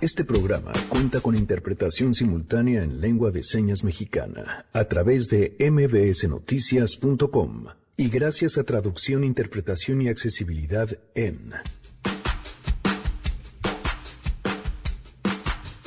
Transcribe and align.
Este 0.00 0.24
programa 0.24 0.72
cuenta 0.88 1.20
con 1.20 1.34
interpretación 1.34 2.14
simultánea 2.14 2.84
en 2.84 3.00
lengua 3.00 3.32
de 3.32 3.42
señas 3.42 3.82
mexicana 3.82 4.64
a 4.72 4.84
través 4.84 5.28
de 5.28 5.56
mbsnoticias.com 5.58 7.66
y 7.96 8.08
gracias 8.08 8.58
a 8.58 8.62
traducción, 8.62 9.24
interpretación 9.24 10.00
y 10.02 10.08
accesibilidad 10.08 10.88
en... 11.16 11.52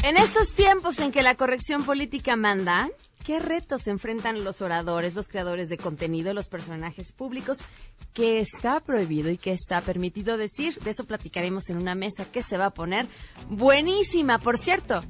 En 0.04 0.18
estos 0.18 0.56
tiempos 0.56 1.00
en 1.00 1.14
que 1.14 1.24
la 1.24 1.36
corrección 1.36 1.86
política 1.86 2.36
manda, 2.36 2.90
¿qué 3.24 3.40
retos 3.40 3.88
enfrentan 3.88 4.44
los 4.44 4.62
oradores, 4.62 5.16
los 5.16 5.28
creadores 5.28 5.70
de 5.70 5.78
contenido, 5.78 6.34
los 6.34 6.48
personajes 6.48 7.12
públicos? 7.12 7.60
¿Qué 8.14 8.40
está 8.40 8.80
prohibido 8.80 9.30
y 9.30 9.38
qué 9.38 9.52
está 9.52 9.82
permitido 9.82 10.38
decir? 10.38 10.80
De 10.80 10.92
eso 10.92 11.06
platicaremos 11.06 11.70
en 11.70 11.78
una 11.78 11.96
mesa 11.96 12.26
que 12.26 12.42
se 12.42 12.58
va 12.58 12.68
a 12.68 12.74
poner 12.74 13.08
buenísima, 13.50 14.40
por 14.40 14.58
cierto. 14.58 15.04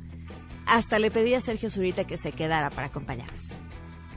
Hasta 0.67 0.99
le 0.99 1.11
pedí 1.11 1.33
a 1.33 1.41
Sergio 1.41 1.69
Zurita 1.69 2.05
que 2.05 2.17
se 2.17 2.31
quedara 2.31 2.69
para 2.69 2.87
acompañarnos. 2.87 3.49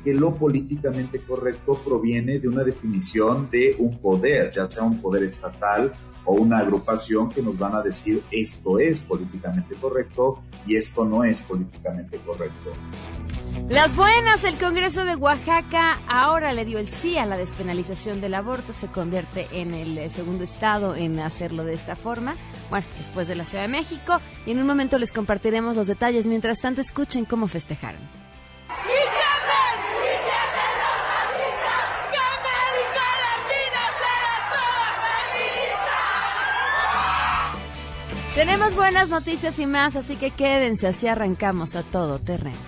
Que 0.05 0.13
lo 0.13 0.35
políticamente 0.35 1.21
correcto 1.21 1.81
proviene 1.83 2.39
de 2.39 2.49
una 2.49 2.63
definición 2.63 3.49
de 3.51 3.75
un 3.79 3.99
poder, 3.99 4.53
ya 4.55 4.69
sea 4.69 4.83
un 4.83 5.01
poder 5.01 5.25
estatal 5.25 5.95
o 6.25 6.35
una 6.35 6.59
agrupación 6.59 7.31
que 7.31 7.43
nos 7.43 7.59
van 7.59 7.75
a 7.75 7.83
decir 7.83 8.23
esto 8.31 8.79
es 8.79 9.01
políticamente 9.01 9.75
correcto 9.77 10.43
y 10.67 10.77
esto 10.77 11.05
no 11.05 11.25
es 11.25 11.43
políticamente 11.43 12.19
correcto. 12.19 12.73
Las 13.69 13.95
buenas, 13.97 14.45
el 14.45 14.59
Congreso 14.59 15.05
de 15.05 15.17
Oaxaca 15.17 16.01
ahora 16.09 16.53
le 16.53 16.65
dio 16.65 16.79
el 16.79 16.89
sí 16.89 17.17
a 17.19 17.25
la 17.27 17.37
despenalización 17.37 18.21
del 18.21 18.35
aborto, 18.35 18.73
se 18.73 18.89
convierte 18.89 19.47
en 19.53 19.75
el 19.75 19.97
eh, 19.97 20.09
segundo 20.09 20.45
estado 20.45 20.95
en 20.95 21.19
hacerlo 21.21 21.65
de 21.65 21.75
esta 21.75 21.97
forma, 21.97 22.37
bueno, 22.69 22.87
después 22.99 23.29
de 23.29 23.37
la 23.37 23.45
Ciudad 23.45 23.65
de 23.65 23.69
México, 23.69 24.21
y 24.45 24.51
en 24.51 24.59
un 24.59 24.67
momento 24.67 24.99
les 24.99 25.13
compartiremos 25.13 25.77
los 25.77 25.87
detalles, 25.87 26.27
mientras 26.27 26.61
tanto 26.61 26.81
escuchen 26.81 27.25
cómo 27.25 27.47
festejaron. 27.47 28.01
Tenemos 38.35 38.75
buenas 38.75 39.11
noticias 39.11 39.61
y 39.61 39.67
más, 39.67 39.95
así 39.95 40.17
que 40.17 40.33
quédense, 40.33 40.89
así 40.89 41.07
arrancamos 41.07 41.77
a 41.77 41.85
todo 41.85 42.19
terreno. 42.19 42.59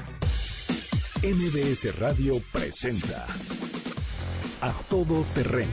MBS 1.22 1.98
Radio 1.98 2.34
presenta 2.52 3.26
A 4.60 4.72
Todo 4.88 5.24
Terreno 5.34 5.72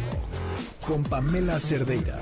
con 0.88 1.04
Pamela 1.04 1.60
Cerdeira. 1.60 2.20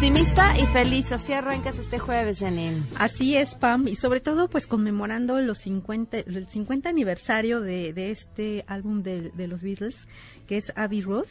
Optimista 0.00 0.58
y 0.58 0.64
feliz, 0.64 1.12
así 1.12 1.34
arrancas 1.34 1.78
este 1.78 1.98
jueves, 1.98 2.38
Janine. 2.38 2.82
Así 2.98 3.36
es, 3.36 3.54
Pam, 3.54 3.86
y 3.86 3.96
sobre 3.96 4.20
todo 4.20 4.48
pues 4.48 4.66
conmemorando 4.66 5.38
los 5.42 5.58
50, 5.58 6.20
el 6.20 6.48
50 6.48 6.88
aniversario 6.88 7.60
de, 7.60 7.92
de 7.92 8.10
este 8.10 8.64
álbum 8.66 9.02
de, 9.02 9.28
de, 9.28 9.46
los 9.46 9.60
Beatles, 9.60 10.08
que 10.48 10.56
es 10.56 10.72
Abbey 10.74 11.02
Road. 11.02 11.26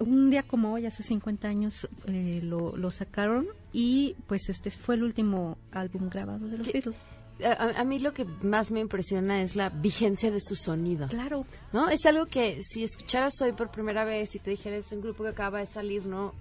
Un 0.00 0.30
día 0.30 0.42
como 0.42 0.72
hoy, 0.72 0.84
hace 0.84 1.04
50 1.04 1.46
años, 1.46 1.88
eh, 2.08 2.40
lo, 2.42 2.76
lo, 2.76 2.90
sacaron 2.90 3.46
y 3.72 4.16
pues 4.26 4.48
este 4.48 4.72
fue 4.72 4.96
el 4.96 5.04
último 5.04 5.56
álbum 5.70 6.08
grabado 6.08 6.48
de 6.48 6.58
los 6.58 6.66
¿Qué? 6.66 6.80
Beatles. 6.80 6.96
A, 7.44 7.80
a, 7.80 7.84
mí 7.84 8.00
lo 8.00 8.12
que 8.12 8.24
más 8.42 8.72
me 8.72 8.80
impresiona 8.80 9.42
es 9.42 9.54
la 9.54 9.68
vigencia 9.68 10.32
de 10.32 10.40
su 10.40 10.56
sonido. 10.56 11.06
Claro. 11.06 11.46
¿No? 11.72 11.88
Es 11.88 12.04
algo 12.04 12.26
que 12.26 12.64
si 12.64 12.82
escucharas 12.82 13.40
hoy 13.42 13.52
por 13.52 13.70
primera 13.70 14.04
vez 14.04 14.34
y 14.34 14.40
te 14.40 14.50
dijeras 14.50 14.86
es 14.86 14.92
un 14.92 15.02
grupo 15.02 15.22
que 15.22 15.30
acaba 15.30 15.60
de 15.60 15.66
salir, 15.66 16.04
no 16.04 16.34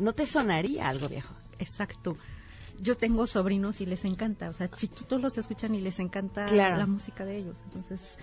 no 0.00 0.12
te 0.12 0.26
sonaría 0.26 0.88
algo 0.88 1.08
viejo. 1.08 1.34
Exacto. 1.58 2.16
Yo 2.80 2.96
tengo 2.96 3.26
sobrinos 3.26 3.80
y 3.80 3.86
les 3.86 4.04
encanta, 4.04 4.48
o 4.48 4.52
sea, 4.54 4.68
chiquitos 4.68 5.20
los 5.20 5.36
escuchan 5.36 5.74
y 5.74 5.80
les 5.80 6.00
encanta 6.00 6.46
claro. 6.46 6.78
la 6.78 6.86
música 6.86 7.24
de 7.26 7.36
ellos. 7.36 7.58
Entonces, 7.66 8.16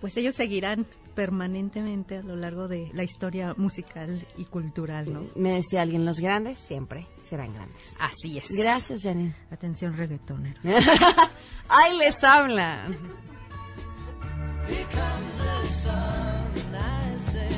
pues 0.00 0.16
ellos 0.18 0.34
seguirán 0.34 0.86
permanentemente 1.14 2.18
a 2.18 2.22
lo 2.22 2.36
largo 2.36 2.68
de 2.68 2.90
la 2.92 3.02
historia 3.02 3.54
musical 3.56 4.26
y 4.36 4.44
cultural, 4.44 5.12
¿no? 5.12 5.26
Me 5.34 5.52
decía 5.52 5.82
alguien, 5.82 6.04
los 6.04 6.20
grandes 6.20 6.58
siempre 6.58 7.06
serán 7.18 7.52
grandes. 7.54 7.94
Así 7.98 8.38
es. 8.38 8.48
Gracias, 8.50 9.02
Janine. 9.02 9.34
Atención, 9.50 9.96
reggaetoneros. 9.96 10.62
¡Ay, 11.68 11.98
les 11.98 12.22
habla! 12.22 12.84
Here 14.68 14.86
comes 14.92 15.36
the 15.36 15.66
sun, 15.66 15.94
I 16.74 17.18
say 17.32 17.48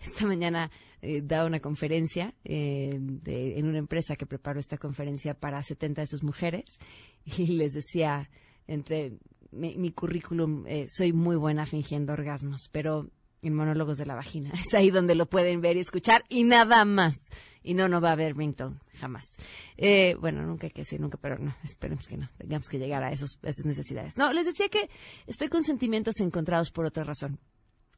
Esta 0.00 0.26
mañana 0.26 0.70
eh, 1.00 1.20
daba 1.22 1.46
una 1.46 1.60
conferencia 1.60 2.34
eh, 2.44 2.98
de, 3.00 3.58
en 3.58 3.66
una 3.66 3.78
empresa 3.78 4.16
que 4.16 4.26
preparó 4.26 4.60
esta 4.60 4.78
conferencia 4.78 5.34
para 5.34 5.62
70 5.62 6.02
de 6.02 6.06
sus 6.06 6.22
mujeres 6.22 6.78
y 7.24 7.46
les 7.48 7.72
decía, 7.72 8.30
entre 8.66 9.18
mi, 9.50 9.76
mi 9.76 9.92
currículum, 9.92 10.64
eh, 10.66 10.86
soy 10.90 11.12
muy 11.12 11.36
buena 11.36 11.66
fingiendo 11.66 12.12
orgasmos, 12.12 12.68
pero 12.72 13.10
en 13.42 13.54
monólogos 13.54 13.98
de 13.98 14.06
la 14.06 14.14
vagina. 14.14 14.50
Es 14.66 14.74
ahí 14.74 14.90
donde 14.90 15.14
lo 15.14 15.26
pueden 15.26 15.60
ver 15.60 15.76
y 15.76 15.80
escuchar 15.80 16.24
y 16.28 16.44
nada 16.44 16.84
más. 16.84 17.28
Y 17.64 17.74
no, 17.74 17.88
no 17.88 18.00
va 18.00 18.10
a 18.10 18.12
haber 18.12 18.36
ringtone, 18.36 18.76
jamás. 18.94 19.36
Eh, 19.76 20.16
bueno, 20.20 20.42
nunca 20.42 20.66
hay 20.66 20.72
que 20.72 20.82
decir 20.82 21.00
nunca, 21.00 21.16
pero 21.16 21.38
no, 21.38 21.54
esperemos 21.62 22.08
que 22.08 22.16
no, 22.16 22.28
tengamos 22.38 22.68
que 22.68 22.78
llegar 22.78 23.04
a, 23.04 23.12
esos, 23.12 23.38
a 23.42 23.50
esas 23.50 23.66
necesidades. 23.66 24.18
No, 24.18 24.32
les 24.32 24.46
decía 24.46 24.68
que 24.68 24.90
estoy 25.26 25.48
con 25.48 25.62
sentimientos 25.62 26.18
encontrados 26.20 26.72
por 26.72 26.86
otra 26.86 27.04
razón. 27.04 27.38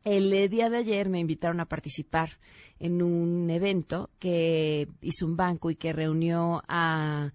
El 0.04 0.50
día 0.50 0.69
de 0.69 0.76
ayer 0.76 1.09
me 1.09 1.19
invitaron 1.19 1.60
a 1.60 1.65
participar 1.65 2.38
en 2.78 3.00
un 3.00 3.48
evento 3.48 4.10
que 4.19 4.87
hizo 5.00 5.25
un 5.25 5.34
banco 5.34 5.70
y 5.70 5.76
que 5.76 5.94
reunió 5.94 6.62
a 6.69 7.32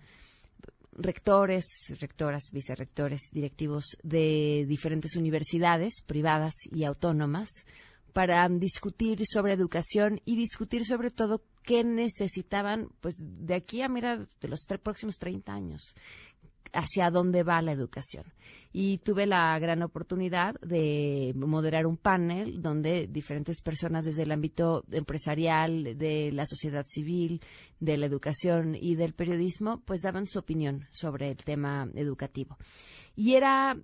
rectores, 0.91 1.65
rectoras, 1.99 2.51
vicerrectores, 2.51 3.31
directivos 3.33 3.97
de 4.03 4.65
diferentes 4.67 5.15
universidades 5.15 6.03
privadas 6.05 6.53
y 6.71 6.83
autónomas 6.83 7.49
para 8.13 8.47
discutir 8.49 9.23
sobre 9.25 9.53
educación 9.53 10.21
y 10.25 10.35
discutir 10.35 10.85
sobre 10.85 11.09
todo 11.09 11.41
qué 11.63 11.83
necesitaban 11.83 12.89
pues 13.01 13.15
de 13.19 13.55
aquí 13.55 13.81
a 13.81 13.89
mira 13.89 14.27
de 14.41 14.47
los 14.47 14.61
tres 14.67 14.79
próximos 14.79 15.17
30 15.17 15.53
años 15.53 15.95
hacia 16.73 17.11
dónde 17.11 17.43
va 17.43 17.61
la 17.61 17.71
educación. 17.71 18.25
Y 18.71 18.99
tuve 18.99 19.25
la 19.25 19.57
gran 19.57 19.81
oportunidad 19.81 20.55
de 20.61 21.33
moderar 21.35 21.87
un 21.87 21.97
panel 21.97 22.61
donde 22.61 23.07
diferentes 23.07 23.61
personas 23.61 24.05
desde 24.05 24.23
el 24.23 24.31
ámbito 24.31 24.83
empresarial, 24.91 25.97
de 25.97 26.31
la 26.31 26.45
sociedad 26.45 26.85
civil, 26.85 27.41
de 27.79 27.97
la 27.97 28.05
educación 28.05 28.75
y 28.79 28.95
del 28.95 29.13
periodismo, 29.13 29.81
pues 29.85 30.01
daban 30.01 30.27
su 30.27 30.37
opinión 30.37 30.87
sobre 30.91 31.29
el 31.29 31.37
tema 31.37 31.89
educativo. 31.95 32.57
Y 33.15 33.33
era 33.33 33.75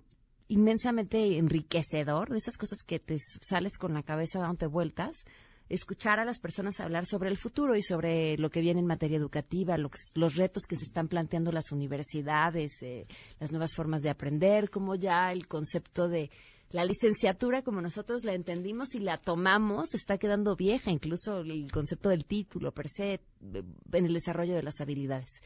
inmensamente 0.48 1.38
enriquecedor, 1.38 2.30
de 2.30 2.38
esas 2.38 2.56
cosas 2.56 2.78
que 2.86 3.00
te 3.00 3.16
sales 3.18 3.78
con 3.78 3.94
la 3.94 4.02
cabeza 4.02 4.38
dándote 4.38 4.66
vueltas, 4.66 5.24
escuchar 5.68 6.20
a 6.20 6.24
las 6.24 6.38
personas 6.38 6.80
hablar 6.80 7.06
sobre 7.06 7.28
el 7.28 7.36
futuro 7.36 7.76
y 7.76 7.82
sobre 7.82 8.36
lo 8.38 8.50
que 8.50 8.60
viene 8.60 8.80
en 8.80 8.86
materia 8.86 9.16
educativa, 9.16 9.76
lo 9.78 9.90
que, 9.90 9.98
los 10.14 10.36
retos 10.36 10.64
que 10.66 10.76
se 10.76 10.84
están 10.84 11.08
planteando 11.08 11.52
las 11.52 11.72
universidades, 11.72 12.82
eh, 12.82 13.06
las 13.40 13.50
nuevas 13.50 13.74
formas 13.74 14.02
de 14.02 14.10
aprender, 14.10 14.70
como 14.70 14.94
ya 14.94 15.32
el 15.32 15.48
concepto 15.48 16.08
de 16.08 16.30
la 16.70 16.84
licenciatura 16.84 17.62
como 17.62 17.80
nosotros 17.80 18.24
la 18.24 18.34
entendimos 18.34 18.94
y 18.94 18.98
la 18.98 19.18
tomamos 19.18 19.94
está 19.94 20.18
quedando 20.18 20.56
vieja, 20.56 20.90
incluso 20.90 21.40
el 21.40 21.70
concepto 21.70 22.08
del 22.08 22.24
título 22.24 22.72
per 22.72 22.88
se 22.88 23.20
en 23.92 24.06
el 24.06 24.12
desarrollo 24.12 24.54
de 24.54 24.62
las 24.62 24.80
habilidades. 24.80 25.40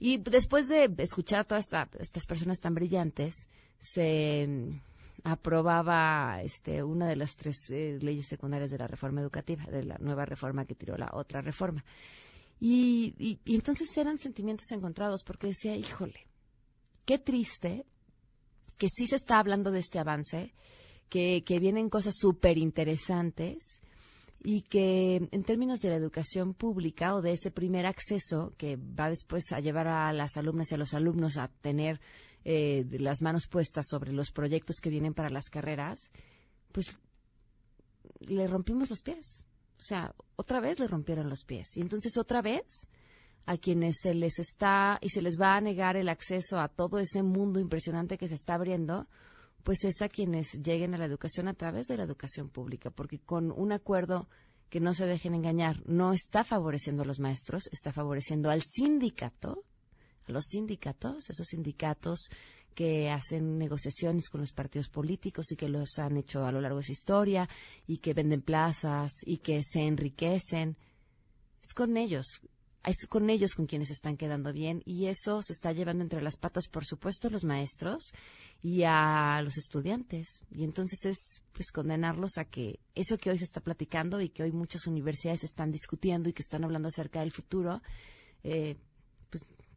Y 0.00 0.18
después 0.18 0.68
de 0.68 0.90
escuchar 0.98 1.40
a 1.40 1.44
todas 1.44 1.64
esta, 1.64 1.88
estas 1.98 2.24
personas 2.26 2.60
tan 2.60 2.74
brillantes, 2.74 3.48
se 3.80 4.48
aprobaba 5.24 6.40
este, 6.42 6.82
una 6.82 7.06
de 7.06 7.16
las 7.16 7.36
tres 7.36 7.70
eh, 7.70 7.98
leyes 8.00 8.26
secundarias 8.26 8.70
de 8.70 8.78
la 8.78 8.86
reforma 8.86 9.20
educativa, 9.20 9.64
de 9.64 9.84
la 9.84 9.98
nueva 9.98 10.24
reforma 10.24 10.64
que 10.64 10.74
tiró 10.74 10.96
la 10.96 11.10
otra 11.12 11.40
reforma. 11.40 11.84
Y, 12.60 13.14
y, 13.18 13.38
y 13.44 13.54
entonces 13.54 13.96
eran 13.96 14.18
sentimientos 14.18 14.70
encontrados 14.72 15.22
porque 15.24 15.48
decía, 15.48 15.76
híjole, 15.76 16.26
qué 17.04 17.18
triste 17.18 17.86
que 18.76 18.88
sí 18.88 19.06
se 19.06 19.16
está 19.16 19.38
hablando 19.38 19.70
de 19.70 19.80
este 19.80 19.98
avance, 19.98 20.54
que, 21.08 21.42
que 21.44 21.58
vienen 21.58 21.88
cosas 21.88 22.14
súper 22.16 22.58
interesantes 22.58 23.80
y 24.42 24.62
que 24.62 25.28
en 25.30 25.42
términos 25.42 25.80
de 25.80 25.90
la 25.90 25.96
educación 25.96 26.54
pública 26.54 27.14
o 27.14 27.22
de 27.22 27.32
ese 27.32 27.50
primer 27.50 27.86
acceso 27.86 28.54
que 28.56 28.76
va 28.76 29.10
después 29.10 29.50
a 29.52 29.60
llevar 29.60 29.88
a 29.88 30.12
las 30.12 30.36
alumnas 30.36 30.70
y 30.70 30.74
a 30.74 30.78
los 30.78 30.94
alumnos 30.94 31.36
a 31.36 31.48
tener 31.48 32.00
eh, 32.44 32.84
las 32.90 33.22
manos 33.22 33.46
puestas 33.46 33.86
sobre 33.88 34.12
los 34.12 34.30
proyectos 34.30 34.76
que 34.80 34.90
vienen 34.90 35.14
para 35.14 35.30
las 35.30 35.50
carreras, 35.50 36.10
pues 36.72 36.96
le 38.20 38.46
rompimos 38.46 38.90
los 38.90 39.02
pies. 39.02 39.44
O 39.78 39.82
sea, 39.82 40.14
otra 40.36 40.60
vez 40.60 40.80
le 40.80 40.88
rompieron 40.88 41.28
los 41.28 41.44
pies. 41.44 41.76
Y 41.76 41.80
entonces 41.80 42.16
otra 42.16 42.42
vez 42.42 42.86
a 43.46 43.56
quienes 43.56 43.96
se 44.02 44.12
les 44.14 44.38
está 44.38 44.98
y 45.00 45.10
se 45.10 45.22
les 45.22 45.40
va 45.40 45.56
a 45.56 45.60
negar 45.60 45.96
el 45.96 46.08
acceso 46.08 46.60
a 46.60 46.68
todo 46.68 46.98
ese 46.98 47.22
mundo 47.22 47.60
impresionante 47.60 48.18
que 48.18 48.28
se 48.28 48.34
está 48.34 48.54
abriendo, 48.54 49.08
pues 49.62 49.84
es 49.84 50.02
a 50.02 50.08
quienes 50.08 50.52
lleguen 50.62 50.94
a 50.94 50.98
la 50.98 51.06
educación 51.06 51.48
a 51.48 51.54
través 51.54 51.86
de 51.86 51.96
la 51.96 52.04
educación 52.04 52.50
pública, 52.50 52.90
porque 52.90 53.18
con 53.18 53.50
un 53.50 53.72
acuerdo 53.72 54.28
que 54.68 54.80
no 54.80 54.92
se 54.92 55.06
dejen 55.06 55.34
engañar, 55.34 55.82
no 55.86 56.12
está 56.12 56.44
favoreciendo 56.44 57.02
a 57.02 57.06
los 57.06 57.20
maestros, 57.20 57.68
está 57.72 57.92
favoreciendo 57.92 58.50
al 58.50 58.62
sindicato, 58.62 59.64
los 60.28 60.46
sindicatos, 60.46 61.30
esos 61.30 61.46
sindicatos 61.48 62.28
que 62.74 63.10
hacen 63.10 63.58
negociaciones 63.58 64.28
con 64.28 64.40
los 64.40 64.52
partidos 64.52 64.88
políticos 64.88 65.50
y 65.50 65.56
que 65.56 65.68
los 65.68 65.98
han 65.98 66.16
hecho 66.16 66.44
a 66.44 66.52
lo 66.52 66.60
largo 66.60 66.78
de 66.78 66.84
su 66.84 66.92
historia 66.92 67.48
y 67.86 67.98
que 67.98 68.14
venden 68.14 68.42
plazas 68.42 69.12
y 69.24 69.38
que 69.38 69.62
se 69.64 69.80
enriquecen. 69.80 70.76
Es 71.62 71.74
con 71.74 71.96
ellos 71.96 72.40
es 72.88 73.06
con 73.06 73.28
ellos 73.28 73.54
con 73.54 73.66
quienes 73.66 73.90
están 73.90 74.16
quedando 74.16 74.52
bien 74.52 74.82
y 74.84 75.06
eso 75.06 75.42
se 75.42 75.52
está 75.52 75.72
llevando 75.72 76.02
entre 76.02 76.22
las 76.22 76.38
patas, 76.38 76.68
por 76.68 76.86
supuesto, 76.86 77.28
a 77.28 77.30
los 77.30 77.44
maestros 77.44 78.12
y 78.62 78.84
a 78.84 79.40
los 79.42 79.58
estudiantes. 79.58 80.42
Y 80.50 80.64
entonces 80.64 81.04
es 81.04 81.42
pues 81.52 81.70
condenarlos 81.70 82.38
a 82.38 82.44
que 82.44 82.80
eso 82.94 83.18
que 83.18 83.30
hoy 83.30 83.38
se 83.38 83.44
está 83.44 83.60
platicando 83.60 84.20
y 84.20 84.30
que 84.30 84.42
hoy 84.42 84.52
muchas 84.52 84.86
universidades 84.86 85.44
están 85.44 85.70
discutiendo 85.70 86.28
y 86.28 86.32
que 86.32 86.42
están 86.42 86.64
hablando 86.64 86.88
acerca 86.88 87.20
del 87.20 87.32
futuro, 87.32 87.82
eh, 88.42 88.76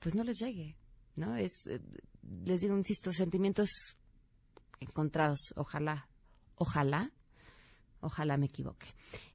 pues, 0.02 0.16
no 0.16 0.24
les 0.24 0.40
llegue, 0.40 0.76
¿no? 1.16 1.38
Es, 1.38 1.68
eh, 1.68 1.80
les 2.44 2.62
digo, 2.62 2.78
insisto, 2.78 3.12
sentimientos 3.14 3.70
encontrados. 4.80 5.54
Ojalá, 5.56 6.10
ojalá 6.56 7.12
Ojalá 8.02 8.36
me 8.38 8.48
equivoque. 8.48 8.88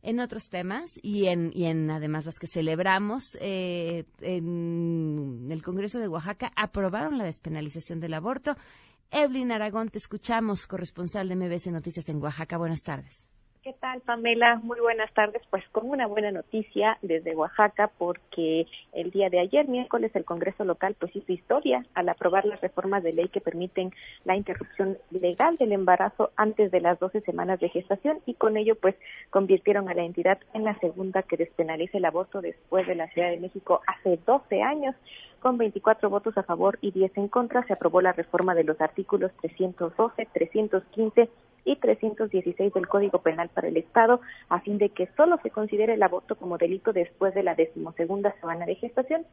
En 0.02 0.18
otros 0.18 0.48
temas 0.48 0.90
y 1.00 1.26
en, 1.26 1.52
y 1.54 1.66
en 1.66 1.88
además 1.88 2.26
las 2.26 2.38
que 2.38 2.48
celebramos, 2.48 3.38
eh, 3.40 4.04
en 4.20 5.46
el 5.50 5.62
Congreso 5.62 6.00
de 6.00 6.08
Oaxaca 6.08 6.52
aprobaron 6.56 7.16
la 7.16 7.24
despenalización 7.24 8.00
del 8.00 8.14
aborto. 8.14 8.56
Evelyn 9.12 9.52
Aragón, 9.52 9.88
te 9.88 9.98
escuchamos, 9.98 10.66
corresponsal 10.66 11.28
de 11.28 11.36
MBS 11.36 11.70
Noticias 11.70 12.08
en 12.08 12.20
Oaxaca. 12.20 12.58
Buenas 12.58 12.82
tardes. 12.82 13.28
¿Qué 13.66 13.72
tal, 13.80 14.00
Pamela? 14.02 14.60
Muy 14.62 14.78
buenas 14.78 15.12
tardes. 15.12 15.42
Pues 15.50 15.64
con 15.72 15.90
una 15.90 16.06
buena 16.06 16.30
noticia 16.30 16.98
desde 17.02 17.34
Oaxaca, 17.34 17.90
porque 17.98 18.64
el 18.92 19.10
día 19.10 19.28
de 19.28 19.40
ayer, 19.40 19.66
miércoles, 19.66 20.12
el 20.14 20.24
Congreso 20.24 20.64
local 20.64 20.94
pues 20.96 21.16
hizo 21.16 21.32
historia 21.32 21.84
al 21.94 22.08
aprobar 22.08 22.44
las 22.44 22.60
reformas 22.60 23.02
de 23.02 23.12
ley 23.12 23.26
que 23.26 23.40
permiten 23.40 23.92
la 24.24 24.36
interrupción 24.36 24.98
legal 25.10 25.56
del 25.56 25.72
embarazo 25.72 26.30
antes 26.36 26.70
de 26.70 26.80
las 26.80 27.00
12 27.00 27.22
semanas 27.22 27.58
de 27.58 27.68
gestación 27.68 28.20
y 28.24 28.34
con 28.34 28.56
ello 28.56 28.76
pues 28.76 28.94
convirtieron 29.30 29.88
a 29.88 29.94
la 29.94 30.04
entidad 30.04 30.38
en 30.54 30.62
la 30.62 30.78
segunda 30.78 31.24
que 31.24 31.36
despenalice 31.36 31.98
el 31.98 32.04
aborto 32.04 32.40
después 32.42 32.86
de 32.86 32.94
la 32.94 33.08
Ciudad 33.08 33.30
de 33.30 33.40
México 33.40 33.80
hace 33.88 34.16
12 34.24 34.62
años. 34.62 34.94
Con 35.40 35.58
24 35.58 36.08
votos 36.08 36.38
a 36.38 36.44
favor 36.44 36.78
y 36.82 36.92
10 36.92 37.18
en 37.18 37.26
contra, 37.26 37.66
se 37.66 37.72
aprobó 37.72 38.00
la 38.00 38.12
reforma 38.12 38.54
de 38.54 38.62
los 38.62 38.80
artículos 38.80 39.32
312, 39.40 40.28
315 40.32 41.28
y 41.66 41.76
316 41.76 42.72
del 42.72 42.88
Código 42.88 43.18
Penal 43.18 43.50
para 43.50 43.68
el 43.68 43.76
Estado, 43.76 44.20
a 44.48 44.60
fin 44.60 44.78
de 44.78 44.88
que 44.90 45.08
solo 45.16 45.38
se 45.42 45.50
considere 45.50 45.94
el 45.94 46.02
aborto 46.02 46.36
como 46.36 46.56
delito 46.56 46.94
después 46.94 47.34
de 47.34 47.42
la 47.42 47.54
decimosegunda 47.54 48.32
semana 48.40 48.64
de 48.64 48.76
gestación. 48.76 49.26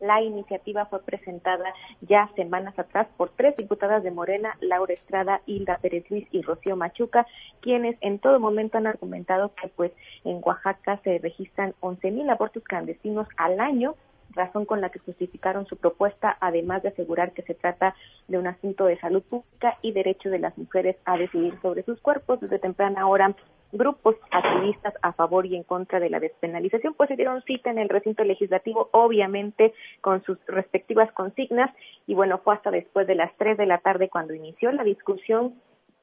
La 0.00 0.22
iniciativa 0.22 0.86
fue 0.86 1.02
presentada 1.02 1.74
ya 2.02 2.30
semanas 2.36 2.78
atrás 2.78 3.08
por 3.16 3.30
tres 3.30 3.56
diputadas 3.56 4.04
de 4.04 4.12
Morena, 4.12 4.56
Laura 4.60 4.94
Estrada, 4.94 5.40
Hilda 5.46 5.78
Pérez 5.78 6.08
Luis 6.08 6.28
y 6.30 6.42
Rocío 6.42 6.76
Machuca, 6.76 7.26
quienes 7.60 7.96
en 8.00 8.20
todo 8.20 8.38
momento 8.38 8.78
han 8.78 8.86
argumentado 8.86 9.52
que 9.60 9.68
pues 9.68 9.90
en 10.24 10.40
Oaxaca 10.44 11.00
se 11.02 11.18
registran 11.18 11.74
11.000 11.80 12.30
abortos 12.30 12.62
clandestinos 12.62 13.26
al 13.36 13.58
año 13.58 13.96
razón 14.38 14.64
con 14.64 14.80
la 14.80 14.88
que 14.88 15.00
justificaron 15.00 15.66
su 15.66 15.76
propuesta, 15.76 16.38
además 16.40 16.82
de 16.82 16.88
asegurar 16.88 17.32
que 17.32 17.42
se 17.42 17.54
trata 17.54 17.94
de 18.28 18.38
un 18.38 18.46
asunto 18.46 18.86
de 18.86 18.98
salud 18.98 19.22
pública 19.22 19.76
y 19.82 19.92
derecho 19.92 20.30
de 20.30 20.38
las 20.38 20.56
mujeres 20.56 20.96
a 21.04 21.18
decidir 21.18 21.58
sobre 21.60 21.82
sus 21.82 22.00
cuerpos. 22.00 22.40
Desde 22.40 22.58
temprana 22.58 23.06
hora, 23.06 23.34
grupos 23.72 24.16
activistas 24.30 24.94
a 25.02 25.12
favor 25.12 25.44
y 25.44 25.56
en 25.56 25.62
contra 25.62 26.00
de 26.00 26.10
la 26.10 26.20
despenalización, 26.20 26.94
pues 26.94 27.08
se 27.08 27.16
dieron 27.16 27.42
cita 27.42 27.70
en 27.70 27.78
el 27.78 27.88
recinto 27.88 28.24
legislativo, 28.24 28.88
obviamente 28.92 29.74
con 30.00 30.22
sus 30.24 30.38
respectivas 30.46 31.12
consignas, 31.12 31.70
y 32.06 32.14
bueno, 32.14 32.38
fue 32.38 32.54
hasta 32.54 32.70
después 32.70 33.06
de 33.06 33.14
las 33.14 33.36
tres 33.36 33.58
de 33.58 33.66
la 33.66 33.78
tarde 33.78 34.08
cuando 34.08 34.34
inició 34.34 34.72
la 34.72 34.84
discusión 34.84 35.54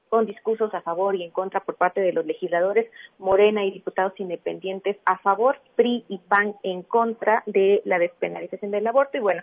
con 0.09 0.25
discursos 0.25 0.73
a 0.73 0.81
favor 0.81 1.15
y 1.15 1.23
en 1.23 1.31
contra 1.31 1.59
por 1.61 1.75
parte 1.75 2.01
de 2.01 2.13
los 2.13 2.25
legisladores, 2.25 2.89
Morena 3.17 3.65
y 3.65 3.71
diputados 3.71 4.13
independientes 4.19 4.97
a 5.05 5.17
favor, 5.19 5.59
PRI 5.75 6.05
y 6.07 6.17
PAN 6.19 6.55
en 6.63 6.83
contra 6.83 7.43
de 7.45 7.81
la 7.85 7.99
despenalización 7.99 8.71
del 8.71 8.87
aborto. 8.87 9.17
Y 9.17 9.21
bueno, 9.21 9.41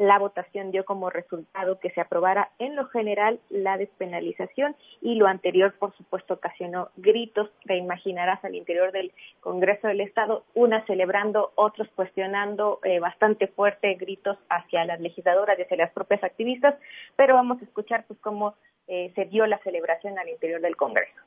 la 0.00 0.18
votación 0.18 0.70
dio 0.70 0.86
como 0.86 1.10
resultado 1.10 1.78
que 1.78 1.90
se 1.90 2.00
aprobara 2.00 2.52
en 2.58 2.74
lo 2.74 2.86
general 2.86 3.38
la 3.50 3.76
despenalización 3.76 4.74
y 5.02 5.16
lo 5.16 5.26
anterior, 5.26 5.74
por 5.78 5.94
supuesto, 5.94 6.34
ocasionó 6.34 6.88
gritos, 6.96 7.50
te 7.66 7.76
imaginarás, 7.76 8.42
al 8.42 8.54
interior 8.54 8.92
del 8.92 9.12
Congreso 9.40 9.88
del 9.88 10.00
Estado, 10.00 10.44
unas 10.54 10.86
celebrando, 10.86 11.52
otros 11.54 11.86
cuestionando 11.94 12.80
eh, 12.82 12.98
bastante 12.98 13.48
fuerte 13.48 13.92
gritos 13.94 14.38
hacia 14.48 14.86
las 14.86 15.00
legisladoras 15.00 15.58
y 15.58 15.62
hacia 15.62 15.76
las 15.76 15.92
propias 15.92 16.24
activistas, 16.24 16.74
pero 17.16 17.34
vamos 17.34 17.60
a 17.60 17.64
escuchar 17.64 18.04
pues 18.06 18.18
cómo 18.20 18.54
eh, 18.86 19.12
se 19.14 19.24
dio 19.26 19.46
la 19.46 19.58
celebración 19.58 20.18
al 20.18 20.28
interior 20.28 20.60
del 20.60 20.76
Congreso. 20.76 21.20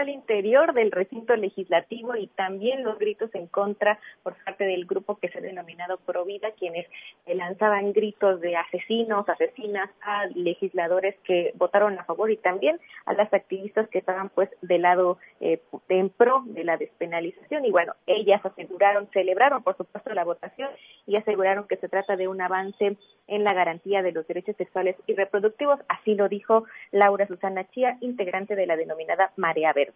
Al 0.00 0.08
interior 0.08 0.72
del 0.74 0.90
recinto 0.90 1.36
legislativo 1.36 2.16
y 2.16 2.26
también 2.28 2.82
los 2.82 2.98
gritos 2.98 3.34
en 3.34 3.46
contra 3.46 3.98
por 4.22 4.34
parte 4.44 4.64
del 4.64 4.86
grupo 4.86 5.16
que 5.16 5.28
se 5.28 5.38
ha 5.38 5.42
denominado 5.42 5.98
Provida, 5.98 6.50
quienes 6.52 6.86
eh, 7.26 7.34
lanzaban 7.34 7.92
gritos 7.92 8.40
de 8.40 8.56
asesinos, 8.56 9.28
asesinas 9.28 9.90
a 10.02 10.26
legisladores 10.34 11.14
que 11.24 11.52
votaron 11.56 11.98
a 11.98 12.04
favor 12.04 12.30
y 12.30 12.36
también 12.36 12.80
a 13.06 13.12
las 13.12 13.32
activistas 13.32 13.88
que 13.88 13.98
estaban 13.98 14.30
pues 14.30 14.48
del 14.62 14.82
lado 14.82 15.18
eh, 15.40 15.60
en 15.88 16.08
pro 16.08 16.42
de 16.46 16.64
la 16.64 16.76
despenalización. 16.76 17.64
Y 17.64 17.70
bueno, 17.70 17.94
ellas 18.06 18.44
aseguraron, 18.44 19.08
celebraron 19.12 19.62
por 19.62 19.76
supuesto 19.76 20.12
la 20.14 20.24
votación 20.24 20.70
y 21.06 21.16
aseguraron 21.16 21.66
que 21.68 21.76
se 21.76 21.88
trata 21.88 22.16
de 22.16 22.28
un 22.28 22.40
avance 22.40 22.96
en 23.26 23.44
la 23.44 23.54
garantía 23.54 24.02
de 24.02 24.12
los 24.12 24.26
derechos 24.26 24.56
sexuales 24.56 24.96
y 25.06 25.14
reproductivos. 25.14 25.80
Así 25.88 26.14
lo 26.14 26.28
dijo 26.28 26.64
Laura 26.90 27.26
Susana 27.26 27.68
Chía, 27.70 27.98
integrante 28.00 28.56
de 28.56 28.66
la 28.66 28.76
denominada 28.76 29.32
Marea 29.36 29.72
Verde. 29.72 29.89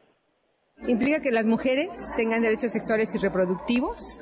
Implica 0.86 1.20
que 1.20 1.30
las 1.30 1.46
mujeres 1.46 1.96
tengan 2.16 2.42
derechos 2.42 2.72
sexuales 2.72 3.14
y 3.14 3.18
reproductivos 3.18 4.20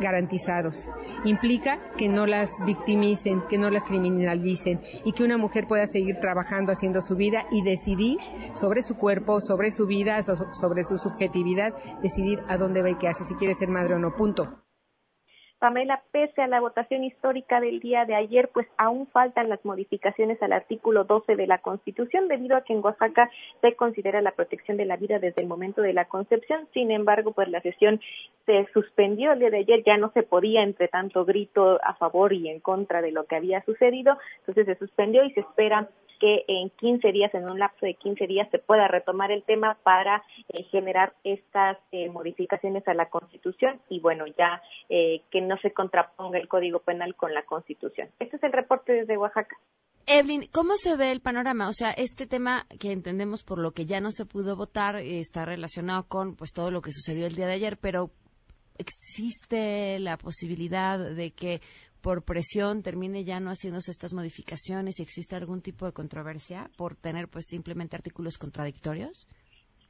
garantizados. 0.00 0.90
Implica 1.24 1.78
que 1.96 2.08
no 2.08 2.26
las 2.26 2.50
victimicen, 2.66 3.42
que 3.48 3.58
no 3.58 3.70
las 3.70 3.84
criminalicen 3.84 4.80
y 5.04 5.12
que 5.12 5.22
una 5.24 5.36
mujer 5.36 5.68
pueda 5.68 5.86
seguir 5.86 6.18
trabajando, 6.20 6.72
haciendo 6.72 7.00
su 7.00 7.14
vida 7.16 7.44
y 7.52 7.62
decidir 7.62 8.18
sobre 8.54 8.82
su 8.82 8.96
cuerpo, 8.96 9.40
sobre 9.40 9.70
su 9.70 9.86
vida, 9.86 10.20
so- 10.22 10.52
sobre 10.52 10.82
su 10.84 10.98
subjetividad, 10.98 11.74
decidir 12.02 12.40
a 12.48 12.56
dónde 12.56 12.82
va 12.82 12.90
y 12.90 12.96
qué 12.96 13.06
hace, 13.06 13.22
si 13.24 13.34
quiere 13.34 13.54
ser 13.54 13.68
madre 13.68 13.94
o 13.94 13.98
no. 13.98 14.16
Punto. 14.16 14.59
Pamela, 15.60 16.02
pese 16.10 16.40
a 16.40 16.46
la 16.46 16.58
votación 16.58 17.04
histórica 17.04 17.60
del 17.60 17.80
día 17.80 18.06
de 18.06 18.14
ayer, 18.14 18.48
pues 18.48 18.66
aún 18.78 19.06
faltan 19.08 19.50
las 19.50 19.62
modificaciones 19.62 20.42
al 20.42 20.54
artículo 20.54 21.04
12 21.04 21.36
de 21.36 21.46
la 21.46 21.58
Constitución, 21.58 22.28
debido 22.28 22.56
a 22.56 22.62
que 22.62 22.72
en 22.72 22.82
Oaxaca 22.82 23.30
se 23.60 23.76
considera 23.76 24.22
la 24.22 24.32
protección 24.32 24.78
de 24.78 24.86
la 24.86 24.96
vida 24.96 25.18
desde 25.18 25.42
el 25.42 25.48
momento 25.48 25.82
de 25.82 25.92
la 25.92 26.06
concepción. 26.06 26.66
Sin 26.72 26.90
embargo, 26.90 27.32
pues 27.32 27.50
la 27.50 27.60
sesión 27.60 28.00
se 28.46 28.66
suspendió 28.72 29.32
el 29.32 29.40
día 29.40 29.50
de 29.50 29.58
ayer, 29.58 29.82
ya 29.84 29.98
no 29.98 30.10
se 30.12 30.22
podía 30.22 30.62
entre 30.62 30.88
tanto 30.88 31.26
grito 31.26 31.78
a 31.84 31.92
favor 31.92 32.32
y 32.32 32.48
en 32.48 32.60
contra 32.60 33.02
de 33.02 33.12
lo 33.12 33.26
que 33.26 33.36
había 33.36 33.62
sucedido, 33.64 34.16
entonces 34.38 34.64
se 34.64 34.76
suspendió 34.76 35.24
y 35.24 35.32
se 35.32 35.40
espera 35.40 35.90
que 36.20 36.44
en 36.46 36.70
15 36.70 37.10
días, 37.12 37.34
en 37.34 37.50
un 37.50 37.58
lapso 37.58 37.86
de 37.86 37.94
15 37.94 38.26
días, 38.26 38.48
se 38.50 38.58
pueda 38.58 38.86
retomar 38.86 39.32
el 39.32 39.42
tema 39.42 39.78
para 39.82 40.22
eh, 40.48 40.62
generar 40.64 41.14
estas 41.24 41.78
eh, 41.90 42.08
modificaciones 42.10 42.86
a 42.86 42.94
la 42.94 43.08
Constitución 43.08 43.80
y, 43.88 44.00
bueno, 44.00 44.26
ya 44.38 44.62
eh, 44.88 45.22
que 45.30 45.40
no 45.40 45.56
se 45.58 45.72
contraponga 45.72 46.38
el 46.38 46.46
Código 46.46 46.80
Penal 46.80 47.16
con 47.16 47.34
la 47.34 47.44
Constitución. 47.44 48.08
Este 48.20 48.36
es 48.36 48.42
el 48.42 48.52
reporte 48.52 48.92
desde 48.92 49.16
Oaxaca. 49.16 49.56
Evelyn, 50.06 50.48
¿cómo 50.50 50.76
se 50.76 50.96
ve 50.96 51.12
el 51.12 51.20
panorama? 51.20 51.68
O 51.68 51.72
sea, 51.72 51.90
este 51.90 52.26
tema 52.26 52.66
que 52.80 52.90
entendemos 52.90 53.44
por 53.44 53.58
lo 53.58 53.72
que 53.72 53.86
ya 53.86 54.00
no 54.00 54.10
se 54.10 54.26
pudo 54.26 54.56
votar 54.56 54.96
eh, 54.96 55.20
está 55.20 55.44
relacionado 55.44 56.08
con 56.08 56.34
pues 56.34 56.52
todo 56.52 56.70
lo 56.70 56.82
que 56.82 56.92
sucedió 56.92 57.26
el 57.26 57.36
día 57.36 57.46
de 57.46 57.54
ayer, 57.54 57.78
pero 57.78 58.10
existe 58.76 59.98
la 60.00 60.16
posibilidad 60.16 60.98
de 60.98 61.30
que 61.32 61.60
por 62.00 62.24
presión 62.24 62.82
termine 62.82 63.24
ya 63.24 63.40
no 63.40 63.50
haciéndose 63.50 63.90
estas 63.90 64.12
modificaciones 64.12 64.98
y 64.98 65.02
existe 65.02 65.36
algún 65.36 65.60
tipo 65.60 65.86
de 65.86 65.92
controversia 65.92 66.70
por 66.76 66.96
tener 66.96 67.28
pues 67.28 67.46
simplemente 67.48 67.96
artículos 67.96 68.38
contradictorios? 68.38 69.26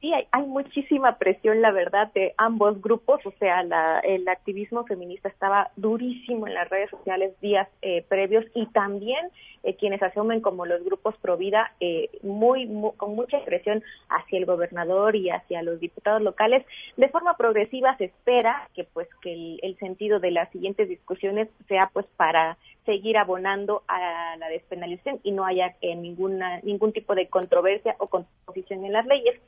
Sí 0.01 0.13
hay, 0.13 0.27
hay 0.31 0.43
muchísima 0.43 1.17
presión, 1.17 1.61
la 1.61 1.71
verdad, 1.71 2.11
de 2.13 2.33
ambos 2.37 2.81
grupos. 2.81 3.25
O 3.25 3.31
sea, 3.39 3.63
la, 3.63 3.99
el 3.99 4.27
activismo 4.27 4.83
feminista 4.85 5.29
estaba 5.29 5.69
durísimo 5.75 6.47
en 6.47 6.55
las 6.55 6.69
redes 6.69 6.89
sociales 6.89 7.39
días 7.39 7.69
eh, 7.81 8.03
previos 8.09 8.43
y 8.53 8.65
también 8.67 9.29
eh, 9.63 9.75
quienes 9.75 10.01
asumen 10.01 10.41
como 10.41 10.65
los 10.65 10.83
grupos 10.83 11.15
pro 11.21 11.37
vida, 11.37 11.71
eh, 11.79 12.09
muy, 12.23 12.65
mu- 12.65 12.93
con 12.93 13.15
mucha 13.15 13.43
presión 13.45 13.83
hacia 14.09 14.39
el 14.39 14.45
gobernador 14.45 15.15
y 15.15 15.29
hacia 15.29 15.61
los 15.61 15.79
diputados 15.79 16.21
locales. 16.21 16.65
De 16.97 17.07
forma 17.09 17.37
progresiva 17.37 17.95
se 17.97 18.05
espera 18.05 18.67
que, 18.73 18.83
pues, 18.85 19.07
que 19.21 19.31
el, 19.33 19.59
el 19.61 19.77
sentido 19.77 20.19
de 20.19 20.31
las 20.31 20.49
siguientes 20.49 20.89
discusiones 20.89 21.47
sea, 21.67 21.89
pues, 21.93 22.07
para 22.17 22.57
seguir 22.85 23.17
abonando 23.19 23.83
a 23.87 24.35
la 24.37 24.49
despenalización 24.49 25.19
y 25.21 25.31
no 25.31 25.45
haya 25.45 25.75
eh, 25.81 25.95
ninguna 25.95 26.59
ningún 26.61 26.91
tipo 26.91 27.13
de 27.13 27.27
controversia 27.27 27.95
o 27.99 28.07
contraposición 28.07 28.83
en 28.83 28.93
las 28.93 29.05
leyes. 29.05 29.39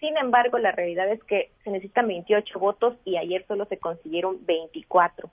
Sin 0.00 0.16
embargo, 0.16 0.58
la 0.58 0.72
realidad 0.72 1.10
es 1.10 1.22
que 1.24 1.50
se 1.64 1.70
necesitan 1.70 2.06
28 2.06 2.58
votos 2.58 2.94
y 3.04 3.16
ayer 3.16 3.44
solo 3.46 3.64
se 3.66 3.78
consiguieron 3.78 4.44
24. 4.46 5.30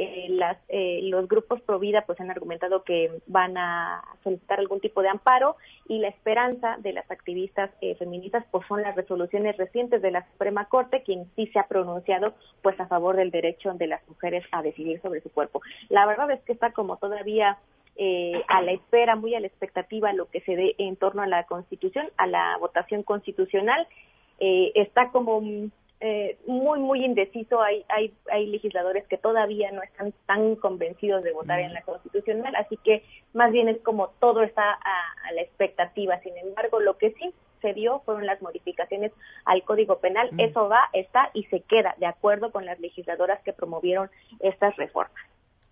Eh, 0.00 0.26
las, 0.30 0.56
eh, 0.68 1.00
los 1.02 1.26
grupos 1.26 1.60
pro 1.62 1.80
vida 1.80 2.04
pues 2.06 2.20
han 2.20 2.30
argumentado 2.30 2.84
que 2.84 3.20
van 3.26 3.56
a 3.58 4.04
solicitar 4.22 4.60
algún 4.60 4.78
tipo 4.78 5.02
de 5.02 5.08
amparo 5.08 5.56
y 5.88 5.98
la 5.98 6.06
esperanza 6.06 6.76
de 6.78 6.92
las 6.92 7.10
activistas 7.10 7.70
eh, 7.80 7.96
feministas 7.96 8.44
pues 8.52 8.64
son 8.68 8.82
las 8.82 8.94
resoluciones 8.94 9.56
recientes 9.56 10.00
de 10.00 10.12
la 10.12 10.24
Suprema 10.30 10.66
Corte 10.66 11.02
quien 11.02 11.28
sí 11.34 11.48
se 11.48 11.58
ha 11.58 11.66
pronunciado 11.66 12.34
pues 12.62 12.78
a 12.78 12.86
favor 12.86 13.16
del 13.16 13.32
derecho 13.32 13.72
de 13.74 13.88
las 13.88 14.06
mujeres 14.08 14.44
a 14.52 14.62
decidir 14.62 15.00
sobre 15.00 15.20
su 15.20 15.32
cuerpo. 15.32 15.62
La 15.88 16.06
verdad 16.06 16.30
es 16.30 16.40
que 16.42 16.52
está 16.52 16.70
como 16.70 16.98
todavía 16.98 17.58
eh, 18.00 18.44
a 18.46 18.62
la 18.62 18.70
espera, 18.70 19.16
muy 19.16 19.34
a 19.34 19.40
la 19.40 19.48
expectativa 19.48 20.12
lo 20.12 20.30
que 20.30 20.40
se 20.42 20.54
dé 20.54 20.76
en 20.78 20.94
torno 20.94 21.22
a 21.22 21.26
la 21.26 21.44
Constitución, 21.44 22.08
a 22.16 22.28
la 22.28 22.56
votación 22.58 23.02
constitucional. 23.02 23.88
Eh, 24.38 24.70
está 24.76 25.10
como 25.10 25.40
mm, 25.40 25.72
eh, 26.00 26.38
muy, 26.46 26.78
muy 26.78 27.04
indeciso. 27.04 27.60
Hay, 27.60 27.84
hay, 27.88 28.14
hay 28.30 28.46
legisladores 28.46 29.04
que 29.08 29.18
todavía 29.18 29.72
no 29.72 29.82
están 29.82 30.14
tan 30.26 30.54
convencidos 30.54 31.24
de 31.24 31.32
votar 31.32 31.58
en 31.58 31.74
la 31.74 31.82
Constitucional, 31.82 32.54
así 32.54 32.76
que 32.84 33.02
más 33.32 33.50
bien 33.50 33.68
es 33.68 33.80
como 33.80 34.10
todo 34.20 34.42
está 34.42 34.62
a, 34.62 35.28
a 35.28 35.32
la 35.32 35.42
expectativa. 35.42 36.20
Sin 36.20 36.36
embargo, 36.38 36.78
lo 36.78 36.98
que 36.98 37.10
sí 37.14 37.34
se 37.60 37.74
dio 37.74 37.98
fueron 38.04 38.26
las 38.26 38.40
modificaciones 38.40 39.10
al 39.44 39.64
Código 39.64 39.98
Penal. 39.98 40.30
Eso 40.38 40.68
va, 40.68 40.88
está 40.92 41.30
y 41.34 41.42
se 41.46 41.62
queda 41.62 41.96
de 41.98 42.06
acuerdo 42.06 42.52
con 42.52 42.64
las 42.64 42.78
legisladoras 42.78 43.42
que 43.42 43.52
promovieron 43.52 44.08
estas 44.38 44.76
reformas. 44.76 45.20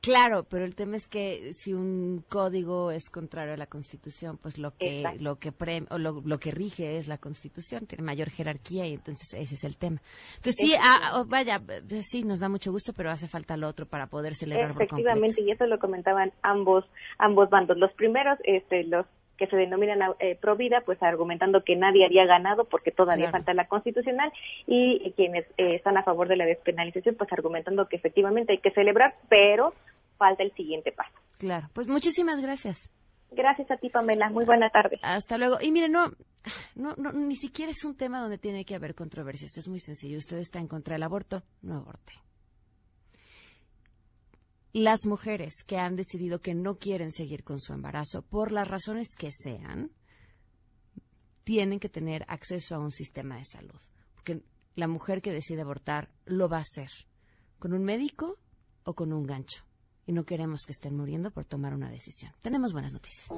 Claro, 0.06 0.44
pero 0.48 0.64
el 0.64 0.76
tema 0.76 0.94
es 0.96 1.08
que 1.08 1.52
si 1.52 1.74
un 1.74 2.24
código 2.28 2.92
es 2.92 3.10
contrario 3.10 3.54
a 3.54 3.56
la 3.56 3.66
Constitución, 3.66 4.38
pues 4.38 4.56
lo 4.56 4.70
que 4.76 4.98
Exacto. 4.98 5.20
lo 5.20 5.36
que 5.40 5.50
pre- 5.50 5.82
o 5.90 5.98
lo, 5.98 6.22
lo 6.24 6.38
que 6.38 6.52
rige 6.52 6.96
es 6.96 7.08
la 7.08 7.18
Constitución, 7.18 7.86
tiene 7.86 8.04
mayor 8.04 8.30
jerarquía 8.30 8.86
y 8.86 8.94
entonces 8.94 9.34
ese 9.34 9.56
es 9.56 9.64
el 9.64 9.76
tema. 9.76 10.00
Entonces 10.36 10.54
sí, 10.64 10.74
ah, 10.80 11.14
oh, 11.16 11.24
vaya, 11.24 11.60
eh, 11.68 12.02
sí 12.04 12.22
nos 12.22 12.38
da 12.38 12.48
mucho 12.48 12.70
gusto, 12.70 12.92
pero 12.92 13.10
hace 13.10 13.26
falta 13.26 13.56
lo 13.56 13.66
otro 13.66 13.86
para 13.86 14.06
poder 14.06 14.36
celebrar 14.36 14.70
Efectivamente, 14.70 15.42
y 15.42 15.50
eso 15.50 15.66
lo 15.66 15.80
comentaban 15.80 16.32
ambos 16.42 16.84
ambos 17.18 17.50
bandos. 17.50 17.76
Los 17.76 17.92
primeros, 17.94 18.38
este, 18.44 18.84
los 18.84 19.06
que 19.36 19.48
se 19.48 19.56
denominan 19.56 19.98
eh, 20.20 20.34
pro 20.40 20.56
vida, 20.56 20.82
pues 20.86 21.02
argumentando 21.02 21.62
que 21.62 21.76
nadie 21.76 22.06
había 22.06 22.24
ganado 22.26 22.64
porque 22.64 22.90
todavía 22.92 23.24
Claro. 23.26 23.38
falta 23.38 23.54
la 23.54 23.66
constitucional, 23.66 24.32
y 24.68 25.02
eh, 25.04 25.12
quienes 25.16 25.44
eh, 25.58 25.74
están 25.74 25.96
a 25.98 26.04
favor 26.04 26.28
de 26.28 26.36
la 26.36 26.46
despenalización, 26.46 27.16
pues 27.16 27.30
argumentando 27.32 27.86
que 27.88 27.96
efectivamente 27.96 28.52
hay 28.52 28.58
que 28.58 28.70
celebrar, 28.70 29.14
pero 29.28 29.74
falta 30.16 30.42
el 30.42 30.52
siguiente 30.54 30.92
paso. 30.92 31.14
Claro, 31.38 31.68
pues 31.72 31.86
muchísimas 31.88 32.40
gracias. 32.40 32.90
Gracias 33.30 33.70
a 33.70 33.76
ti, 33.76 33.90
Pamela. 33.90 34.30
Muy 34.30 34.44
buena 34.44 34.70
tarde. 34.70 34.98
Hasta 35.02 35.36
luego. 35.36 35.58
Y 35.60 35.72
mire, 35.72 35.88
no, 35.88 36.12
no, 36.74 36.94
no, 36.96 37.12
ni 37.12 37.36
siquiera 37.36 37.70
es 37.70 37.84
un 37.84 37.96
tema 37.96 38.20
donde 38.20 38.38
tiene 38.38 38.64
que 38.64 38.74
haber 38.74 38.94
controversia. 38.94 39.46
Esto 39.46 39.60
es 39.60 39.68
muy 39.68 39.80
sencillo. 39.80 40.18
Usted 40.18 40.38
está 40.38 40.58
en 40.58 40.68
contra 40.68 40.94
del 40.94 41.02
aborto, 41.02 41.42
no 41.62 41.76
aborte. 41.76 42.12
Las 44.72 45.06
mujeres 45.06 45.64
que 45.66 45.78
han 45.78 45.96
decidido 45.96 46.40
que 46.40 46.54
no 46.54 46.78
quieren 46.78 47.10
seguir 47.10 47.44
con 47.44 47.60
su 47.60 47.72
embarazo, 47.72 48.22
por 48.22 48.52
las 48.52 48.68
razones 48.68 49.08
que 49.16 49.30
sean, 49.32 49.90
tienen 51.44 51.80
que 51.80 51.88
tener 51.88 52.24
acceso 52.28 52.74
a 52.74 52.78
un 52.78 52.92
sistema 52.92 53.36
de 53.36 53.44
salud. 53.44 53.80
Porque 54.14 54.42
la 54.74 54.86
mujer 54.86 55.22
que 55.22 55.32
decide 55.32 55.62
abortar 55.62 56.10
lo 56.26 56.48
va 56.48 56.58
a 56.58 56.62
hacer 56.62 56.90
con 57.58 57.72
un 57.72 57.84
médico 57.84 58.38
o 58.84 58.94
con 58.94 59.12
un 59.12 59.26
gancho. 59.26 59.64
Y 60.06 60.12
no 60.12 60.24
queremos 60.24 60.66
que 60.66 60.72
estén 60.72 60.96
muriendo 60.96 61.30
por 61.30 61.44
tomar 61.44 61.74
una 61.74 61.90
decisión. 61.90 62.32
Tenemos 62.42 62.72
buenas 62.72 62.92
noticias. 62.92 63.28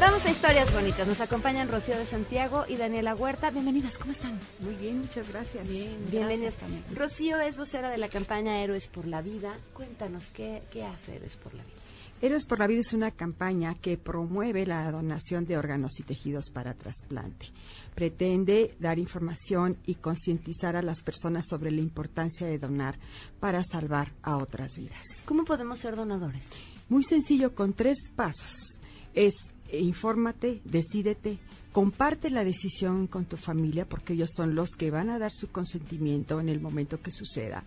Vamos 0.00 0.26
a 0.26 0.30
historias 0.30 0.72
bonitas. 0.74 1.06
Nos 1.06 1.20
acompañan 1.20 1.68
Rocío 1.68 1.96
de 1.96 2.04
Santiago 2.04 2.64
y 2.68 2.76
Daniela 2.76 3.14
Huerta. 3.14 3.50
Bienvenidas, 3.50 3.96
¿cómo 3.96 4.12
están? 4.12 4.38
Muy 4.60 4.74
bien, 4.74 4.98
muchas 4.98 5.28
gracias. 5.30 5.68
Bien, 5.68 5.96
Bienvenidas 6.10 6.56
también. 6.56 6.84
Rocío 6.94 7.38
es 7.40 7.56
vocera 7.56 7.90
de 7.90 7.98
la 7.98 8.08
campaña 8.08 8.60
Héroes 8.60 8.88
por 8.88 9.06
la 9.06 9.22
Vida. 9.22 9.56
Cuéntanos, 9.72 10.30
¿qué, 10.32 10.62
qué 10.72 10.84
hace 10.84 11.16
Héroes 11.16 11.36
por 11.36 11.54
la 11.54 11.62
Vida? 11.62 11.74
Héroes 12.20 12.46
por 12.46 12.58
la 12.58 12.66
Vida 12.66 12.80
es 12.80 12.92
una 12.92 13.12
campaña 13.12 13.74
que 13.74 13.96
promueve 13.96 14.66
la 14.66 14.90
donación 14.90 15.46
de 15.46 15.58
órganos 15.58 16.00
y 16.00 16.02
tejidos 16.02 16.50
para 16.50 16.74
trasplante. 16.74 17.46
Pretende 17.94 18.76
dar 18.80 18.98
información 18.98 19.78
y 19.86 19.96
concientizar 19.96 20.74
a 20.76 20.82
las 20.82 21.02
personas 21.02 21.46
sobre 21.48 21.70
la 21.70 21.80
importancia 21.80 22.46
de 22.46 22.58
donar 22.58 22.98
para 23.40 23.62
salvar 23.62 24.12
a 24.22 24.38
otras 24.38 24.76
vidas. 24.76 25.24
¿Cómo 25.26 25.44
podemos 25.44 25.78
ser 25.78 25.96
donadores? 25.96 26.46
Muy 26.88 27.04
sencillo, 27.04 27.54
con 27.54 27.72
tres 27.72 28.10
pasos. 28.14 28.80
Es 29.14 29.53
infórmate, 29.72 30.60
decídete, 30.64 31.38
comparte 31.72 32.30
la 32.30 32.44
decisión 32.44 33.06
con 33.06 33.24
tu 33.24 33.36
familia 33.36 33.84
porque 33.88 34.12
ellos 34.12 34.30
son 34.34 34.54
los 34.54 34.70
que 34.76 34.90
van 34.90 35.10
a 35.10 35.18
dar 35.18 35.32
su 35.32 35.50
consentimiento 35.50 36.40
en 36.40 36.48
el 36.48 36.60
momento 36.60 37.00
que 37.00 37.10
suceda 37.10 37.64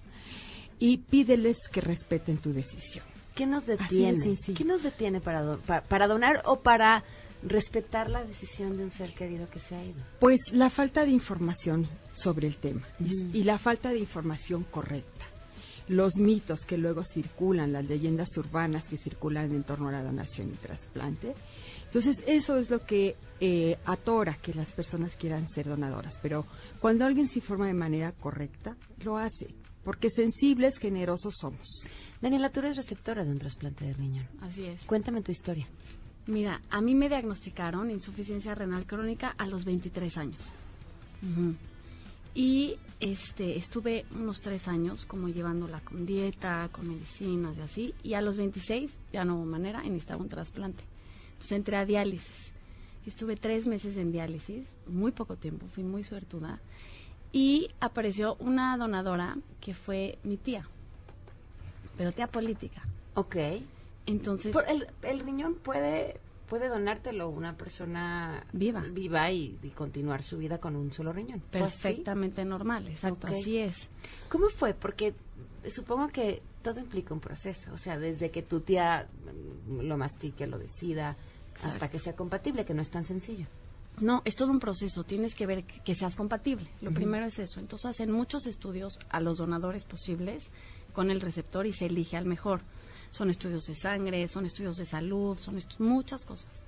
y 0.79 0.97
pídeles 0.97 1.57
que 1.71 1.81
respeten 1.81 2.37
tu 2.37 2.53
decisión. 2.53 3.03
¿Qué 3.35 3.45
nos 3.45 3.63
Así 3.63 3.71
detiene? 4.03 4.35
¿Qué 4.55 4.63
nos 4.63 4.83
detiene 4.83 5.21
para, 5.21 5.57
para 5.87 6.07
donar 6.07 6.41
o 6.45 6.61
para 6.61 7.03
respetar 7.43 8.09
la 8.09 8.23
decisión 8.23 8.77
de 8.77 8.83
un 8.83 8.89
ser 8.91 9.13
querido 9.13 9.49
que 9.49 9.59
se 9.59 9.75
ha 9.75 9.83
ido? 9.83 10.01
Pues 10.19 10.39
la 10.51 10.69
falta 10.69 11.05
de 11.05 11.11
información 11.11 11.87
sobre 12.13 12.47
el 12.47 12.57
tema 12.57 12.81
y- 12.99 13.37
y 13.39 13.43
la 13.43 13.59
falta 13.59 13.89
de 13.89 13.99
información 13.99 14.63
correcta. 14.63 15.25
Los 15.87 16.17
mitos 16.17 16.65
que 16.65 16.77
luego 16.77 17.03
circulan, 17.03 17.71
las 17.71 17.85
leyendas 17.85 18.35
urbanas 18.37 18.87
que 18.87 18.97
circulan 18.97 19.51
en 19.51 19.63
torno 19.63 19.87
a 19.87 19.93
la 19.93 20.03
donación 20.03 20.49
y 20.49 20.55
trasplante. 20.55 21.33
Entonces, 21.85 22.23
eso 22.27 22.57
es 22.57 22.69
lo 22.69 22.85
que 22.85 23.15
eh, 23.39 23.77
atora 23.85 24.33
que 24.41 24.53
las 24.53 24.73
personas 24.73 25.15
quieran 25.15 25.47
ser 25.47 25.67
donadoras. 25.67 26.19
Pero 26.21 26.45
cuando 26.81 27.05
alguien 27.05 27.27
se 27.27 27.39
informa 27.39 27.67
de 27.67 27.73
manera 27.73 28.11
correcta, 28.11 28.75
lo 29.03 29.17
hace. 29.17 29.47
Porque 29.83 30.09
sensibles, 30.09 30.79
generosos 30.79 31.35
somos. 31.39 31.87
Daniela, 32.21 32.51
tú 32.51 32.59
eres 32.59 32.75
receptora 32.75 33.23
de 33.23 33.31
un 33.31 33.37
trasplante 33.37 33.85
de 33.85 33.93
riñón. 33.93 34.27
Así 34.41 34.65
es. 34.65 34.81
Cuéntame 34.81 35.21
tu 35.21 35.31
historia. 35.31 35.67
Mira, 36.25 36.61
a 36.69 36.81
mí 36.81 36.93
me 36.93 37.07
diagnosticaron 37.07 37.89
insuficiencia 37.89 38.53
renal 38.53 38.85
crónica 38.85 39.33
a 39.37 39.47
los 39.47 39.63
23 39.63 40.17
años. 40.17 40.53
Ujú. 41.23 41.55
Y 42.33 42.77
este 42.99 43.57
estuve 43.57 44.05
unos 44.15 44.41
tres 44.41 44.67
años 44.67 45.05
como 45.05 45.29
llevándola 45.29 45.79
con 45.81 46.05
dieta, 46.05 46.69
con 46.71 46.87
medicinas 46.87 47.57
y 47.57 47.61
así. 47.61 47.95
Y 48.03 48.13
a 48.13 48.21
los 48.21 48.37
26 48.37 48.91
ya 49.13 49.25
no 49.25 49.35
hubo 49.35 49.45
manera 49.45 49.83
y 49.83 49.89
necesitaba 49.89 50.21
un 50.21 50.29
trasplante. 50.29 50.83
Entonces 51.33 51.51
entré 51.53 51.77
a 51.77 51.85
diálisis. 51.85 52.51
Estuve 53.05 53.37
tres 53.37 53.67
meses 53.67 53.95
en 53.95 54.11
diálisis, 54.11 54.65
muy 54.85 55.13
poco 55.13 55.37
tiempo, 55.37 55.65
fui 55.67 55.83
muy 55.83 56.03
suertuda. 56.03 56.59
Y 57.31 57.69
apareció 57.79 58.35
una 58.39 58.75
donadora 58.77 59.37
que 59.61 59.73
fue 59.73 60.17
mi 60.23 60.35
tía, 60.35 60.67
pero 61.97 62.11
tía 62.11 62.27
política. 62.27 62.81
Ok. 63.13 63.35
Entonces, 64.05 64.51
Por 64.51 64.69
el, 64.69 64.87
el 65.03 65.19
riñón 65.19 65.55
puede 65.55 66.19
puede 66.49 66.69
donártelo 66.69 67.29
una 67.29 67.55
persona 67.55 68.45
Viva. 68.53 68.81
viva 68.81 69.31
y, 69.31 69.57
y 69.61 69.69
continuar 69.69 70.23
su 70.23 70.37
vida 70.37 70.59
con 70.59 70.75
un 70.75 70.91
solo 70.91 71.13
riñón. 71.13 71.41
Perfectamente 71.51 72.45
normal, 72.45 72.87
exacto, 72.87 73.27
así 73.27 73.57
es. 73.57 73.89
¿Cómo 74.29 74.49
fue? 74.49 74.73
Porque 74.73 75.13
supongo 75.69 76.07
que 76.09 76.41
todo 76.61 76.79
implica 76.79 77.13
un 77.13 77.19
proceso, 77.19 77.73
o 77.73 77.77
sea, 77.77 77.97
desde 77.97 78.31
que 78.31 78.41
tu 78.41 78.61
tía 78.61 79.07
mm, 79.67 79.81
lo 79.81 79.97
mastique, 79.97 80.47
lo 80.47 80.57
decida, 80.57 81.15
hasta 81.63 81.89
que 81.89 81.99
sea 81.99 82.15
compatible, 82.15 82.65
que 82.65 82.73
no 82.73 82.81
es 82.81 82.89
tan 82.89 83.03
sencillo. 83.03 83.45
No, 83.99 84.21
es 84.25 84.35
todo 84.35 84.51
un 84.51 84.59
proceso. 84.59 85.03
Tienes 85.03 85.33
que 85.33 85.47
ver 85.47 85.63
que, 85.63 85.81
que 85.81 85.95
seas 85.95 86.15
compatible. 86.15 86.69
Lo 86.81 86.91
primero 86.91 87.25
es 87.25 87.39
eso. 87.39 87.59
Entonces 87.59 87.87
hacen 87.87 88.11
muchos 88.11 88.45
estudios 88.45 88.99
a 89.09 89.19
los 89.19 89.39
donadores 89.39 89.85
posibles 89.85 90.51
con 90.93 91.09
el 91.09 91.19
receptor 91.19 91.65
y 91.65 91.73
se 91.73 91.87
elige 91.87 92.15
al 92.15 92.25
mejor. 92.25 92.61
Son 93.09 93.29
estudios 93.29 93.65
de 93.67 93.75
sangre, 93.75 94.27
son 94.27 94.45
estudios 94.45 94.77
de 94.77 94.85
salud, 94.85 95.37
son 95.37 95.59
muchas 95.79 96.25
cosas. 96.25 96.61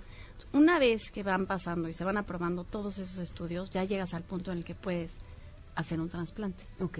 Una 0.51 0.79
vez 0.79 1.11
que 1.11 1.21
van 1.21 1.45
pasando 1.45 1.89
y 1.89 1.93
se 1.93 2.03
van 2.03 2.17
aprobando 2.17 2.63
todos 2.63 2.97
esos 2.97 3.17
estudios, 3.17 3.69
ya 3.69 3.83
llegas 3.83 4.13
al 4.13 4.23
punto 4.23 4.51
en 4.51 4.59
el 4.59 4.65
que 4.65 4.75
puedes 4.75 5.13
hacer 5.75 5.99
un 5.99 6.09
trasplante. 6.09 6.63
Ok. 6.79 6.99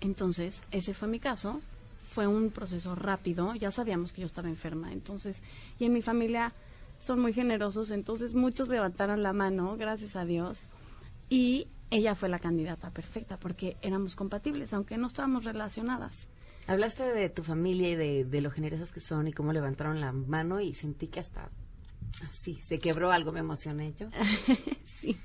Entonces, 0.00 0.60
ese 0.70 0.94
fue 0.94 1.08
mi 1.08 1.20
caso. 1.20 1.60
Fue 2.08 2.26
un 2.26 2.50
proceso 2.50 2.94
rápido. 2.94 3.54
Ya 3.54 3.70
sabíamos 3.70 4.12
que 4.12 4.22
yo 4.22 4.26
estaba 4.26 4.48
enferma. 4.48 4.92
Entonces, 4.92 5.42
y 5.78 5.84
en 5.84 5.92
mi 5.92 6.02
familia 6.02 6.52
son 6.98 7.20
muy 7.20 7.32
generosos. 7.32 7.90
Entonces, 7.90 8.34
muchos 8.34 8.68
levantaron 8.68 9.22
la 9.22 9.32
mano, 9.32 9.76
gracias 9.76 10.16
a 10.16 10.24
Dios. 10.24 10.62
Y 11.28 11.68
ella 11.90 12.14
fue 12.14 12.28
la 12.28 12.38
candidata 12.38 12.90
perfecta 12.90 13.36
porque 13.36 13.76
éramos 13.82 14.16
compatibles, 14.16 14.72
aunque 14.72 14.96
no 14.96 15.06
estábamos 15.06 15.44
relacionadas. 15.44 16.26
Hablaste 16.66 17.04
de 17.04 17.28
tu 17.28 17.42
familia 17.42 17.90
y 17.90 17.96
de, 17.96 18.24
de 18.24 18.40
lo 18.40 18.50
generosos 18.50 18.92
que 18.92 19.00
son 19.00 19.28
y 19.28 19.32
cómo 19.32 19.52
levantaron 19.52 20.00
la 20.00 20.12
mano 20.12 20.60
y 20.60 20.74
sentí 20.74 21.08
que 21.08 21.20
hasta 21.20 21.50
así 22.28 22.60
se 22.62 22.78
quebró 22.78 23.10
algo, 23.10 23.32
me 23.32 23.40
emocioné 23.40 23.94
yo. 23.94 24.08
sí. 25.00 25.16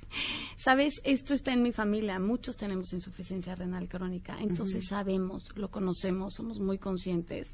Sabes, 0.57 1.01
esto 1.03 1.33
está 1.33 1.53
en 1.53 1.61
mi 1.61 1.71
familia. 1.71 2.19
Muchos 2.19 2.57
tenemos 2.57 2.93
insuficiencia 2.93 3.55
renal 3.55 3.87
crónica. 3.87 4.37
Entonces 4.39 4.87
sabemos, 4.87 5.55
lo 5.55 5.69
conocemos, 5.69 6.33
somos 6.33 6.59
muy 6.59 6.77
conscientes. 6.77 7.49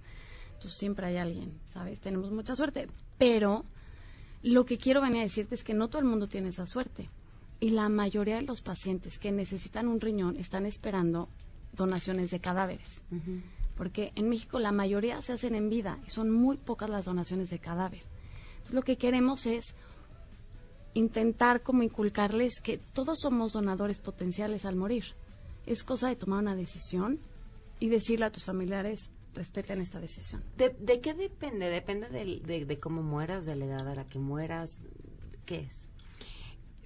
Entonces 0.53 0.77
siempre 0.77 1.07
hay 1.07 1.17
alguien, 1.17 1.59
¿sabes? 1.73 1.99
Tenemos 1.99 2.31
mucha 2.31 2.55
suerte. 2.55 2.87
Pero 3.17 3.65
lo 4.43 4.65
que 4.65 4.77
quiero 4.77 5.01
venir 5.01 5.21
a 5.21 5.23
decirte 5.23 5.55
es 5.55 5.63
que 5.63 5.73
no 5.73 5.87
todo 5.87 5.99
el 5.99 6.07
mundo 6.07 6.27
tiene 6.27 6.49
esa 6.49 6.65
suerte. 6.65 7.09
Y 7.59 7.71
la 7.71 7.89
mayoría 7.89 8.37
de 8.37 8.41
los 8.43 8.61
pacientes 8.61 9.19
que 9.19 9.31
necesitan 9.31 9.87
un 9.87 10.01
riñón 10.01 10.35
están 10.37 10.65
esperando 10.65 11.29
donaciones 11.73 12.31
de 12.31 12.39
cadáveres. 12.39 13.01
Porque 13.81 14.11
en 14.13 14.29
México 14.29 14.59
la 14.59 14.71
mayoría 14.71 15.19
se 15.23 15.33
hacen 15.33 15.55
en 15.55 15.67
vida 15.67 15.97
y 16.05 16.11
son 16.11 16.29
muy 16.29 16.57
pocas 16.57 16.87
las 16.87 17.05
donaciones 17.05 17.49
de 17.49 17.57
cadáver. 17.57 18.03
Entonces, 18.51 18.75
lo 18.75 18.83
que 18.83 18.95
queremos 18.95 19.47
es 19.47 19.73
intentar 20.93 21.63
como 21.63 21.81
inculcarles 21.81 22.61
que 22.61 22.77
todos 22.77 23.21
somos 23.21 23.53
donadores 23.53 23.97
potenciales 23.97 24.65
al 24.65 24.75
morir. 24.75 25.15
Es 25.65 25.83
cosa 25.83 26.09
de 26.09 26.15
tomar 26.15 26.43
una 26.43 26.55
decisión 26.55 27.21
y 27.79 27.89
decirle 27.89 28.25
a 28.25 28.31
tus 28.31 28.43
familiares, 28.43 29.09
respeten 29.33 29.81
esta 29.81 29.99
decisión. 29.99 30.43
¿De, 30.57 31.01
qué 31.01 31.15
depende? 31.15 31.65
¿Depende 31.65 32.07
de, 32.09 32.65
de 32.65 32.79
cómo 32.79 33.01
mueras, 33.01 33.45
de 33.45 33.55
la 33.55 33.65
edad 33.65 33.87
a 33.87 33.95
la 33.95 34.05
que 34.05 34.19
mueras? 34.19 34.79
¿Qué 35.47 35.61
es? 35.61 35.89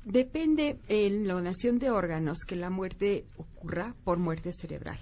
Depende 0.05 0.77
en 0.87 1.27
la 1.27 1.33
donación 1.33 1.79
de 1.79 1.89
órganos 1.89 2.37
que 2.47 2.55
la 2.55 2.69
muerte 2.69 3.25
ocurra 3.37 3.95
por 4.03 4.19
muerte 4.19 4.53
cerebral. 4.53 4.99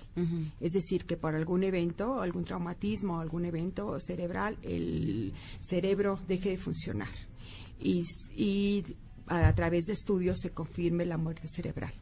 Es 0.61 0.71
decir, 0.71 1.03
que 1.05 1.17
por 1.17 1.35
algún 1.35 1.63
evento, 1.63 2.21
algún 2.21 2.45
traumatismo, 2.45 3.19
algún 3.19 3.43
evento 3.43 3.99
cerebral, 3.99 4.57
el 4.63 5.33
cerebro 5.59 6.17
deje 6.25 6.51
de 6.51 6.57
funcionar. 6.57 7.09
Y, 7.81 8.03
y 8.33 8.85
a, 9.27 9.49
a 9.49 9.53
través 9.53 9.87
de 9.87 9.93
estudios 9.93 10.39
se 10.39 10.51
confirme 10.51 11.05
la 11.05 11.17
muerte 11.17 11.49
cerebral. 11.49 11.93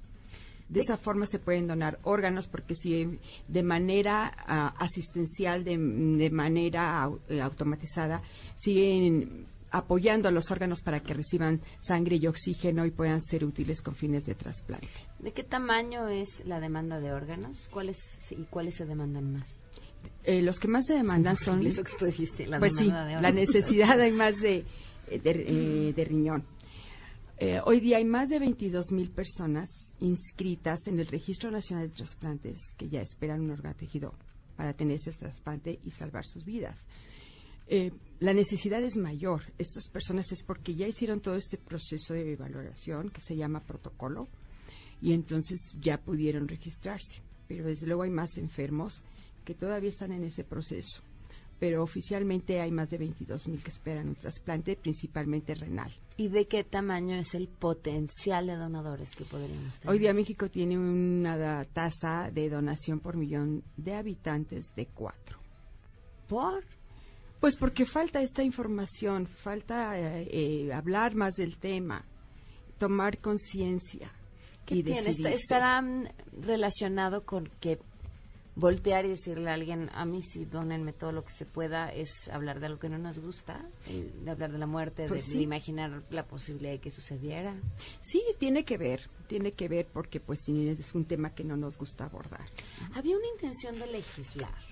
De 0.70 0.82
esa 0.82 0.96
forma 0.96 1.26
se 1.26 1.40
pueden 1.40 1.68
donar 1.68 2.00
órganos 2.04 2.48
porque 2.48 2.76
si 2.76 3.20
de 3.48 3.64
manera 3.64 4.32
ah, 4.48 4.76
asistencial, 4.78 5.64
de, 5.64 5.76
de 5.76 6.30
manera 6.30 7.10
eh, 7.28 7.42
automatizada, 7.42 8.22
siguen 8.56 9.48
apoyando 9.72 10.30
a 10.30 10.32
los 10.32 10.52
órganos 10.52 10.82
para 10.82 11.02
que 11.02 11.14
reciban 11.14 11.62
sangre 11.80 12.18
y 12.18 12.28
oxígeno 12.28 12.86
y 12.86 12.92
puedan 12.92 13.22
ser 13.22 13.46
útiles 13.46 13.82
con 13.82 13.96
fines 13.96 14.26
de 14.26 14.36
trasplante. 14.36 14.88
¿De 15.20 15.32
qué 15.32 15.44
tamaño 15.44 16.08
es 16.10 16.46
la 16.46 16.60
demanda 16.60 17.00
de 17.00 17.14
órganos? 17.14 17.70
¿Cuáles 17.72 17.98
y 18.32 18.44
cuáles 18.44 18.76
se 18.76 18.86
demandan 18.86 19.34
más? 19.34 19.64
Eh, 20.24 20.42
los 20.42 20.60
que 20.60 20.68
más 20.68 20.86
se 20.86 20.94
demandan 20.94 21.38
son 21.38 21.66
Eso 21.66 21.84
que 21.84 21.94
tú 21.98 22.06
dijiste, 22.06 22.48
la 22.48 22.60
pues 22.60 22.76
sí, 22.76 22.86
de 22.86 23.22
la 23.22 23.32
necesidad 23.32 24.00
hay 24.00 24.12
más 24.12 24.40
de, 24.40 24.66
eh, 25.10 25.20
de, 25.20 25.32
eh, 25.32 25.94
de 25.94 26.06
riñón. 26.06 26.46
Eh, 27.44 27.60
hoy 27.66 27.80
día 27.80 27.98
hay 27.98 28.06
más 28.06 28.30
de 28.30 28.38
22 28.38 28.92
mil 28.92 29.10
personas 29.10 29.96
inscritas 30.00 30.86
en 30.86 31.00
el 31.00 31.08
Registro 31.08 31.50
Nacional 31.50 31.90
de 31.90 31.96
Trasplantes 31.96 32.60
que 32.78 32.88
ya 32.88 33.02
esperan 33.02 33.42
un 33.42 33.50
órgano 33.50 33.76
tejido 33.76 34.14
para 34.56 34.74
tener 34.74 34.98
ese 34.98 35.12
trasplante 35.12 35.80
y 35.84 35.90
salvar 35.90 36.24
sus 36.24 36.46
vidas. 36.46 36.86
Eh, 37.74 37.94
la 38.20 38.34
necesidad 38.34 38.84
es 38.84 38.98
mayor. 38.98 39.44
Estas 39.58 39.88
personas 39.88 40.30
es 40.34 40.44
porque 40.44 40.76
ya 40.76 40.88
hicieron 40.88 41.22
todo 41.22 41.36
este 41.36 41.58
proceso 41.58 42.14
de 42.14 42.36
valoración 42.36 43.10
que 43.10 43.22
se 43.22 43.38
llama 43.38 43.62
protocolo 43.62 44.28
y 45.02 45.14
entonces 45.14 45.78
ya 45.80 45.98
pudieron 45.98 46.50
registrarse. 46.50 47.22
Pero 47.48 47.66
desde 47.66 47.88
luego 47.88 48.04
hay 48.04 48.10
más 48.10 48.38
enfermos 48.38 49.04
que 49.46 49.56
todavía 49.56 49.90
están 49.90 50.12
en 50.12 50.26
ese 50.26 50.44
proceso. 50.44 51.02
Pero 51.60 51.82
oficialmente 51.82 52.60
hay 52.60 52.72
más 52.72 52.90
de 52.90 52.98
22 52.98 53.48
mil 53.48 53.64
que 53.64 53.70
esperan 53.70 54.10
un 54.10 54.16
trasplante, 54.16 54.76
principalmente 54.76 55.56
renal. 55.56 55.94
¿Y 56.18 56.28
de 56.28 56.48
qué 56.48 56.66
tamaño 56.66 57.16
es 57.16 57.36
el 57.36 57.48
potencial 57.48 58.48
de 58.48 58.58
donadores 58.58 59.16
que 59.16 59.24
podríamos 59.24 59.80
tener? 59.80 59.94
Hoy 59.94 60.00
día 60.00 60.14
México 60.14 60.50
tiene 60.50 60.78
una 60.78 61.64
tasa 61.64 62.32
de 62.34 62.50
donación 62.50 63.00
por 63.00 63.16
millón 63.16 63.64
de 63.78 63.96
habitantes 63.96 64.76
de 64.76 64.88
cuatro. 64.88 65.40
¿Por? 66.28 66.66
Pues 67.42 67.56
porque 67.58 67.86
falta 67.86 68.22
esta 68.22 68.44
información, 68.44 69.26
falta 69.28 70.00
eh, 70.00 70.28
eh, 70.32 70.74
hablar 70.74 71.16
más 71.16 71.34
del 71.36 71.58
tema, 71.58 72.06
tomar 72.78 73.18
conciencia 73.18 74.12
¿Qué 74.66 74.76
y 74.76 74.82
decidirse. 74.84 75.34
¿Estará 75.34 75.82
mm, 75.82 76.06
relacionado 76.40 77.22
con 77.22 77.50
que 77.60 77.80
voltear 78.56 79.06
y 79.06 79.10
decirle 79.10 79.50
a 79.50 79.56
alguien, 79.56 79.90
a 79.94 80.06
mí 80.06 80.22
sí, 80.22 80.46
donenme 80.46 80.94
todo 80.94 81.12
lo 81.12 81.24
que 81.24 81.32
se 81.32 81.46
pueda, 81.48 81.92
es 81.92 82.30
hablar 82.30 82.60
de 82.60 82.68
algo 82.68 82.80
que 82.80 82.90
no 82.90 83.00
nos 83.00 83.18
gusta? 83.18 83.66
Eh, 83.88 84.12
De 84.24 84.30
hablar 84.30 84.52
de 84.52 84.60
la 84.60 84.68
muerte, 84.68 85.08
Pues 85.08 85.26
de, 85.26 85.32
sí. 85.32 85.38
de 85.40 85.44
imaginar 85.44 86.04
la 86.12 86.28
posibilidad 86.28 86.74
de 86.74 86.80
que 86.80 86.92
sucediera. 86.92 87.56
Sí, 88.02 88.22
tiene 88.38 88.66
que 88.66 88.78
ver, 88.78 89.02
tiene 89.26 89.54
que 89.54 89.68
ver 89.68 89.88
porque 89.92 90.20
pues 90.20 90.48
es 90.48 90.94
un 90.94 91.06
tema 91.06 91.34
que 91.34 91.44
no 91.44 91.58
nos 91.58 91.80
gusta 91.80 92.06
abordar. 92.06 92.46
Había 92.94 93.18
una 93.18 93.28
intención 93.34 93.80
de 93.80 93.88
legislar 93.88 94.71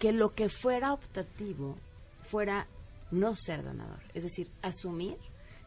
que 0.00 0.10
lo 0.10 0.34
que 0.34 0.48
fuera 0.48 0.92
optativo 0.92 1.76
fuera 2.22 2.66
no 3.12 3.36
ser 3.36 3.62
donador, 3.62 4.00
es 4.14 4.24
decir, 4.24 4.50
asumir 4.62 5.16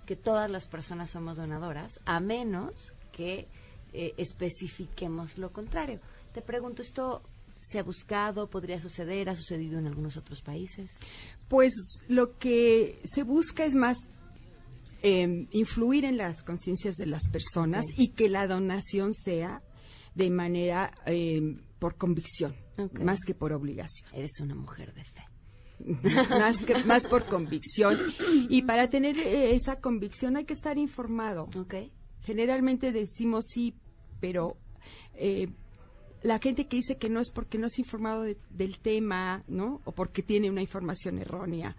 que 0.06 0.16
todas 0.18 0.50
las 0.50 0.68
personas 0.68 1.12
somos 1.12 1.38
donadoras, 1.38 2.00
a 2.04 2.20
menos 2.20 2.94
que 3.14 3.48
eh, 3.94 4.14
especifiquemos 4.18 5.38
lo 5.38 5.54
contrario. 5.54 6.02
Te 6.34 6.42
pregunto, 6.42 6.82
¿esto 6.82 7.22
se 7.62 7.80
ha 7.80 7.84
buscado, 7.84 8.50
podría 8.50 8.82
suceder, 8.82 9.30
ha 9.30 9.36
sucedido 9.36 9.80
en 9.80 9.88
algunos 9.88 10.18
otros 10.18 10.42
países? 10.42 10.92
Pues 11.48 11.74
lo 12.08 12.38
que 12.38 13.00
se 13.06 13.24
busca 13.24 13.66
es 13.66 13.76
más 13.76 13.98
eh, 15.04 15.48
influir 15.52 16.06
en 16.06 16.18
las 16.18 16.42
conciencias 16.42 16.96
de 16.96 17.06
las 17.06 17.30
personas 17.30 17.86
y 17.96 18.10
que 18.10 18.30
la 18.30 18.48
donación 18.48 19.14
sea 19.14 19.60
de 20.16 20.30
manera 20.30 20.92
eh, 21.06 21.58
por 21.78 21.98
convicción, 21.98 22.56
Más 23.02 23.20
que 23.26 23.34
por 23.36 23.54
obligación. 23.54 24.10
Eres 24.14 24.40
una 24.40 24.56
mujer 24.56 24.94
de 24.94 25.04
fe. 25.04 25.24
más, 26.30 26.62
que- 26.62 26.84
más 26.86 27.06
por 27.08 27.26
convicción. 27.26 27.98
Y 28.50 28.62
para 28.64 28.90
tener 28.90 29.18
eh, 29.18 29.56
esa 29.56 29.80
convicción 29.80 30.38
hay 30.38 30.46
que 30.46 30.54
estar 30.54 30.78
informado. 30.78 31.50
Generalmente 32.22 32.92
decimos 32.92 33.46
sí, 33.50 33.76
pero 34.20 34.56
eh, 35.16 35.50
la 36.22 36.40
gente 36.40 36.68
que 36.68 36.78
dice 36.78 36.98
que 36.98 37.10
no 37.10 37.20
es 37.20 37.32
porque 37.32 37.58
no 37.58 37.68
es 37.68 37.78
informado 37.80 38.22
de- 38.24 38.38
del 38.50 38.80
tema, 38.80 39.44
¿no? 39.48 39.82
O 39.86 39.92
porque 39.92 40.24
tiene 40.24 40.50
una 40.50 40.62
información 40.62 41.18
errónea. 41.20 41.76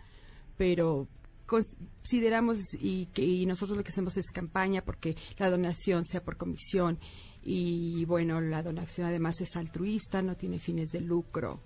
Pero 0.58 1.08
consideramos 1.46 2.58
y 2.80 3.06
que 3.06 3.22
y 3.24 3.46
nosotros 3.46 3.76
lo 3.76 3.84
que 3.84 3.90
hacemos 3.90 4.16
es 4.16 4.30
campaña 4.30 4.82
porque 4.84 5.14
la 5.38 5.50
donación 5.50 6.04
sea 6.04 6.22
por 6.22 6.36
comisión 6.36 6.98
Y 7.44 8.06
bueno, 8.06 8.40
la 8.40 8.62
donación 8.62 9.06
además 9.06 9.40
es 9.42 9.54
altruista, 9.56 10.22
no 10.22 10.34
tiene 10.34 10.58
fines 10.58 10.92
de 10.92 11.00
lucro. 11.02 11.60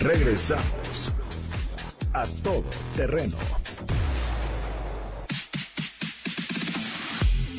Regresamos 0.00 1.12
a 2.14 2.24
todo 2.42 2.64
terreno. 2.96 3.36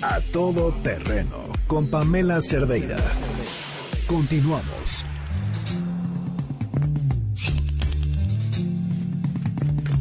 A 0.03 0.19
todo 0.33 0.71
terreno 0.81 1.45
con 1.67 1.87
Pamela 1.87 2.41
Cerdeira. 2.41 2.97
Continuamos. 4.07 5.05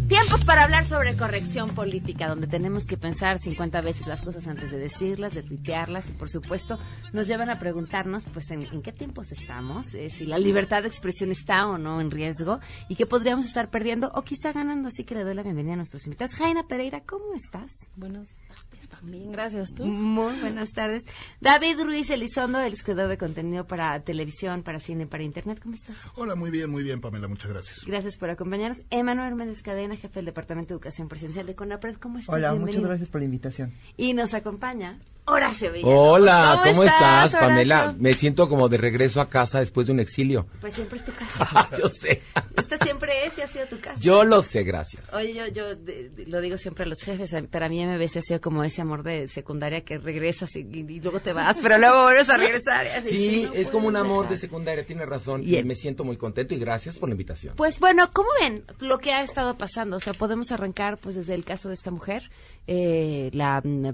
Tiempos 0.09 0.43
para 0.47 0.65
hablar 0.65 0.87
sobre 0.87 1.19
corrección 1.19 1.75
política, 1.75 2.29
donde 2.29 2.47
tenemos 2.47 2.87
que 2.87 2.97
pensar 2.97 3.39
50 3.39 3.83
veces 3.83 4.07
las 4.07 4.23
cosas 4.23 4.47
antes 4.47 4.71
de 4.71 4.79
decirlas, 4.79 5.35
de 5.35 5.43
tuitearlas 5.43 6.09
y, 6.09 6.15
por 6.15 6.31
supuesto, 6.31 6.79
nos 7.13 7.29
llevan 7.29 7.51
a 7.51 7.59
preguntarnos, 7.59 8.25
pues, 8.33 8.51
en, 8.53 8.63
en 8.63 8.81
qué 8.81 8.93
tiempos 8.93 9.33
estamos, 9.33 9.95
eh, 9.95 10.09
si 10.09 10.25
la 10.25 10.39
libertad 10.39 10.81
de 10.81 10.89
expresión 10.89 11.31
está 11.31 11.67
o 11.67 11.77
no 11.77 12.01
en 12.01 12.11
riesgo 12.11 12.59
y 12.89 12.97
qué 12.97 13.05
podríamos 13.05 13.45
estar 13.45 13.69
perdiendo 13.69 14.11
o 14.15 14.23
quizá 14.23 14.53
ganando. 14.53 14.89
Así 14.89 15.05
que 15.05 15.15
le 15.15 15.25
doy 15.25 15.35
la 15.35 15.43
bienvenida 15.43 15.75
a 15.75 15.77
nuestros 15.77 16.07
invitados. 16.07 16.35
Jaina 16.37 16.67
Pereira, 16.67 17.03
¿cómo 17.07 17.35
estás? 17.35 17.71
Buenas 17.97 18.29
tardes, 18.29 18.40
Pamela. 18.89 19.33
Gracias, 19.33 19.75
¿tú? 19.75 19.85
Muy 19.85 20.39
buenas 20.41 20.73
tardes. 20.73 21.05
David 21.41 21.81
Ruiz 21.83 22.11
Elizondo, 22.11 22.61
el 22.61 22.75
creador 22.83 23.09
de 23.09 23.19
contenido 23.19 23.67
para 23.67 24.01
televisión, 24.03 24.63
para 24.63 24.79
cine, 24.81 25.07
para 25.07 25.23
internet. 25.23 25.61
¿Cómo 25.63 25.75
estás? 25.75 25.97
Hola, 26.17 26.35
muy 26.35 26.51
bien, 26.51 26.71
muy 26.71 26.83
bien, 26.83 27.01
Pamela, 27.01 27.29
muchas 27.29 27.51
gracias. 27.51 27.85
Gracias 27.87 28.17
por 28.17 28.31
acompañarnos. 28.31 28.83
Emanuel 28.91 29.35
Méndez 29.35 29.63
Cadena, 29.63 29.97
jefe 29.97 30.15
del 30.21 30.27
Departamento 30.27 30.69
de 30.69 30.75
Educación 30.75 31.09
Presencial 31.09 31.47
de 31.47 31.55
CONAPRED. 31.55 31.97
¿Cómo 31.97 32.19
estás? 32.19 32.35
Hola, 32.35 32.51
Bienvenido. 32.53 32.79
muchas 32.81 32.89
gracias 32.89 33.09
por 33.11 33.21
la 33.21 33.25
invitación. 33.27 33.75
Y 33.97 34.15
nos 34.15 34.35
acompaña 34.35 34.99
Horacio 35.27 35.71
Villalobos. 35.73 36.19
Hola, 36.21 36.61
¿cómo, 36.65 36.83
estás? 36.83 37.35
Pamela? 37.37 37.95
Me 37.99 38.15
siento 38.15 38.49
como 38.49 38.69
de 38.69 38.79
regreso 38.79 39.21
a 39.21 39.29
casa 39.29 39.61
después 39.61 39.87
de 39.87 39.93
un 39.93 40.01
exilio. 40.01 40.47
Pues 40.61 40.73
siempre 40.75 40.99
es 40.99 41.05
tu 41.05 41.13
casa. 41.15 41.69
Yo 41.79 41.89
sé. 41.89 42.23
Esta 42.57 42.79
siempre 42.79 43.27
es 43.27 43.39
y 43.39 43.43
ha 43.43 43.47
sido 43.47 43.67
tu 43.67 43.79
casa. 43.81 44.01
Yo 44.01 44.25
lo 44.25 44.43
sé, 44.43 44.65
gracias. 44.65 45.13
Oye, 45.15 45.33
yo, 45.35 45.47
yo 45.49 45.77
de- 45.77 46.09
de- 46.11 46.27
lo 46.27 46.41
digo 46.41 46.59
siempre 46.59 46.85
a 46.85 46.89
los 46.89 47.01
jefes, 47.03 47.33
eh, 47.33 47.43
para 47.45 47.69
mí 47.69 47.81
MBC 47.85 48.17
ha 48.19 48.23
sido 48.23 48.41
como 48.41 48.65
ese 48.65 48.83
amor 48.83 49.05
de 49.05 49.29
secundaria 49.29 49.83
que 49.83 49.99
regresas 49.99 50.57
y, 50.57 50.65
luego 51.01 51.21
te 51.21 51.33
vas, 51.33 51.57
pero 51.63 51.79
luego 51.79 52.03
vuelves 52.03 52.29
a 52.29 52.37
regresar. 52.37 52.87
y 52.87 52.89
así, 52.89 53.09
Sí, 53.11 53.43
no 53.45 53.53
es 53.55 53.69
como 53.69 53.87
un 53.87 53.97
amor 53.97 54.23
dejar. 54.25 54.31
de 54.33 54.39
secundaria, 54.39 54.85
tiene 54.87 55.07
razón. 55.07 55.43
Y- 55.45 55.57
Y 55.59 55.63
me 55.65 55.75
siento 55.77 56.03
muy 56.03 56.17
contento 56.17 56.55
y 56.55 56.59
gracias 56.59 56.97
por 56.97 57.09
la 57.09 57.13
invitación. 57.15 57.55
Pues 57.57 57.79
bueno, 57.79 58.09
¿cómo 58.13 58.31
ven 58.41 58.65
lo 58.81 58.99
que 58.99 59.13
ha 59.13 59.23
estado 59.23 59.57
pasando? 59.57 59.97
O 59.99 60.01
sea, 60.01 60.13
podemos 60.13 60.51
arrancar 60.51 60.99
pues 60.99 61.15
desde 61.15 61.35
el 61.35 61.45
caso 61.45 61.69
de 61.69 61.75
esta 61.75 61.91
mujer, 61.93 62.31
eh, 62.67 63.31
la 63.33 63.61
mm, 63.63 63.91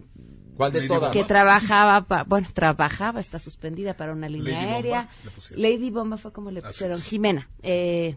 ¿Cuál 0.56 0.72
de 0.72 0.78
Lady 0.80 0.88
todas? 0.88 1.12
que 1.12 1.24
trabajaba, 1.24 2.02
pa- 2.06 2.24
bueno, 2.24 2.48
trabajaba, 2.52 3.20
está 3.20 3.38
suspendida 3.38 3.94
para 3.96 4.12
una 4.12 4.28
línea 4.28 4.52
Lady 4.54 4.64
Bomba, 4.64 4.76
aérea. 4.76 5.08
le 5.24 5.30
pusieron. 5.30 5.62
Lady 5.62 5.90
Bomba 5.90 6.16
fue 6.18 6.32
como 6.32 6.50
le 6.50 6.60
Así 6.60 6.68
pusieron. 6.68 6.96
es. 6.98 7.04
Jimena, 7.04 7.48
eh, 7.62 8.16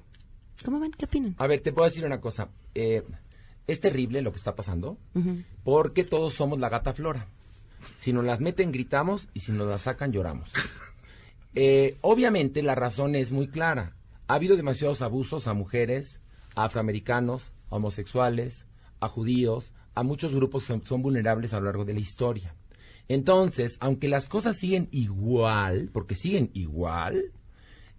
¿cómo 0.64 0.80
ven? 0.80 0.92
¿Qué 0.92 1.06
opinan? 1.06 1.36
A 1.38 1.48
ver, 1.48 1.62
te 1.62 1.72
puedo 1.74 1.88
decir 1.90 2.06
una 2.06 2.22
cosa. 2.22 2.50
Eh, 2.76 3.04
es 3.68 3.80
terrible 3.80 4.22
lo 4.22 4.32
que 4.32 4.38
está 4.38 4.56
pasando 4.56 4.98
porque 5.64 6.04
todos 6.04 6.34
somos 6.34 6.60
la 6.60 6.70
gata 6.70 6.94
flora. 6.94 7.28
Si 7.98 8.12
nos 8.14 8.24
las 8.26 8.40
meten, 8.40 8.72
gritamos 8.72 9.28
y 9.34 9.42
si 9.42 9.52
nos 9.52 9.68
las 9.68 9.82
sacan, 9.84 10.12
lloramos. 10.12 10.52
Eh, 11.56 11.98
obviamente 12.02 12.62
la 12.62 12.76
razón 12.76 13.16
es 13.16 13.32
muy 13.32 13.48
clara. 13.48 13.94
Ha 14.28 14.36
habido 14.36 14.56
demasiados 14.56 15.02
abusos 15.02 15.48
a 15.48 15.54
mujeres, 15.56 16.22
a 16.56 16.66
afroamericanos, 16.66 17.52
a 17.72 17.78
homosexuales, 17.78 18.66
a 19.00 19.08
judíos, 19.08 19.72
a 19.96 20.04
muchos 20.04 20.34
grupos 20.34 20.66
que 20.66 20.80
son, 20.86 21.02
vulnerables 21.02 21.54
a 21.54 21.60
lo 21.60 21.66
largo 21.66 21.86
de 21.86 21.94
la 21.94 22.00
historia. 22.00 22.56
Entonces, 23.08 23.78
aunque 23.80 24.08
las 24.08 24.28
cosas 24.28 24.58
siguen 24.58 24.88
igual, 24.92 25.90
porque 25.92 26.16
siguen 26.16 26.52
igual, 26.54 27.32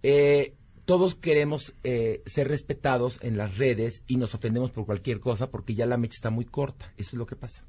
eh, 0.03 0.55
todos 0.85 1.15
queremos 1.15 1.73
eh, 1.83 2.21
ser 2.25 2.47
respetados 2.47 3.19
en 3.21 3.37
las 3.37 3.57
redes 3.57 4.03
y 4.07 4.15
nos 4.15 4.33
ofendemos 4.33 4.71
por 4.71 4.85
cualquier 4.85 5.19
cosa 5.19 5.49
porque 5.51 5.75
ya 5.75 5.85
la 5.85 5.97
mecha 5.97 6.15
está 6.15 6.29
muy 6.29 6.45
corta. 6.45 6.91
Eso 6.97 7.09
es 7.11 7.13
lo 7.15 7.25
que 7.25 7.35
pasa. 7.35 7.63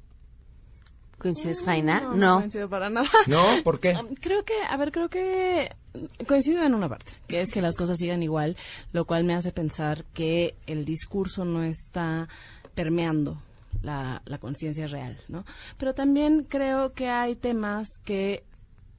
¿Coincides, 1.19 1.61
Jaina? 1.63 2.01
No, 2.01 2.15
No. 2.15 2.39
coincido 2.39 2.69
para 2.69 2.89
nada. 2.89 3.07
¿No? 3.27 3.43
¿Por 3.63 3.79
qué? 3.79 3.95
Um, 3.95 4.13
Creo 4.15 4.43
que, 4.43 4.55
a 4.67 4.75
ver, 4.77 4.91
creo 4.91 5.09
que 5.09 5.69
coincido 6.27 6.63
en 6.63 6.73
una 6.73 6.89
parte, 6.89 7.13
que 7.27 7.39
es 7.39 7.51
que 7.51 7.61
las 7.61 7.75
cosas 7.77 7.97
sigan 7.97 8.23
igual, 8.23 8.57
lo 8.91 9.05
cual 9.05 9.23
me 9.23 9.35
hace 9.35 9.51
pensar 9.51 10.03
que 10.13 10.55
el 10.65 10.83
discurso 10.85 11.45
no 11.45 11.63
está 11.63 12.27
permeando 12.73 13.37
la, 13.81 14.21
la 14.25 14.37
conciencia 14.37 14.87
real, 14.87 15.17
¿no? 15.27 15.45
Pero 15.77 15.93
también 15.93 16.45
creo 16.47 16.93
que 16.93 17.09
hay 17.09 17.35
temas 17.35 17.99
que 17.99 18.43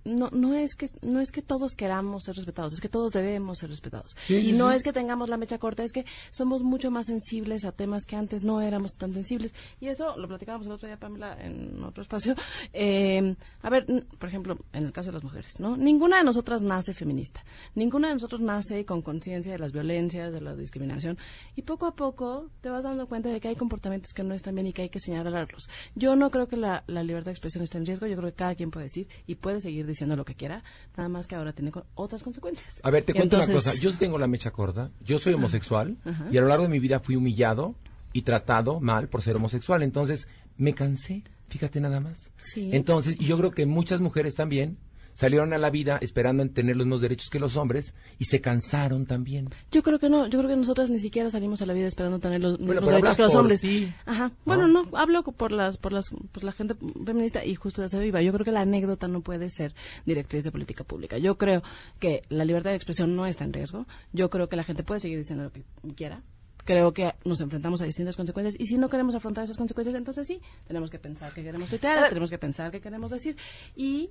no, 0.05 0.29
no 0.31 0.55
es 0.55 0.75
que 0.75 0.90
no 1.03 1.21
es 1.21 1.33
que 1.33 1.43
todos 1.43 1.75
queramos 1.75 2.25
ser 2.25 2.37
respetados, 2.37 2.75
es 2.75 2.81
que 2.81 2.88
todos 2.88 3.12
debemos 3.12 3.59
ser 3.59 3.71
respetados. 3.71 4.17
Sí, 4.27 4.37
y 4.37 4.45
sí, 4.47 4.53
no 4.53 4.71
sí. 4.71 4.77
es 4.77 4.83
que 4.83 4.93
tengamos 4.93 5.29
la 5.29 5.37
mecha 5.37 5.59
corta, 5.59 5.83
es 5.83 5.93
que 5.93 6.05
somos 6.31 6.62
mucho 6.62 6.90
más 6.90 7.07
sensibles 7.07 7.64
a 7.64 7.73
temas 7.73 8.05
que 8.05 8.17
antes 8.17 8.43
no 8.43 8.61
éramos 8.61 8.93
tan 8.99 9.14
sensibles. 9.14 9.53
Y 9.81 9.88
eso 9.88 10.17
lo 10.17 10.29
platicábamos 10.29 10.67
el 10.67 10.73
otro 10.75 10.87
día, 10.87 10.99
Pamela, 10.99 11.37
en 11.40 11.83
otro 11.83 12.03
espacio. 12.03 12.35
Eh, 12.73 13.35
a 13.62 13.71
ver, 13.71 13.87
por 14.19 14.29
ejemplo, 14.29 14.59
en 14.73 14.85
el 14.85 14.93
caso 14.93 15.09
de 15.09 15.14
las 15.14 15.25
mujeres, 15.25 15.59
¿no? 15.59 15.77
Ninguna 15.77 16.19
de 16.19 16.25
nosotras 16.25 16.62
nace 16.62 16.93
feminista. 16.93 17.45
Ninguna 17.75 18.09
de 18.09 18.14
nosotros 18.14 18.40
nace 18.40 18.85
con 18.85 19.03
conciencia 19.03 19.53
de 19.53 19.59
las 19.59 19.73
violencias, 19.73 20.33
de 20.33 20.40
la 20.40 20.55
discriminación. 20.55 21.19
Y 21.57 21.62
poco 21.62 21.87
a 21.87 21.95
poco 21.95 22.51
te 22.61 22.69
vas 22.69 22.85
dando 22.85 23.07
cuenta 23.07 23.31
de 23.31 23.40
que 23.40 23.49
hay 23.49 23.57
comportamientos 23.57 24.12
que 24.12 24.23
no 24.23 24.35
están 24.35 24.55
bien 24.55 24.67
y 24.67 24.73
que 24.73 24.83
hay 24.83 24.88
que 24.90 25.01
señalarlos. 25.01 25.69
Yo 25.95 26.14
no 26.17 26.31
creo 26.31 26.49
que 26.49 26.57
la, 26.57 26.85
la 26.87 27.03
libertad 27.03 27.27
de 27.27 27.33
expresión 27.33 27.64
esté 27.64 27.79
en 27.79 27.87
riesgo. 27.87 28.07
Yo 28.07 28.17
creo 28.17 28.31
que 28.31 28.37
cada 28.37 28.55
quien 28.55 28.71
puede 28.71 28.85
decir 28.85 29.09
y 29.27 29.37
puede 29.37 29.62
seguir 29.62 29.87
diciendo 29.87 29.93
lo 30.02 30.24
que 30.24 30.35
quiera. 30.35 30.62
Nada 30.96 31.09
más 31.09 31.26
que 31.26 31.35
ahora 31.35 31.52
tiene 31.52 31.70
co- 31.70 31.85
otras 31.94 32.22
consecuencias. 32.22 32.80
A 32.83 32.90
ver, 32.90 33.02
te 33.04 33.14
cuento 33.14 33.37
una 33.37 33.46
cosa. 33.46 33.74
Yo 33.74 33.96
tengo 33.96 34.18
la 34.18 34.26
mecha 34.26 34.50
corta. 34.50 34.90
Yo 35.04 35.18
soy 35.18 35.35
homosexual 35.35 35.96
y 36.33 36.37
a 36.38 36.40
lo 36.40 36.48
largo 36.48 36.64
de 36.64 36.68
mi 36.70 36.78
vida 36.78 37.00
fui 37.00 37.16
humillado 37.16 37.74
y 38.12 38.22
tratado 38.22 38.80
mal 38.80 39.09
por 39.09 39.22
ser 39.22 39.37
homosexual. 39.37 39.83
Entonces 39.83 40.28
me 40.57 40.74
cansé. 40.74 41.22
Fíjate 41.48 41.80
nada 41.80 42.00
más. 42.00 42.18
Sí. 42.37 42.70
Entonces, 42.72 43.16
y 43.20 43.26
yo 43.26 43.37
creo 43.38 43.50
que 43.52 43.66
muchas 43.66 44.00
mujeres 44.00 44.35
también 44.35 44.78
salieron 45.14 45.53
a 45.53 45.59
la 45.59 45.70
vida 45.70 45.98
esperando 46.00 46.42
en 46.42 46.50
tener 46.50 46.77
los 46.77 46.87
mismos 46.87 47.00
derechos 47.00 47.31
que 47.31 47.38
los 47.38 47.57
hombres 47.57 47.94
y 48.18 48.24
se 48.24 48.40
cansaron 48.40 49.07
también. 49.07 49.48
Yo 49.70 49.83
creo 49.83 49.98
que 49.98 50.09
no, 50.09 50.27
yo 50.27 50.38
creo 50.38 50.50
que 50.50 50.57
nosotras 50.57 50.90
ni 50.90 50.98
siquiera 50.98 51.31
salimos 51.31 51.62
a 51.62 51.66
la 51.66 51.72
vida 51.72 51.87
esperando 51.87 52.18
tener 52.18 52.40
los 52.40 52.59
mismos 52.59 52.85
derechos 52.85 53.16
que 53.16 53.22
los 53.22 53.33
por 53.33 53.40
hombres. 53.40 53.61
ti, 53.61 53.92
Ajá. 54.07 54.29
¿no? 54.29 54.35
Bueno, 54.44 54.68
no, 54.68 54.96
hablo 54.96 55.22
por 55.22 55.53
las, 55.53 55.79
por 55.79 55.92
las, 55.92 56.11
pues 56.33 56.44
la 56.44 56.53
gente 56.53 56.74
feminista 57.05 57.44
y 57.44 57.55
justo 57.55 57.81
de 57.81 57.88
eso 57.88 57.98
viva. 57.98 58.22
Yo 58.22 58.33
creo 58.33 58.44
que 58.44 58.53
la 58.53 58.61
anécdota 58.61 59.09
no 59.09 59.20
puede 59.20 59.50
ser 59.50 59.74
directriz 60.05 60.44
de 60.44 60.50
política 60.50 60.85
pública. 60.85 61.18
Yo 61.18 61.38
creo 61.38 61.62
que 61.98 62.22
la 62.29 62.44
libertad 62.44 62.70
de 62.70 62.77
expresión 62.77 63.16
no 63.16 63.27
está 63.27 63.44
en 63.44 63.53
riesgo. 63.53 63.87
Yo 64.12 64.31
creo 64.31 64.48
que 64.48 64.57
la 64.57 64.64
gente 64.64 64.83
puede 64.83 65.00
seguir 65.00 65.18
diciendo 65.18 65.44
lo 65.44 65.53
que 65.53 65.62
quiera. 65.94 66.22
Creo 66.64 66.94
que 66.94 67.12
nos 67.24 67.40
enfrentamos 67.42 67.83
a 67.83 67.85
distintas 67.85 68.16
consecuencias 68.16 68.59
y 68.59 68.66
si 68.66 68.79
no 68.79 68.88
queremos 68.88 69.14
afrontar 69.14 69.44
esas 69.44 69.59
consecuencias, 69.59 69.94
entonces 69.94 70.27
sí, 70.27 70.40
tenemos 70.66 70.90
que 70.90 70.98
pensar 70.98 71.35
que 71.35 71.42
queremos 71.42 71.68
tuitear, 71.68 72.09
tenemos 72.09 72.31
que 72.31 72.38
pensar 72.38 72.70
qué 72.70 72.81
queremos 72.81 73.11
decir 73.11 73.37
y 73.77 74.09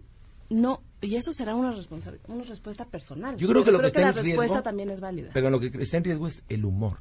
no 0.53 0.81
y 1.01 1.15
eso 1.15 1.33
será 1.33 1.53
una 1.55 1.71
responsa- 1.73 2.17
una 2.27 2.43
respuesta 2.45 2.85
personal. 2.85 3.35
Yo 3.37 3.47
creo 3.49 3.63
que 3.65 3.71
lo 3.71 3.79
que 3.81 3.87
está 3.87 4.01
la 4.01 4.07
en 4.09 4.13
riesgo- 4.15 4.41
respuesta 4.41 4.61
también 4.63 4.89
es 4.89 5.01
válida. 5.01 5.31
Pero 5.33 5.49
lo 5.49 5.59
que 5.59 5.67
está 5.79 5.97
en 5.97 6.03
riesgo 6.05 6.27
es 6.27 6.43
el 6.47 6.63
humor. 6.63 6.97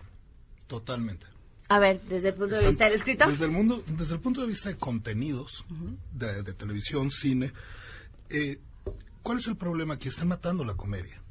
Totalmente. 0.66 1.26
A 1.68 1.78
ver, 1.78 2.00
desde 2.08 2.28
el 2.28 2.34
punto 2.34 2.56
de 2.58 2.68
vista 2.68 2.84
del 2.86 2.94
escritor. 2.94 3.28
Desde 3.30 3.44
el, 3.44 3.50
mundo, 3.50 3.82
desde 3.96 4.14
el 4.14 4.20
punto 4.20 4.40
de 4.42 4.46
vista 4.48 4.68
de 4.68 4.76
contenidos, 4.76 5.64
de, 6.12 6.42
de 6.42 6.52
televisión, 6.52 7.10
cine, 7.10 7.52
eh, 8.28 8.58
¿cuál 9.22 9.38
es 9.38 9.46
el 9.46 9.56
problema 9.56 9.94
aquí? 9.94 10.08
Están 10.08 10.28
matando 10.28 10.64
la 10.64 10.74
comedia. 10.74 11.22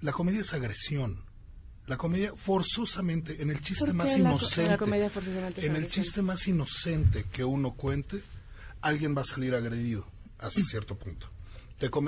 La 0.00 0.12
comedia 0.12 0.40
es 0.40 0.52
agresión. 0.52 1.24
La 1.86 1.96
comedia 1.96 2.32
forzosamente, 2.36 3.42
en 3.42 3.50
el 3.50 3.60
chiste 3.60 3.86
¿Por 3.86 3.88
qué 3.88 3.96
más 3.96 4.06
la 4.12 4.18
inocente, 4.18 4.70
la 4.70 4.78
comedia 4.78 5.10
forzosamente 5.10 5.60
es 5.62 5.66
en 5.66 5.76
el 5.76 5.88
chiste 5.88 6.22
más 6.22 6.46
inocente 6.46 7.24
que 7.32 7.42
uno 7.44 7.74
cuente, 7.74 8.20
alguien 8.82 9.16
va 9.16 9.22
a 9.22 9.24
salir 9.24 9.52
agredido 9.54 10.06
hasta 10.38 10.60
cierto 10.62 10.96
punto. 10.96 11.28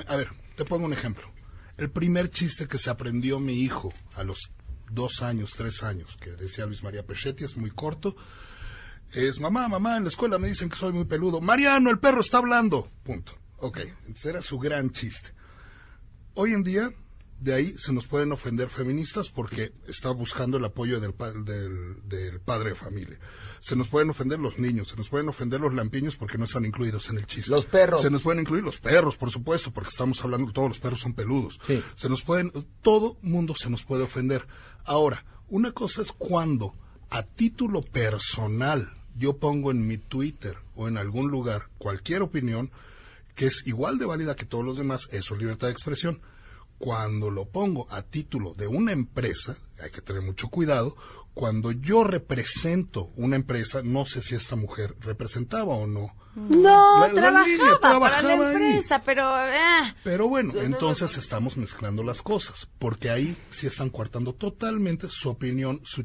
A 0.07 0.15
ver, 0.15 0.29
te 0.55 0.65
pongo 0.65 0.85
un 0.85 0.93
ejemplo. 0.93 1.31
El 1.77 1.89
primer 1.89 2.29
chiste 2.29 2.67
que 2.67 2.77
se 2.77 2.89
aprendió 2.89 3.39
mi 3.39 3.61
hijo 3.61 3.91
a 4.15 4.23
los 4.23 4.51
dos 4.89 5.21
años, 5.21 5.53
tres 5.57 5.83
años, 5.83 6.17
que 6.19 6.31
decía 6.31 6.65
Luis 6.65 6.83
María 6.83 7.05
Pechetti, 7.05 7.43
es 7.43 7.57
muy 7.57 7.71
corto, 7.71 8.15
es 9.11 9.39
mamá, 9.39 9.67
mamá, 9.67 9.97
en 9.97 10.03
la 10.03 10.09
escuela 10.09 10.37
me 10.37 10.47
dicen 10.47 10.69
que 10.69 10.75
soy 10.75 10.93
muy 10.93 11.05
peludo. 11.05 11.41
Mariano, 11.41 11.89
el 11.89 11.99
perro 11.99 12.21
está 12.21 12.37
hablando. 12.37 12.89
Punto. 13.03 13.33
Ok, 13.57 13.79
entonces 13.79 14.25
era 14.25 14.41
su 14.41 14.59
gran 14.59 14.91
chiste. 14.91 15.33
Hoy 16.33 16.53
en 16.53 16.63
día, 16.63 16.89
de 17.39 17.53
ahí 17.53 17.75
se 17.77 17.91
nos 17.93 18.07
pueden 18.07 18.31
ofender 18.31 18.69
feministas 18.69 19.29
porque 19.29 19.73
está 19.87 20.09
buscando 20.11 20.57
el 20.57 20.65
apoyo 20.65 20.99
del, 20.99 21.13
pa- 21.13 21.31
del, 21.33 21.97
del 22.07 22.39
padre 22.39 22.69
de 22.69 22.75
familia. 22.75 23.19
Se 23.59 23.75
nos 23.75 23.87
pueden 23.89 24.09
ofender 24.09 24.39
los 24.39 24.57
niños, 24.57 24.87
se 24.87 24.95
nos 24.95 25.09
pueden 25.09 25.27
ofender 25.29 25.59
los 25.59 25.73
lampiños 25.73 26.15
porque 26.15 26.37
no 26.37 26.45
están 26.45 26.65
incluidos 26.65 27.09
en 27.09 27.17
el 27.17 27.27
chiste. 27.27 27.51
Los 27.51 27.65
perros. 27.65 28.01
Se 28.01 28.09
nos 28.09 28.21
pueden 28.21 28.39
incluir 28.41 28.63
los 28.63 28.79
perros, 28.79 29.17
por 29.17 29.31
supuesto, 29.31 29.71
porque 29.71 29.89
estamos 29.89 30.23
hablando, 30.23 30.51
todos 30.53 30.69
los 30.69 30.79
perros 30.79 31.01
son 31.01 31.13
peludos. 31.13 31.59
Sí. 31.67 31.83
Se 31.95 32.09
nos 32.09 32.21
pueden, 32.23 32.51
todo 32.81 33.17
mundo 33.21 33.53
se 33.55 33.69
nos 33.69 33.83
puede 33.83 34.03
ofender. 34.03 34.47
Ahora, 34.85 35.25
una 35.49 35.71
cosa 35.71 36.01
es 36.01 36.11
cuando 36.11 36.73
a 37.09 37.23
título 37.23 37.81
personal 37.81 38.91
yo 39.17 39.37
pongo 39.37 39.71
en 39.71 39.85
mi 39.87 39.97
Twitter 39.97 40.57
o 40.75 40.87
en 40.87 40.97
algún 40.97 41.29
lugar 41.29 41.69
cualquier 41.77 42.21
opinión 42.21 42.71
que 43.35 43.45
es 43.47 43.63
igual 43.67 43.97
de 43.97 44.05
válida 44.05 44.35
que 44.35 44.45
todos 44.45 44.63
los 44.63 44.77
demás, 44.77 45.07
eso 45.11 45.35
es 45.35 45.41
libertad 45.41 45.67
de 45.67 45.73
expresión. 45.73 46.21
Cuando 46.77 47.31
lo 47.31 47.45
pongo 47.49 47.87
a 47.89 48.01
título 48.01 48.53
de 48.53 48.67
una 48.67 48.91
empresa, 48.91 49.55
hay 49.81 49.91
que 49.91 50.01
tener 50.01 50.21
mucho 50.21 50.49
cuidado, 50.49 50.95
cuando 51.33 51.71
yo 51.71 52.03
represento 52.03 53.11
una 53.15 53.35
empresa, 53.35 53.81
no 53.83 54.05
sé 54.05 54.21
si 54.21 54.35
esta 54.35 54.55
mujer 54.55 54.95
representaba 55.01 55.73
o 55.73 55.87
no. 55.87 56.15
No, 56.35 56.99
La- 56.99 57.07
la 57.07 57.13
trabajaba, 57.13 57.79
para 57.79 58.21
la 58.21 58.27
trabajaba 58.27 58.49
ahí. 58.49 58.55
empresa, 58.55 59.01
pero... 59.05 59.23
eh. 59.47 59.95
Pero 60.03 60.27
bueno, 60.27 60.53
entonces 60.57 61.15
estamos 61.15 61.55
mezclando 61.55 62.03
las 62.03 62.21
cosas, 62.21 62.67
porque 62.77 63.09
ahí 63.09 63.37
sí 63.51 63.67
están 63.67 63.89
coartando 63.89 64.33
totalmente 64.35 65.07
su 65.09 65.29
opinión, 65.29 65.79
su 65.85 66.03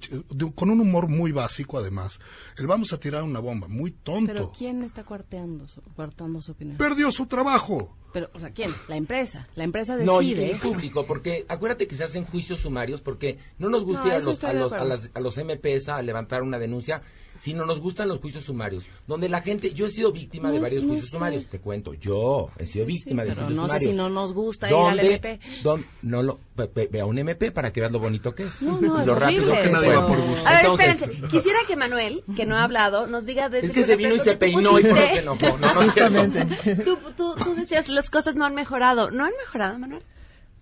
con 0.54 0.70
un 0.70 0.80
humor 0.80 1.08
muy 1.08 1.32
básico 1.32 1.78
además. 1.78 2.20
El 2.56 2.68
vamos 2.68 2.92
a 2.92 3.00
tirar 3.00 3.24
una 3.24 3.40
bomba, 3.40 3.66
muy 3.66 3.90
tonto. 3.90 4.32
Pero 4.32 4.52
¿quién 4.56 4.82
está 4.84 5.02
cuarteando 5.04 5.66
su, 5.66 5.82
coartando 5.96 6.40
su 6.40 6.52
opinión? 6.52 6.76
Perdió 6.78 7.10
su 7.10 7.26
trabajo. 7.26 7.96
Pero, 8.12 8.28
o 8.34 8.40
sea, 8.40 8.50
¿quién? 8.50 8.72
La 8.88 8.96
empresa. 8.96 9.46
La 9.54 9.64
empresa 9.64 9.96
No, 9.96 10.20
y 10.22 10.34
decide. 10.34 10.52
el 10.52 10.58
público, 10.60 11.06
porque 11.06 11.44
acuérdate 11.48 11.86
que 11.86 11.94
se 11.94 12.04
hacen 12.04 12.24
juicios 12.24 12.60
sumarios 12.60 13.00
porque 13.00 13.38
no 13.58 13.68
nos 13.68 13.84
gusta 13.84 14.02
No, 14.02 14.06
ir 14.08 14.12
a 14.14 14.20
los, 14.20 14.44
a, 14.44 14.52
los, 14.52 14.72
a, 14.72 14.76
acuerdo. 14.76 14.84
las- 14.94 15.10
a 15.14 15.20
los 15.20 15.36
MPs 15.38 15.88
a 15.88 16.02
levantar 16.02 16.42
una 16.42 16.58
denuncia, 16.58 17.02
sino 17.40 17.64
nos 17.66 17.80
gustan 17.80 18.08
los 18.08 18.20
juicios 18.20 18.44
sumarios, 18.44 18.84
donde 19.08 19.28
la 19.28 19.40
gente, 19.40 19.72
yo 19.74 19.86
he 19.86 19.90
sido 19.90 20.12
víctima 20.12 20.52
de 20.52 20.60
varios 20.60 20.82
no 20.84 20.90
juicios 20.90 21.10
sé. 21.10 21.16
sumarios, 21.16 21.46
te 21.46 21.58
cuento, 21.58 21.94
yo 21.94 22.50
he 22.58 22.66
sido 22.66 22.84
Sí, 22.86 22.92
víctima 22.92 23.22
sí, 23.22 23.28
de 23.30 23.34
pero 23.34 23.46
juicios 23.46 23.56
no 23.56 23.62
sé 23.62 23.68
sumarios. 23.68 23.90
si 23.90 23.96
no 23.96 24.08
nos 24.10 24.32
gusta 24.34 24.68
ir 24.68 24.74
al 24.76 24.96
¿Dónde- 24.96 25.14
MP. 25.14 25.40
dónde- 25.62 25.86
no 26.02 26.22
lo, 26.22 26.38
ve, 26.56 26.70
ve- 26.74 26.88
ve 26.92 27.00
a 27.00 27.06
un 27.06 27.18
MP 27.18 27.50
para 27.50 27.72
que 27.72 27.80
veas 27.80 27.90
lo 27.92 27.98
bonito 27.98 28.34
que 28.34 28.44
es. 28.44 28.62
No, 28.62 28.80
no, 28.80 29.00
es 29.00 29.08
lo 29.08 29.14
rápido 29.14 29.44
horrible, 29.52 29.62
que 29.62 29.70
nadie 29.70 29.96
va 29.96 30.06
por 30.06 30.20
gusto. 30.20 30.46
A 30.48 30.52
ver, 30.52 30.60
Entonces, 30.66 30.88
espérense. 31.00 31.28
Quisiera 31.28 31.58
que 31.66 31.76
Manuel, 31.76 32.22
que 32.36 32.46
no 32.46 32.56
ha 32.56 32.62
hablado, 32.62 33.06
nos 33.06 33.24
diga 33.26 33.48
desde 33.48 33.66
Es 33.68 33.72
que 33.72 33.84
se 33.84 33.96
vino 33.96 34.14
y 34.14 34.18
se 34.20 34.36
peinó 34.36 34.78
y 34.78 34.84
por 34.84 34.98
eso 34.98 35.14
se 35.14 35.18
enojó. 35.20 35.58
No, 35.58 35.74
no 35.74 35.82
es. 35.82 36.84
Tú, 36.84 36.98
tú, 37.16 37.34
tú 37.42 37.54
decías, 37.54 37.88
las 37.88 38.10
cosas 38.10 38.34
no 38.36 38.44
han 38.44 38.54
mejorado. 38.54 39.10
¿No 39.10 39.24
han 39.24 39.32
mejorado, 39.38 39.78
Manuel? 39.78 40.02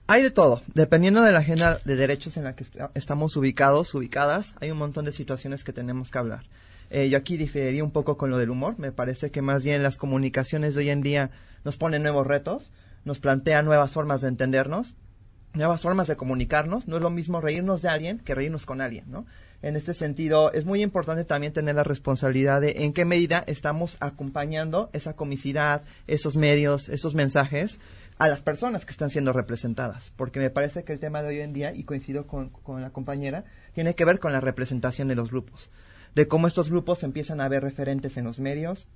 Hay 0.07 0.23
de 0.23 0.31
todo. 0.31 0.63
Dependiendo 0.75 1.21
de 1.23 1.33
la 1.33 1.41
agenda 1.41 1.81
de 1.85 1.97
derechos 1.97 2.37
en 2.39 2.45
la 2.45 2.57
que 2.57 2.65
est- 2.65 2.77
estamos 2.95 3.37
ubicados, 3.37 3.95
ubicadas, 3.95 4.55
hay 4.61 4.71
un 4.71 4.79
montón 4.79 5.05
de 5.05 5.13
situaciones 5.13 5.65
que 5.65 5.73
tenemos 5.75 6.11
que 6.11 6.19
hablar. 6.19 6.45
Eh, 6.91 7.09
yo 7.09 7.19
aquí 7.19 7.37
diferiría 7.37 7.85
un 7.85 7.91
poco 7.91 8.17
con 8.17 8.31
lo 8.31 8.39
del 8.39 8.51
humor. 8.51 8.79
Me 8.79 8.93
parece 8.93 9.31
que 9.31 9.43
más 9.43 9.65
bien 9.65 9.83
las 9.83 9.99
comunicaciones 9.99 10.75
de 10.75 10.81
hoy 10.81 10.91
en 10.91 11.01
día 11.01 11.31
nos 11.65 11.77
ponen 11.77 12.03
nuevos 12.03 12.27
retos, 12.27 12.71
nos 13.05 13.21
plantean 13.21 13.65
nuevas 13.65 13.93
formas 13.93 14.23
de 14.23 14.29
entendernos, 14.29 14.95
nuevas 15.55 15.83
formas 15.83 16.09
de 16.09 16.17
comunicarnos. 16.17 16.89
No 16.89 16.97
es 16.97 17.03
lo 17.03 17.11
mismo 17.11 17.41
reírnos 17.41 17.83
de 17.83 17.89
alguien 17.89 18.19
que 18.19 18.35
reírnos 18.35 18.67
con 18.67 18.81
alguien, 18.81 19.05
¿no? 19.09 19.27
En 19.61 19.75
este 19.75 19.93
sentido, 19.93 20.53
es 20.53 20.65
muy 20.65 20.83
importante 20.83 21.25
también 21.25 21.53
tener 21.53 21.75
la 21.75 21.83
responsabilidad 21.83 22.61
de 22.61 22.85
en 22.85 22.93
qué 22.93 23.05
medida 23.05 23.43
estamos 23.47 23.97
acompañando 23.99 24.89
esa 24.93 25.15
comicidad, 25.15 25.83
esos 26.07 26.37
medios, 26.37 26.89
esos 26.89 27.17
mensajes 27.17 27.81
a 28.19 28.29
las 28.29 28.43
personas 28.43 28.85
que 28.85 28.93
están 28.93 29.11
siendo 29.11 29.33
representadas. 29.33 30.13
Porque 30.17 30.39
me 30.39 30.51
parece 30.51 30.85
que 30.85 30.93
el 30.93 31.01
tema 31.01 31.23
de 31.23 31.29
hoy 31.29 31.41
en 31.41 31.53
día, 31.53 31.75
y 31.75 31.85
coincido 31.85 32.27
con, 32.27 32.51
con 32.51 32.83
la 32.83 32.91
compañera, 32.91 33.45
tiene 33.73 33.95
que 33.95 34.05
ver 34.05 34.21
con 34.21 34.33
la 34.33 34.41
representación 34.41 35.09
de 35.09 35.17
los 35.17 35.31
grupos. 35.31 35.71
De 36.15 36.29
cómo 36.29 36.47
estos 36.47 36.69
grupos 36.71 37.03
empiezan 37.03 37.41
a 37.41 37.49
ver 37.49 37.63
referentes 37.63 38.17
en 38.17 38.25
los 38.25 38.39
medios 38.41 38.87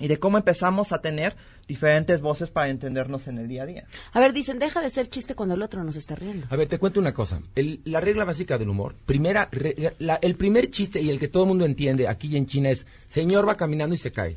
y 0.00 0.06
de 0.06 0.18
cómo 0.18 0.38
empezamos 0.38 0.92
a 0.92 1.00
tener 1.00 1.34
diferentes 1.66 2.20
voces 2.20 2.50
para 2.50 2.70
entendernos 2.70 3.26
en 3.26 3.36
el 3.38 3.48
día 3.48 3.64
a 3.64 3.66
día. 3.66 3.84
A 4.12 4.20
ver, 4.20 4.32
dicen, 4.32 4.60
deja 4.60 4.80
de 4.80 4.90
ser 4.90 5.08
chiste 5.08 5.34
cuando 5.34 5.56
el 5.56 5.62
otro 5.62 5.82
nos 5.82 5.96
está 5.96 6.14
riendo. 6.14 6.46
A 6.50 6.56
ver, 6.56 6.68
te 6.68 6.78
cuento 6.78 7.00
una 7.00 7.12
cosa. 7.12 7.40
El- 7.56 7.80
la 7.84 8.00
regla 8.00 8.24
básica 8.24 8.58
del 8.58 8.68
humor, 8.68 8.94
primera, 9.06 9.48
re- 9.50 9.94
la- 9.98 10.20
el 10.22 10.36
primer 10.36 10.70
chiste 10.70 11.00
y 11.02 11.10
el 11.10 11.18
que 11.18 11.26
todo 11.26 11.42
el 11.44 11.48
mundo 11.48 11.64
entiende 11.64 12.06
aquí 12.06 12.36
en 12.36 12.46
China 12.46 12.70
es, 12.70 12.86
señor 13.08 13.48
va 13.48 13.56
caminando 13.56 13.94
y 13.94 13.98
se 13.98 14.12
cae. 14.12 14.36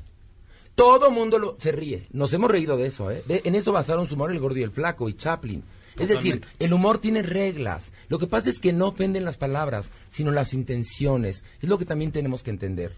Todo 0.74 1.10
el 1.10 1.13
mundo 1.13 1.38
lo- 1.38 1.58
se 1.60 1.72
ríe. 1.72 2.08
Nos 2.12 2.34
hemos 2.34 2.50
reído 2.50 2.76
de 2.78 2.88
eso, 2.88 3.12
¿eh? 3.12 3.24
De- 3.28 3.41
en 3.46 3.54
eso 3.54 3.72
basaron 3.72 4.08
su 4.08 4.15
humor 4.15 4.32
el 4.32 4.39
gordo 4.39 4.58
y 4.58 4.63
el 4.63 4.72
flaco 4.72 5.10
y 5.10 5.13
Chaplin. 5.13 5.63
Es 5.97 6.08
decir, 6.10 6.41
el 6.60 6.73
humor 6.73 6.99
tiene 6.99 7.21
reglas. 7.21 7.91
Lo 8.10 8.19
que 8.19 8.27
pasa 8.27 8.49
es 8.49 8.60
que 8.60 8.73
no 8.73 8.88
ofenden 8.88 9.25
las 9.25 9.38
palabras, 9.38 9.89
sino 10.10 10.32
las 10.32 10.54
intenciones. 10.54 11.43
Es 11.62 11.69
lo 11.69 11.77
que 11.77 11.86
también 11.86 12.12
tenemos 12.12 12.43
que 12.43 12.49
entender. 12.51 12.95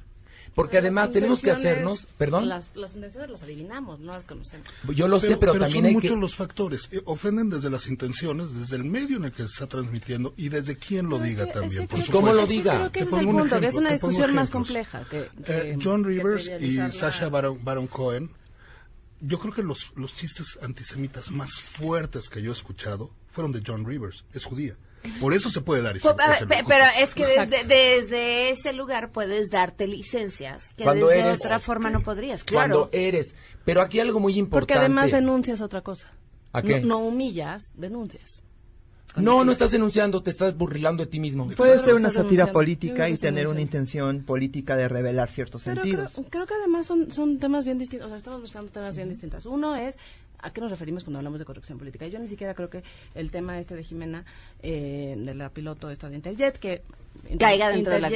Porque 0.55 0.73
Pero 0.77 0.81
además 0.83 1.09
tenemos 1.09 1.41
que 1.41 1.49
hacernos, 1.49 2.05
perdón, 2.15 2.47
Las, 2.47 2.69
las 2.75 2.93
intenciones 2.93 3.31
las 3.31 3.41
adivinamos, 3.41 3.99
no 4.01 4.11
las 4.11 4.23
conocemos. 4.25 4.67
yo 4.93 5.07
lo 5.07 5.19
sé, 5.19 5.35
pero, 5.37 5.53
también 5.53 5.71
son 5.71 5.85
hay 5.85 5.93
muchos 5.95 6.11
que... 6.11 6.17
los 6.17 6.35
factores. 6.35 6.89
Eh, 6.91 7.01
ofenden 7.05 7.49
desde 7.49 7.71
las 7.71 7.87
intenciones, 7.87 8.53
desde 8.53 8.75
el 8.75 8.83
medio 8.83 9.17
en 9.17 9.25
el 9.25 9.31
que 9.31 9.37
se 9.43 9.45
está 9.53 9.65
transmitiendo 9.65 10.35
y 10.37 10.49
desde 10.49 10.75
quién 10.77 11.09
lo 11.09 11.17
Pero 11.17 11.23
es 11.25 11.29
diga 11.31 11.43
que- 11.45 11.49
es 11.49 11.53
también, 11.55 11.81
que 11.81 11.87
por 11.87 11.99
creo- 11.99 12.05
supuesto. 12.05 12.11
¿Cómo 12.11 12.33
lo 12.33 12.43
es 12.43 12.49
que 12.49 12.55
diga? 12.55 12.75
Creo 12.77 12.91
que 12.91 12.99
ese 12.99 13.09
es 13.15 13.17
el 13.19 13.25
punto, 13.25 13.43
que 13.43 13.47
es 13.55 13.61
ejemplo, 13.61 13.79
una 13.79 13.91
discusión 13.93 14.35
más 14.35 14.49
compleja. 14.51 15.05
Que, 15.09 15.29
Eh, 15.47 15.77
John 15.81 16.03
que 16.03 16.09
Rivers 16.09 16.51
y. 16.61 16.77
Sasha 16.91 17.29
Baron, 17.29 17.59
Baron 17.63 17.87
Cohen, 17.87 18.29
yo 19.25 19.39
creo 19.39 19.53
que 19.53 19.63
los, 19.63 19.91
los 19.95 20.15
chistes 20.15 20.59
antisemitas 20.61 21.31
más 21.31 21.53
fuertes 21.61 22.29
que 22.29 22.41
yo 22.41 22.51
he 22.51 22.53
escuchado 22.53 23.09
fueron 23.29 23.51
de 23.51 23.63
John 23.65 23.85
Rivers, 23.85 24.25
es 24.33 24.45
judía. 24.45 24.75
Por 25.19 25.33
eso 25.33 25.49
se 25.49 25.59
puede 25.61 25.81
dar 25.81 25.97
ese, 25.97 26.07
lujo. 26.07 26.17
pero 26.67 26.85
es 26.97 27.13
que 27.13 27.25
desde, 27.25 27.63
desde 27.65 28.51
ese 28.51 28.71
lugar 28.71 29.11
puedes 29.11 29.49
darte 29.49 29.85
licencias 29.85 30.73
que 30.75 30.83
Cuando 30.85 31.07
desde 31.07 31.21
eres- 31.27 31.39
otra 31.41 31.59
forma 31.59 31.89
no 31.89 32.01
podrías, 32.01 32.43
Cuando 32.43 32.89
claro. 32.89 33.05
eres... 33.05 33.33
Pero 33.65 33.81
aquí 33.81 33.99
algo 34.01 34.19
muy 34.19 34.37
importante. 34.37 34.73
Porque 34.73 34.79
además 34.79 35.11
denuncias 35.11 35.61
otra 35.61 35.81
cosa. 35.81 36.11
¿A 36.51 36.61
qué? 36.61 36.81
No, 36.81 36.87
no 36.87 36.99
humillas, 36.99 37.71
denuncias. 37.75 38.43
No, 39.15 39.43
no 39.43 39.51
estás 39.51 39.71
denunciando, 39.71 40.23
te 40.23 40.31
estás 40.31 40.57
burlando 40.57 41.03
de 41.03 41.09
ti 41.09 41.19
mismo. 41.19 41.47
Puede 41.51 41.79
ser 41.79 41.93
una 41.95 42.09
sátira 42.09 42.51
política 42.51 43.09
y 43.09 43.17
tener 43.17 43.47
una 43.47 43.61
intención 43.61 44.23
política 44.23 44.75
de 44.75 44.87
revelar 44.87 45.29
ciertos 45.29 45.63
Pero 45.63 45.81
creo, 45.81 46.07
sentidos. 46.07 46.27
creo 46.29 46.45
que 46.45 46.53
además 46.55 46.87
son, 46.87 47.11
son 47.11 47.37
temas 47.37 47.65
bien 47.65 47.77
distintos. 47.77 48.07
O 48.07 48.09
sea, 48.09 48.17
estamos 48.17 48.41
buscando 48.41 48.71
temas 48.71 48.95
bien 48.95 49.09
distintos. 49.09 49.45
Uno 49.45 49.75
es 49.75 49.97
¿a 50.43 50.51
qué 50.51 50.61
nos 50.61 50.69
referimos 50.69 51.03
cuando 51.03 51.19
hablamos 51.19 51.39
de 51.39 51.45
corrección 51.45 51.77
política? 51.77 52.05
Yo 52.07 52.19
ni 52.19 52.27
siquiera 52.27 52.53
creo 52.53 52.69
que 52.69 52.83
el 53.15 53.31
tema 53.31 53.59
este 53.59 53.75
de 53.75 53.83
Jimena, 53.83 54.25
eh, 54.61 55.15
de 55.17 55.33
la 55.33 55.49
piloto 55.49 55.89
esta 55.89 56.09
de 56.09 56.15
Interjet, 56.17 56.57
que 56.57 56.83
Caiga 57.39 57.69
dentro 57.69 57.93
de 57.93 57.99
la- 58.01 58.09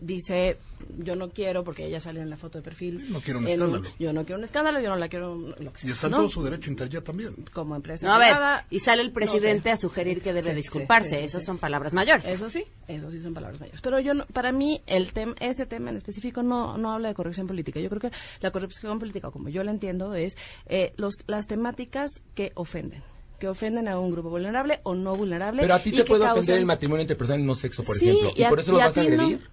dice, 0.00 0.56
yo 0.98 1.14
no 1.16 1.28
quiero, 1.30 1.64
porque 1.64 1.86
ella 1.86 2.00
sale 2.00 2.20
en 2.20 2.28
la 2.30 2.36
foto 2.36 2.58
de 2.58 2.62
perfil. 2.64 3.10
No 3.10 3.20
quiero 3.20 3.38
un 3.38 3.46
en 3.46 3.52
escándalo. 3.52 3.88
Yo 3.98 4.12
no 4.12 4.24
quiero 4.24 4.38
un 4.38 4.44
escándalo, 4.44 4.80
yo 4.80 4.90
no 4.90 4.96
la 4.96 5.08
quiero 5.08 5.36
lo 5.36 5.72
que 5.72 5.78
sea. 5.78 5.88
Y 5.88 5.92
está 5.92 6.06
en 6.08 6.10
¿no? 6.12 6.16
todo 6.18 6.28
su 6.28 6.42
derecho 6.42 6.70
Interjet 6.70 7.04
también. 7.04 7.34
Como 7.52 7.76
empresa 7.76 8.06
No, 8.06 8.14
a 8.14 8.18
ver, 8.18 8.28
privada, 8.30 8.66
y 8.70 8.78
sale 8.80 9.02
el 9.02 9.08
no 9.08 9.14
presidente 9.14 9.62
sé. 9.64 9.70
a 9.70 9.76
sugerir 9.76 10.20
que 10.22 10.32
debe 10.32 10.50
Sí, 10.50 10.56
disculparse. 10.56 11.10
sí, 11.10 11.16
sí, 11.16 11.22
Esas 11.24 11.42
sí. 11.42 11.46
son 11.46 11.58
palabras 11.58 11.94
mayores. 11.94 12.24
Eso 12.26 12.50
sí, 12.50 12.64
eso 12.88 13.10
sí 13.10 13.20
son 13.20 13.32
palabras 13.34 13.60
mayores. 13.60 13.80
Pero 13.80 14.00
yo, 14.00 14.14
no- 14.14 14.26
para 14.26 14.50
mí, 14.52 14.82
el 14.86 15.12
tem- 15.14 15.36
ese 15.40 15.66
tema 15.66 15.90
en 15.90 15.96
específico 15.96 16.42
no, 16.42 16.76
no 16.76 16.92
habla 16.92 17.08
de 17.08 17.14
corrección 17.14 17.46
política. 17.46 17.80
Yo 17.80 17.88
creo 17.90 18.00
que 18.00 18.10
la 18.40 18.50
corrección 18.50 18.98
política, 18.98 19.30
como 19.30 19.48
yo 19.48 19.62
la 19.64 19.70
entiendo, 19.70 20.14
es 20.14 20.36
eh, 20.66 20.92
los, 20.96 21.14
las 21.26 21.46
temáticas 21.46 22.10
que 22.34 22.52
ofenden. 22.56 23.02
Que 23.38 23.48
ofenden 23.48 23.88
a 23.88 23.98
un 23.98 24.10
grupo 24.10 24.30
vulnerable 24.30 24.80
o 24.84 24.94
no 24.94 25.14
vulnerable. 25.14 25.60
Pero 25.62 25.74
a 25.74 25.78
ti 25.80 25.90
y 25.90 25.92
te 25.92 26.04
puede 26.04 26.22
causan- 26.24 26.38
ofender 26.38 26.58
el 26.58 26.66
matrimonio 26.66 27.02
entre 27.02 27.16
personas 27.16 27.38
mismo 27.40 27.56
sexo, 27.56 27.82
por 27.82 27.96
Sí, 27.98 28.08
ejemplo. 28.08 28.30
Y, 28.36 28.42
a- 28.44 28.48
por 28.48 28.60
eso 28.60 28.72
lo 28.72 28.78
y 28.78 28.80
a 28.80 28.86
vas 28.86 28.96
a 28.96 29.00
ti 29.02 29.08
no. 29.08 29.14
agredir. 29.22 29.48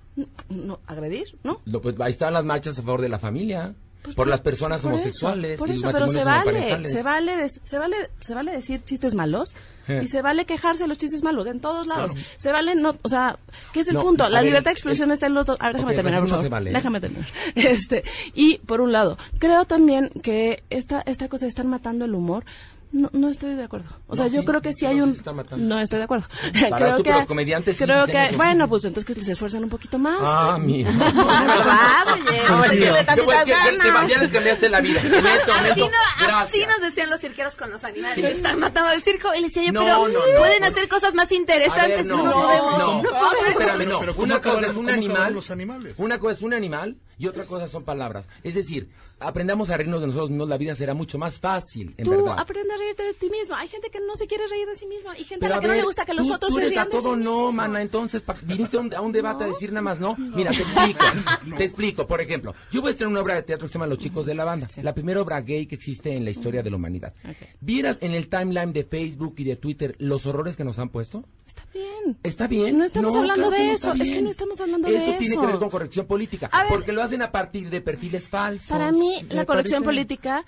No, 0.50 0.80
agredir, 0.88 1.36
¿no? 1.44 1.62
Lo- 1.65 1.82
pues, 1.82 1.96
ahí 2.00 2.12
están 2.12 2.34
las 2.34 2.44
marchas 2.44 2.78
a 2.78 2.84
favor 2.84 3.02
de 3.02 3.10
la 3.10 3.17
familia, 3.17 3.74
Pues 4.04 4.15
por 4.15 4.26
por- 4.26 4.28
las 4.30 4.41
personas 4.41 4.82
por 4.82 4.91
eso, 4.91 4.96
homosexuales 5.02 5.58
por 5.58 5.70
y 5.70 5.74
eso, 5.74 5.89
pero 5.91 6.08
se 6.08 6.24
vale, 6.24 6.88
se 6.88 7.02
vale, 7.02 7.38
des- 7.38 7.62
se 7.63 7.78
vale, 7.80 7.96
se 8.20 8.34
vale 8.36 8.52
decir 8.52 8.82
chistes 8.84 9.13
malos 9.15 9.56
Eh. 9.88 10.02
y 10.04 10.08
se 10.08 10.22
vale 10.22 10.46
quejarse 10.46 10.84
de 10.84 10.89
los 10.89 10.98
chistes 10.98 11.24
malos 11.24 11.48
en 11.48 11.60
todos 11.62 11.88
lados. 11.88 12.12
Se 12.38 12.52
vale 12.52 12.76
no, 12.76 12.96
o 13.02 13.10
sea, 13.10 13.39
¿qué 13.74 13.80
es 13.82 13.88
el 13.88 13.96
No, 13.96 14.02
punto? 14.04 14.28
La 14.28 14.39
ver, 14.39 14.46
libertad 14.46 14.72
de 14.72 14.74
el- 14.74 14.78
expresión 14.78 15.12
está 15.12 15.28
en 15.28 15.34
los 15.34 15.46
dos. 15.46 15.58
A 15.60 15.67
ver, 15.67 15.76
déjame 15.78 15.96
terminar, 15.96 16.20
por 16.22 16.30
favor. 16.30 16.46
se 16.46 16.50
vale, 16.50 16.70
¿eh? 16.72 16.74
Déjame 16.74 17.00
terminar. 17.00 17.28
Este, 17.56 18.04
y 18.34 18.58
por 18.60 18.82
un 18.82 18.91
lado, 18.91 19.17
creo 19.39 19.65
también 19.65 20.10
que 20.22 20.63
esta 20.70 21.02
esta 21.06 21.30
cosa 21.30 21.46
de 21.46 21.50
estar 21.50 21.65
matando 21.65 22.04
el 22.06 22.13
humor 22.13 22.44
no, 22.92 23.10
no 23.14 23.30
estoy 23.30 23.56
de 23.56 23.64
acuerdo. 23.64 23.90
O 24.08 24.16
sea, 24.16 24.28
yo 24.28 24.42
sí, 24.42 24.46
creo 24.46 24.62
que 24.62 24.74
sí 24.74 24.86
hay 24.86 25.00
un... 25.00 25.18
No 25.58 25.80
estoy 25.80 26.00
de 26.00 26.04
acuerdo. 26.04 26.28
Para 26.70 26.86
creo 26.86 26.98
tú, 26.98 27.04
que, 27.04 27.12
pero 27.12 27.28
comediantes 27.28 27.78
sí 27.78 27.84
creo 27.86 28.06
que 28.06 28.26
eso. 28.26 28.38
Bueno, 28.38 28.68
pues 28.68 28.84
entonces 28.86 29.16
que 29.16 29.24
se 29.24 29.32
esfuercen 29.32 29.64
un 29.64 29.70
poquito 29.70 29.98
más. 29.98 30.20
Ah, 30.22 30.58
mira. 30.60 30.92
Les 34.20 34.32
cambiaste 34.32 34.70
la 34.70 34.82
vida. 34.82 35.02
Neto, 35.04 35.54
Así, 35.54 36.60
neto, 36.60 36.72
nos 36.72 36.82
decían 36.82 37.10
los 37.10 37.20
cirqueros 37.22 37.56
con 37.56 37.72
los 37.72 37.84
animales. 37.84 38.16
Sí. 38.16 38.26
Están 38.26 38.60
matando 38.60 38.90
al 38.90 39.02
circo. 39.04 39.34
Y 39.36 39.42
le 39.42 39.48
decía 39.48 39.64
yo, 39.64 39.72
No, 39.72 39.82
pero 39.82 40.08
no, 40.08 40.28
no, 40.34 40.40
pueden 40.40 40.64
hacer 40.64 40.88
cosas 40.88 41.14
más 41.14 41.32
A 41.32 41.36
interesantes. 41.36 41.98
ver, 41.98 42.06
no, 42.08 42.24
no, 42.24 42.32
podemos. 42.32 42.78
no, 42.78 43.02
no 43.04 43.10
podemos. 43.10 43.48
espérame, 43.50 43.88
no. 43.88 44.00
Pero 44.00 44.16
¿cómo 44.16 44.26
Una 44.26 44.42
cosa 44.42 44.68
es 44.68 44.76
un 44.76 44.90
animal, 44.90 45.34
los 45.34 45.52
animales? 45.52 45.94
una 45.98 46.20
cosa 46.20 46.34
es 46.34 46.42
un 46.42 46.54
animal 46.54 46.98
y 47.22 47.28
otra 47.28 47.46
cosa 47.46 47.68
son 47.68 47.84
palabras. 47.84 48.26
Es 48.44 48.56
decir, 48.56 48.90
aprendamos 49.20 49.70
a 49.70 49.78
reírnos 49.78 50.02
de 50.02 50.08
nosotros 50.08 50.30
mismos, 50.32 50.50
la 50.50 50.58
vida 50.58 50.74
será 50.76 50.94
mucho 50.96 51.18
más 51.20 51.40
fácil, 51.40 51.94
en 51.98 52.06
Tú 52.06 52.12
verdad. 52.12 52.36
aprende 52.40 52.74
a 52.74 52.78
reírte 52.78 53.04
de 53.04 53.14
ti 53.14 53.30
mismo. 53.30 53.56
Hay 53.56 53.68
gente 53.68 53.90
que 53.92 54.00
no 54.00 54.16
se 54.16 54.26
quiere 54.26 54.48
reír 54.48 54.68
de 54.68 54.76
sí 54.76 54.88
misma 54.88 55.18
y 55.18 55.24
gente 55.24 55.42
Pero 55.42 55.54
a 55.54 55.58
la 55.58 55.62
que 55.62 55.68
no 55.68 55.72
ver, 55.74 55.80
le 55.82 55.86
gusta 55.86 56.06
que 56.06 56.14
los 56.16 56.28
tú- 56.28 56.34
otros 56.34 56.54
tú 56.54 56.60
se 56.60 56.70
rían 56.70 56.82
a 56.82 56.86
de 56.86 56.92
todo 56.92 57.14
sí 57.16 57.22
no, 57.24 57.36
mismos. 57.36 57.54
mana, 57.54 57.82
entonces 57.82 58.24
viniste 58.44 58.78
a 58.78 59.02
un, 59.02 59.12
debate 59.12 59.44
a 59.44 59.48
decir 59.48 59.70
nada 59.72 59.84
más 59.84 60.00
no. 60.00 60.16
Mira, 60.18 60.52
te 60.52 60.64
explico, 60.64 61.06
te 61.58 61.64
explico. 61.64 62.08
Por 62.08 62.22
ejemplo, 62.22 62.56
yo 62.72 62.82
voy 62.82 62.90
a 62.90 62.92
estrenar 62.92 63.12
una 63.12 63.22
obra 63.22 63.36
de 63.36 63.44
teatro 63.44 63.68
que 63.68 63.72
se 63.72 63.74
llama 63.74 63.88
Los 63.88 64.00
Chicos 64.00 64.26
de 64.26 64.34
la 64.34 64.44
Banda, 64.46 64.68
la 64.82 64.94
primera 64.96 65.22
obra 65.22 65.40
gay 65.42 65.68
que 65.68 65.76
existe 65.76 66.16
en 66.16 66.26
la 66.26 66.32
historia 66.32 66.64
de 66.64 66.70
la 66.72 66.78
humanidad. 66.78 67.14
¿Vieras 67.60 68.00
en 68.02 68.14
el 68.14 68.28
timeline 68.28 68.74
de 68.74 68.84
Facebook 68.84 69.36
y 69.38 69.44
de 69.44 69.56
Twitter 69.58 69.96
los 70.00 70.26
horrores 70.26 70.56
que 70.56 70.64
nos 70.64 70.80
han 70.80 70.90
puesto? 70.90 71.24
Está 71.46 71.64
bien. 71.74 72.18
Está 72.24 72.48
bien. 72.48 72.78
No 72.78 72.84
estamos 72.86 73.14
hablando 73.16 73.50
claro 73.50 73.62
de 73.64 73.68
no 73.68 73.74
eso, 73.74 73.94
es 73.94 74.10
que 74.10 74.22
no 74.22 74.30
estamos 74.30 74.60
hablando 74.62 74.88
de 74.88 74.96
Eso 74.96 75.06
tiene 75.18 75.26
eso. 75.28 75.42
que 75.42 75.48
ver 75.48 75.60
con 75.60 75.70
corrección 75.70 76.06
política, 76.08 76.48
A 76.52 76.64
ver. 76.64 76.70
porque 76.72 76.92
lo 76.94 77.02
hacen 77.12 77.21
a 77.21 77.32
partir 77.32 77.69
de 77.69 77.82
perfiles 77.82 78.30
falsos. 78.30 78.67
Para 78.67 78.91
mí, 78.91 79.21
la 79.30 79.45
corrección 79.45 79.84
parece- 79.84 79.86
política, 79.86 80.45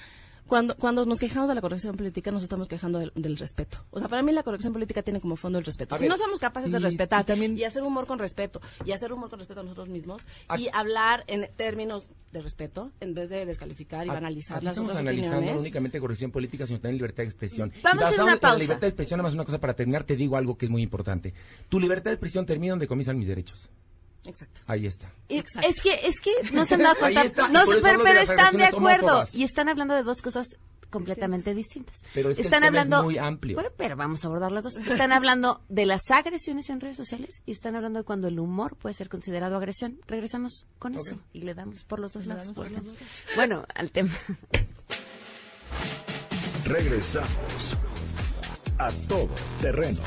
cuando, 0.47 0.76
cuando 0.76 1.06
nos 1.06 1.19
quejamos 1.19 1.47
de 1.47 1.56
la 1.56 1.62
corrección 1.62 1.95
política, 1.95 2.30
nos 2.30 2.43
estamos 2.43 2.67
quejando 2.67 2.99
del, 2.99 3.12
del 3.15 3.38
respeto. 3.38 3.78
O 3.91 3.99
sea, 3.99 4.10
para 4.10 4.21
mí 4.21 4.32
la 4.34 4.43
corrección 4.43 4.73
política 4.73 5.02
tiene 5.02 5.21
como 5.21 5.38
fondo 5.38 5.58
el 5.58 5.63
respeto. 5.65 5.95
A 5.95 5.97
si 5.97 6.04
ver, 6.04 6.12
no 6.12 6.17
somos 6.17 6.38
capaces 6.38 6.69
de 6.71 6.80
y- 6.80 6.82
respetar 6.82 7.21
y 7.21 7.26
también- 7.26 7.58
y 7.58 7.63
hacer 7.63 7.82
humor 7.82 8.06
con 8.06 8.19
respeto, 8.19 8.62
y 8.86 8.91
hacer 8.91 9.13
humor 9.13 9.30
con 9.30 9.39
respeto 9.39 9.62
a 9.62 9.63
nosotros 9.63 9.88
mismos, 9.88 10.21
Aquí- 10.49 10.65
y 10.65 10.69
hablar 10.73 11.23
en 11.28 11.49
términos 11.56 12.08
de 12.34 12.41
respeto, 12.41 12.91
en 12.99 13.13
vez 13.13 13.30
de 13.30 13.45
descalificar 13.45 14.06
y 14.06 14.10
Aquí 14.10 14.15
banalizar 14.15 14.62
las 14.63 14.71
estamos 14.73 14.89
otras 14.91 15.02
analizando 15.02 15.38
opiniones. 15.38 15.56
no 15.56 15.62
únicamente 15.62 15.99
corrección 15.99 16.32
política, 16.32 16.67
sino 16.67 16.80
también 16.80 16.97
libertad 16.97 17.23
de 17.23 17.30
expresión. 17.30 17.71
Vamos 17.82 18.04
a 18.04 18.08
hacer 18.08 18.19
una 18.21 18.32
en 18.32 18.36
la 18.36 18.41
pausa. 18.41 18.58
libertad 18.60 18.82
de 18.82 18.88
expresión, 18.88 19.17
nada 19.19 19.28
más 19.30 19.34
una 19.36 19.45
cosa 19.45 19.60
para 19.60 19.73
terminar, 19.76 20.04
te 20.04 20.15
digo 20.17 20.36
algo 20.36 20.58
que 20.58 20.65
es 20.65 20.71
muy 20.71 20.82
importante. 20.84 21.34
Tu 21.69 21.80
libertad 21.80 22.12
de 22.12 22.15
expresión 22.15 22.45
termina 22.45 22.73
donde 22.73 22.88
comienzan 22.88 23.17
mis 23.17 23.28
derechos. 23.30 23.69
Exacto. 24.26 24.62
Ahí 24.68 24.88
está. 24.88 25.12
Y 25.28 25.38
Es 25.38 25.82
que, 25.82 26.00
es 26.08 26.20
que 26.22 26.32
no 26.52 26.66
se 26.66 26.76
han 26.76 26.82
dado 26.84 26.96
cuenta. 26.96 27.24
está, 27.24 27.48
No, 27.50 27.64
eso 27.64 27.74
pero, 27.82 28.04
de 28.04 28.22
están 28.22 28.58
de 28.58 28.66
acuerdo. 28.66 29.06
homófobas. 29.08 29.36
Y 29.36 29.44
están 29.44 29.70
hablando 29.70 29.94
de 29.96 30.04
dos 30.04 30.22
cosas 30.22 30.48
completamente 30.90 31.56
distintas. 31.56 32.04
Pero 32.14 32.30
es 32.30 32.36
que 32.38 32.42
el 32.44 32.46
están 32.48 32.64
es 32.64 32.68
hablando 32.68 33.04
muy 33.04 33.18
amplio. 33.18 33.60
Pero 33.76 33.96
vamos 33.96 34.24
a 34.24 34.28
abordar 34.28 34.52
las 34.52 34.64
dos. 34.64 34.78
Están 34.78 35.12
hablando 35.12 35.62
de 35.68 35.86
las 35.88 36.02
agresiones 36.12 36.70
en 36.70 36.80
redes 36.80 36.98
sociales 36.98 37.42
y 37.46 37.52
están 37.52 37.76
hablando 37.76 38.00
de 38.00 38.06
cuando 38.06 38.28
el 38.28 38.40
humor 38.40 38.76
puede 38.78 38.94
ser 38.94 39.10
considerado 39.10 39.58
agresión. 39.58 40.00
Regresamos 40.08 40.68
con 40.80 40.94
eso 40.96 41.20
y 41.34 41.42
le 41.42 41.56
damos 41.56 41.84
por 41.84 42.00
los 42.00 42.14
dos 42.14 42.26
lados. 42.28 42.52
por 42.52 42.68
ejemplo. 42.68 42.94
Bueno, 43.36 43.66
al 43.74 43.92
tema. 43.92 44.12
Regresamos 46.66 47.76
a 48.78 48.90
todo 49.08 49.30
terreno. 49.62 50.00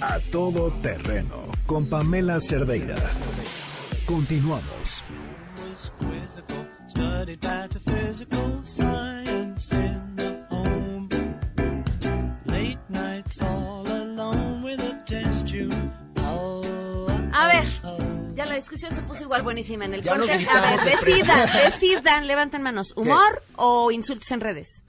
A 0.00 0.18
todo 0.32 0.70
terreno 0.82 1.44
con 1.66 1.86
Pamela 1.86 2.40
Cerdeira. 2.40 2.96
Continuamos. 4.06 5.04
a 17.32 17.46
ver, 17.46 17.64
ya 18.34 18.46
la 18.46 18.54
discusión 18.54 18.94
se 18.94 19.02
puso 19.02 19.24
igual 19.24 19.42
buenísima 19.42 19.84
en 19.84 19.94
el 19.94 20.02
corte. 20.06 20.32
A 20.32 20.76
ver, 20.76 20.98
decidan, 21.04 21.48
decidan, 21.72 22.26
levanten 22.26 22.62
manos. 22.62 22.92
¿Humor 22.96 23.42
o 23.56 23.90
insultos 23.90 24.30
en 24.30 24.40
redes? 24.40 24.82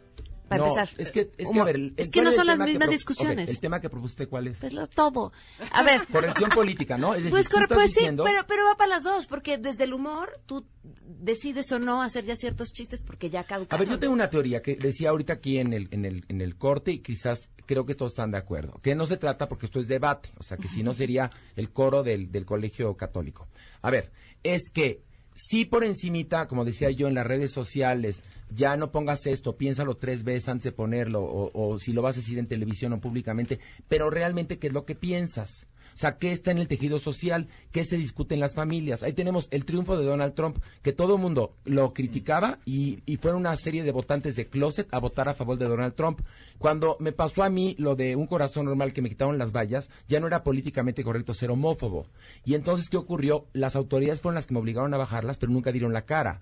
Para 0.52 0.66
no, 0.66 0.70
empezar. 0.78 0.90
es 1.02 1.12
que, 1.12 1.20
es 1.22 1.28
que, 1.38 1.46
Humor. 1.48 1.62
a 1.62 1.66
ver, 1.66 1.76
el- 1.78 1.94
Es 1.98 2.06
el- 2.06 2.12
que 2.12 2.20
¿cuál 2.20 2.26
no 2.26 2.32
son 2.32 2.48
las 2.48 2.60
mismas 2.60 2.90
discusiones. 2.90 3.50
el 3.50 3.60
tema 3.60 3.80
que 3.82 3.90
propusiste, 3.90 4.28
¿cuál 4.28 4.48
es? 4.48 4.60
Pues 4.60 4.74
lo- 4.74 4.88
todo. 4.88 5.32
A 5.72 5.82
ver. 5.84 6.02
Corrección 6.12 6.50
política, 6.52 6.98
¿no? 6.98 7.14
Es 7.14 7.20
decir, 7.24 7.32
Pues, 7.32 7.50
corre- 7.50 7.68
pues 7.68 7.90
sí, 7.92 7.96
diciendo- 8.02 8.24
pero, 8.24 8.46
pero 8.48 8.66
va 8.66 8.76
para 8.78 8.90
las 8.90 9.04
dos, 9.04 9.26
porque 9.28 9.58
desde 9.58 9.86
el 9.86 9.94
humor 9.94 10.30
tú 10.46 10.68
decides 11.06 11.72
o 11.72 11.80
no 11.80 12.02
hacer 12.02 12.26
ya 12.26 12.36
ciertos 12.36 12.74
chistes 12.74 13.02
porque 13.02 13.30
ya 13.30 13.42
A 13.42 13.44
caducaron. 13.46 13.86
ver, 13.86 13.94
yo 13.96 14.00
tengo 14.00 14.14
una 14.14 14.30
teoría 14.30 14.62
que 14.62 14.76
decía 14.76 15.10
ahorita 15.10 15.34
aquí 15.34 15.58
en 15.58 15.74
el, 15.74 15.88
en 15.92 16.06
el, 16.06 16.26
en 16.28 16.42
el 16.42 16.58
corte 16.58 16.92
y 16.92 17.00
quizás 17.00 17.50
creo 17.66 17.86
que 17.86 17.96
todos 17.96 18.12
están 18.12 18.32
de 18.32 18.38
acuerdo. 18.38 18.80
Que 18.84 18.96
no 18.96 19.06
se 19.06 19.18
trata 19.18 19.48
porque 19.48 19.66
esto 19.68 19.80
es 19.80 19.88
debate, 19.88 20.30
o 20.38 20.44
sea, 20.44 20.58
que 20.58 20.68
si 20.68 20.84
no 20.84 20.94
sería 20.94 21.32
el 21.56 21.72
coro 21.72 22.04
del, 22.04 22.32
del 22.32 22.46
colegio 22.46 22.96
católico. 22.98 23.48
A 23.82 23.92
ver, 23.92 24.12
es 24.44 24.70
que 24.74 25.04
si 25.36 25.65
por 25.65 25.84
encimita, 25.84 26.48
como 26.48 26.65
decía 26.65 26.91
yo 26.91 27.08
en 27.08 27.15
las 27.15 27.26
redes 27.26 27.52
sociales, 27.52 28.24
ya 28.50 28.76
no 28.78 28.91
pongas 28.91 29.26
esto, 29.26 29.58
piénsalo 29.58 29.96
tres 29.98 30.24
veces 30.24 30.50
antes 30.50 30.65
de 30.65 30.72
ponerlo, 30.72 31.22
o, 31.22 31.52
o 31.54 31.80
si 31.80 31.94
lo 31.94 32.02
vas 32.02 32.15
a 32.15 32.20
decir 32.20 32.38
en 32.38 32.48
televisión 32.48 32.94
o 32.94 33.02
públicamente, 33.02 33.60
pero 33.88 34.10
realmente 34.10 34.60
qué 34.60 34.67
es 34.67 34.74
lo 34.74 34.86
que 34.86 34.96
piensas. 34.96 35.67
O 35.95 35.97
sea, 35.97 36.17
¿qué 36.17 36.32
está 36.32 36.51
en 36.51 36.58
el 36.58 36.67
tejido 36.67 36.99
social? 36.99 37.47
¿Qué 37.71 37.84
se 37.84 37.97
discute 37.97 38.34
en 38.34 38.39
las 38.39 38.56
familias? 38.56 39.04
Ahí 39.04 39.13
tenemos 39.13 39.47
el 39.51 39.65
triunfo 39.65 39.97
de 39.97 40.06
Donald 40.06 40.34
Trump, 40.34 40.58
que 40.82 40.93
todo 40.93 41.15
el 41.15 41.21
mundo 41.21 41.54
lo 41.65 41.93
criticaba 41.93 42.60
y, 42.65 42.99
y 43.06 43.17
fueron 43.17 43.41
una 43.41 43.56
serie 43.56 43.84
de 43.84 43.91
votantes 43.91 44.36
de 44.36 44.47
closet 44.47 44.88
a 44.93 44.99
votar 44.99 45.30
a 45.30 45.34
favor 45.34 45.58
de 45.58 45.65
Donald 45.65 45.93
Trump. 45.95 46.21
Cuando 46.58 46.97
me 46.99 47.12
pasó 47.12 47.43
a 47.43 47.49
mí 47.49 47.75
lo 47.77 47.95
de 47.95 48.15
un 48.15 48.27
corazón 48.27 48.65
normal 48.65 48.93
que 48.93 49.01
me 49.01 49.10
quitaron 49.10 49.38
las 49.38 49.51
vallas, 49.51 49.89
ya 50.08 50.19
no 50.19 50.27
era 50.27 50.43
políticamente 50.43 51.04
correcto 51.04 51.34
ser 51.34 51.51
homófobo. 51.51 52.08
Y 52.45 52.56
entonces, 52.56 52.89
¿qué 52.89 52.97
ocurrió? 52.97 53.45
Las 53.54 53.75
autoridades 53.75 54.21
fueron 54.21 54.36
las 54.36 54.45
que 54.45 54.54
me 54.54 54.60
obligaron 54.60 54.93
a 54.93 54.97
bajarlas, 54.97 55.38
pero 55.38 55.51
nunca 55.51 55.71
dieron 55.71 55.93
la 55.93 56.06
cara 56.06 56.41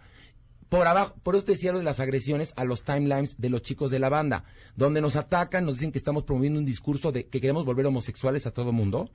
por 0.70 0.88
abajo, 0.88 1.16
por 1.24 1.36
eso 1.36 1.46
te 1.46 1.54
decía 1.54 1.72
lo 1.72 1.80
de 1.80 1.84
las 1.84 2.00
agresiones 2.00 2.54
a 2.56 2.64
los 2.64 2.84
timelines 2.84 3.36
de 3.40 3.50
los 3.50 3.62
chicos 3.64 3.92
de 3.92 4.00
la 4.00 4.10
banda, 4.10 4.46
donde 4.76 5.02
nos 5.02 5.16
atacan, 5.16 5.66
nos 5.66 5.76
dicen 5.76 5.92
que 5.92 5.98
estamos 5.98 6.24
promoviendo 6.24 6.60
un 6.60 6.66
discurso 6.66 7.12
de 7.12 7.28
que 7.28 7.42
queremos 7.42 7.66
volver 7.66 7.86
homosexuales 7.88 8.46
a 8.46 8.52
todo 8.52 8.72
mundo 8.72 9.12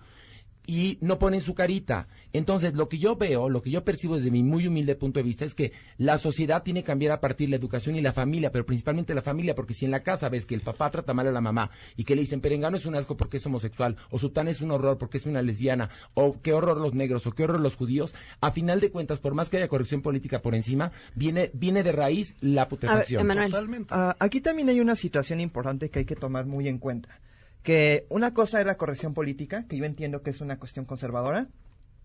y 0.67 0.99
no 1.01 1.19
ponen 1.19 1.41
su 1.41 1.55
carita. 1.55 2.09
Entonces, 2.33 2.75
lo 2.75 2.89
que 2.89 2.99
yo 2.99 3.17
veo, 3.17 3.49
lo 3.49 3.63
que 3.63 3.71
yo 3.71 3.85
percibo 3.85 4.17
desde 4.17 4.31
mi 4.31 4.43
muy 4.43 4.67
humilde 4.67 4.95
punto 4.95 5.21
de 5.21 5.25
vista 5.25 5.45
es 5.45 5.55
que 5.55 5.73
la 5.99 6.19
sociedad 6.19 6.63
tiene 6.63 6.83
que 6.83 6.87
cambiar 6.87 7.13
a 7.13 7.21
partir 7.21 7.49
de 7.49 7.51
la 7.51 7.57
educación 7.57 7.97
y 7.97 8.01
la 8.01 8.13
familia, 8.13 8.51
pero 8.51 8.67
principalmente 8.67 9.15
la 9.15 9.23
familia, 9.23 9.55
porque 9.55 9.75
si 9.75 9.85
en 9.85 9.91
la 9.91 10.03
casa 10.03 10.29
ves 10.29 10.47
que 10.47 10.55
el 10.55 10.61
papá 10.61 10.91
trata 10.91 11.15
mal 11.15 11.29
a 11.29 11.33
la 11.33 11.41
mamá 11.41 11.71
y 11.97 12.05
que 12.05 12.15
le 12.15 12.23
dicen, 12.23 12.41
Perengano 12.41 12.77
es 12.77 12.87
un 12.87 12.97
asco 12.97 13.17
porque 13.17 13.37
es 13.37 13.47
homosexual, 13.47 13.97
o 14.11 14.19
Sután 14.19 14.49
es 14.49 14.61
un 14.61 14.71
horror 14.71 14.99
porque 14.99 15.19
es 15.19 15.27
una 15.27 15.43
lesbiana, 15.43 15.91
o 16.15 16.41
qué 16.41 16.53
horror 16.53 16.81
los 16.81 16.95
negros, 16.95 17.27
o 17.27 17.33
qué 17.33 17.45
horror 17.45 17.61
los 17.61 17.77
judíos, 17.77 18.15
a 18.41 18.51
final 18.51 18.81
de 18.81 18.91
cuentas, 18.91 19.21
por 19.21 19.35
más 19.35 19.49
que 19.49 19.59
haya 19.59 19.69
corrección 19.69 20.03
política 20.03 20.41
por 20.41 20.55
encima, 20.55 20.93
viene, 21.15 21.51
viene 21.53 21.83
de 21.83 21.93
raíz 21.93 22.35
la 22.41 22.69
putrefacción. 22.69 23.21
Ah, 23.95 24.17
aquí 24.19 24.41
también 24.41 24.69
hay 24.69 24.81
una 24.81 24.97
situación 24.97 25.41
importante 25.41 25.91
que 25.91 26.01
hay 26.01 26.05
que 26.05 26.17
tomar 26.17 26.47
muy 26.47 26.69
en 26.69 26.79
cuenta. 26.79 27.21
Que 27.65 28.07
una 28.11 28.35
cosa 28.35 28.61
es 28.61 28.67
la 28.67 28.77
corrección 28.77 29.15
política, 29.15 29.65
que 29.67 29.79
yo 29.79 29.87
entiendo 29.87 30.23
que 30.23 30.31
es 30.31 30.41
una 30.43 30.59
cuestión 30.59 30.85
conservadora, 30.85 31.49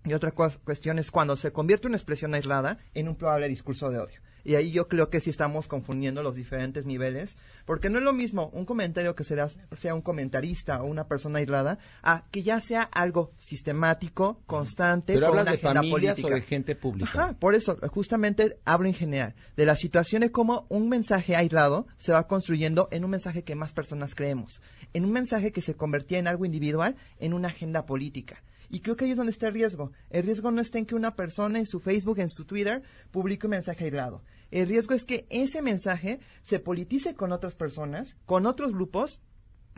y 0.05 0.13
otra 0.13 0.31
cuestión 0.31 0.97
es 0.99 1.11
cuando 1.11 1.35
se 1.35 1.51
convierte 1.51 1.87
una 1.87 1.97
expresión 1.97 2.33
aislada 2.33 2.77
en 2.93 3.09
un 3.09 3.15
probable 3.15 3.49
discurso 3.49 3.91
de 3.91 3.99
odio. 3.99 4.21
Y 4.43 4.55
ahí 4.55 4.71
yo 4.71 4.87
creo 4.87 5.09
que 5.09 5.19
sí 5.19 5.29
estamos 5.29 5.67
confundiendo 5.67 6.23
los 6.23 6.35
diferentes 6.35 6.85
niveles, 6.85 7.37
porque 7.65 7.89
no 7.89 7.97
es 7.97 8.03
lo 8.03 8.13
mismo 8.13 8.49
un 8.53 8.65
comentario 8.65 9.15
que 9.15 9.23
será, 9.23 9.49
sea 9.71 9.93
un 9.93 10.01
comentarista 10.01 10.81
o 10.81 10.85
una 10.85 11.07
persona 11.07 11.39
aislada, 11.39 11.79
a 12.01 12.23
que 12.31 12.43
ya 12.43 12.59
sea 12.61 12.83
algo 12.83 13.31
sistemático, 13.37 14.41
constante, 14.45 15.13
Pero 15.13 15.27
con 15.27 15.39
hablas 15.39 15.43
una 15.43 15.51
de 15.51 15.57
agenda 15.57 15.81
familias 15.81 16.15
política. 16.15 16.27
o 16.27 16.39
de 16.39 16.41
gente 16.41 16.75
pública. 16.75 17.09
Ajá, 17.09 17.33
por 17.33 17.55
eso, 17.55 17.77
justamente 17.89 18.57
hablo 18.65 18.87
en 18.87 18.93
general 18.93 19.35
de 19.55 19.65
la 19.65 19.75
situación 19.75 20.21
de 20.21 20.31
cómo 20.31 20.65
un 20.69 20.89
mensaje 20.89 21.35
aislado 21.35 21.87
se 21.97 22.11
va 22.11 22.27
construyendo 22.27 22.87
en 22.91 23.03
un 23.03 23.11
mensaje 23.11 23.43
que 23.43 23.55
más 23.55 23.73
personas 23.73 24.15
creemos, 24.15 24.61
en 24.93 25.05
un 25.05 25.11
mensaje 25.11 25.51
que 25.51 25.61
se 25.61 25.75
convertía 25.75 26.19
en 26.19 26.27
algo 26.27 26.45
individual, 26.45 26.95
en 27.19 27.33
una 27.33 27.49
agenda 27.49 27.85
política. 27.85 28.41
Y 28.69 28.81
creo 28.81 28.95
que 28.95 29.05
ahí 29.05 29.11
es 29.11 29.17
donde 29.17 29.31
está 29.31 29.47
el 29.47 29.53
riesgo. 29.53 29.91
El 30.09 30.23
riesgo 30.23 30.51
no 30.51 30.61
está 30.61 30.77
en 30.77 30.85
que 30.85 30.95
una 30.95 31.15
persona 31.15 31.59
en 31.59 31.65
su 31.65 31.79
Facebook, 31.79 32.19
en 32.19 32.29
su 32.29 32.45
Twitter, 32.45 32.83
publique 33.11 33.47
un 33.47 33.51
mensaje 33.51 33.85
aislado. 33.85 34.23
El 34.51 34.67
riesgo 34.67 34.93
es 34.93 35.05
que 35.05 35.27
ese 35.29 35.61
mensaje 35.61 36.19
se 36.43 36.59
politice 36.59 37.15
con 37.15 37.31
otras 37.31 37.55
personas, 37.55 38.15
con 38.25 38.45
otros 38.45 38.71
grupos, 38.73 39.21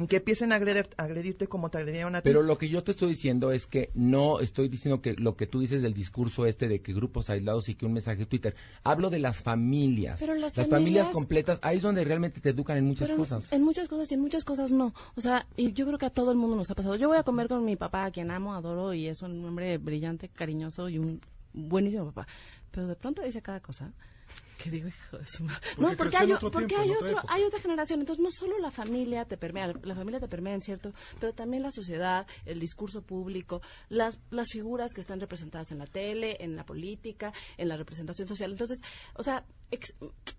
que 0.07 0.17
empiecen 0.17 0.51
a 0.51 0.59
agredir- 0.59 0.89
a 0.97 1.03
agredirte 1.03 1.47
como 1.47 1.69
te 1.69 1.77
agredieron 1.79 2.15
a 2.15 2.21
ti. 2.21 2.29
Pero 2.29 2.41
lo 2.43 2.57
que 2.57 2.69
yo 2.69 2.83
te 2.83 2.91
estoy 2.91 3.09
diciendo 3.09 3.51
es 3.51 3.67
que 3.67 3.89
no 3.93 4.39
estoy 4.39 4.67
diciendo 4.67 5.01
que 5.01 5.13
lo 5.15 5.35
que 5.35 5.47
tú 5.47 5.59
dices 5.59 5.81
del 5.81 5.93
discurso 5.93 6.45
este 6.45 6.67
de 6.67 6.81
que 6.81 6.93
grupos 6.93 7.29
aislados 7.29 7.69
y 7.69 7.75
que 7.75 7.85
un 7.85 7.93
mensaje 7.93 8.17
de 8.19 8.25
Twitter. 8.25 8.55
Hablo 8.83 9.09
de 9.09 9.19
las 9.19 9.41
familias. 9.41 10.17
Pero 10.19 10.35
las 10.35 10.55
familias, 10.55 10.69
familias- 10.71 11.09
completas, 11.09 11.59
ahí 11.61 11.77
es 11.77 11.83
donde 11.83 12.03
realmente 12.03 12.41
te 12.41 12.49
educan 12.49 12.77
en 12.77 12.85
muchas 12.85 13.09
Pero 13.09 13.19
cosas. 13.19 13.51
En 13.51 13.63
muchas 13.63 13.87
cosas 13.87 14.11
y 14.11 14.13
en 14.15 14.21
muchas 14.21 14.45
cosas 14.45 14.71
no. 14.71 14.93
O 15.15 15.21
sea, 15.21 15.47
y 15.57 15.73
yo 15.73 15.85
creo 15.85 15.97
que 15.97 16.05
a 16.05 16.09
todo 16.09 16.31
el 16.31 16.37
mundo 16.37 16.55
nos 16.55 16.69
ha 16.71 16.75
pasado. 16.75 16.95
Yo 16.95 17.07
voy 17.07 17.17
a 17.17 17.23
comer 17.23 17.47
con 17.47 17.63
mi 17.65 17.75
papá, 17.75 18.05
a 18.05 18.11
quien 18.11 18.31
amo, 18.31 18.53
adoro 18.53 18.93
y 18.93 19.07
es 19.07 19.21
un 19.21 19.43
hombre 19.45 19.77
brillante, 19.77 20.29
cariñoso 20.29 20.89
y 20.89 20.97
un 20.99 21.19
buenísimo 21.53 22.05
papá. 22.05 22.27
Pero 22.71 22.87
de 22.87 22.95
pronto 22.95 23.21
dice 23.21 23.41
cada 23.41 23.59
cosa 23.59 23.91
que 24.57 24.69
digo, 24.69 24.87
hijo 24.89 25.17
de 25.17 25.25
su 25.25 25.43
madre. 25.43 25.59
Porque 25.75 25.81
No, 25.81 25.97
porque, 25.97 26.17
hay, 26.17 26.31
otro 26.33 26.51
porque 26.51 26.67
tiempo, 26.67 26.83
hay, 26.83 26.91
otra 26.91 27.07
otro, 27.07 27.17
época. 27.19 27.33
hay 27.33 27.43
otra 27.43 27.59
generación. 27.59 27.99
Entonces, 27.99 28.23
no 28.23 28.29
solo 28.31 28.59
la 28.59 28.69
familia 28.69 29.25
te 29.25 29.35
permea, 29.37 29.73
la 29.81 29.95
familia 29.95 30.19
te 30.19 30.27
permea 30.27 30.53
en 30.53 30.61
cierto, 30.61 30.93
pero 31.19 31.33
también 31.33 31.63
la 31.63 31.71
sociedad, 31.71 32.27
el 32.45 32.59
discurso 32.59 33.01
público, 33.01 33.61
las, 33.89 34.19
las 34.29 34.49
figuras 34.51 34.93
que 34.93 35.01
están 35.01 35.19
representadas 35.19 35.71
en 35.71 35.79
la 35.79 35.87
tele, 35.87 36.37
en 36.41 36.55
la 36.55 36.63
política, 36.65 37.33
en 37.57 37.69
la 37.69 37.77
representación 37.77 38.27
social. 38.27 38.51
Entonces, 38.51 38.81
o 39.15 39.23
sea, 39.23 39.45
ex- 39.71 39.95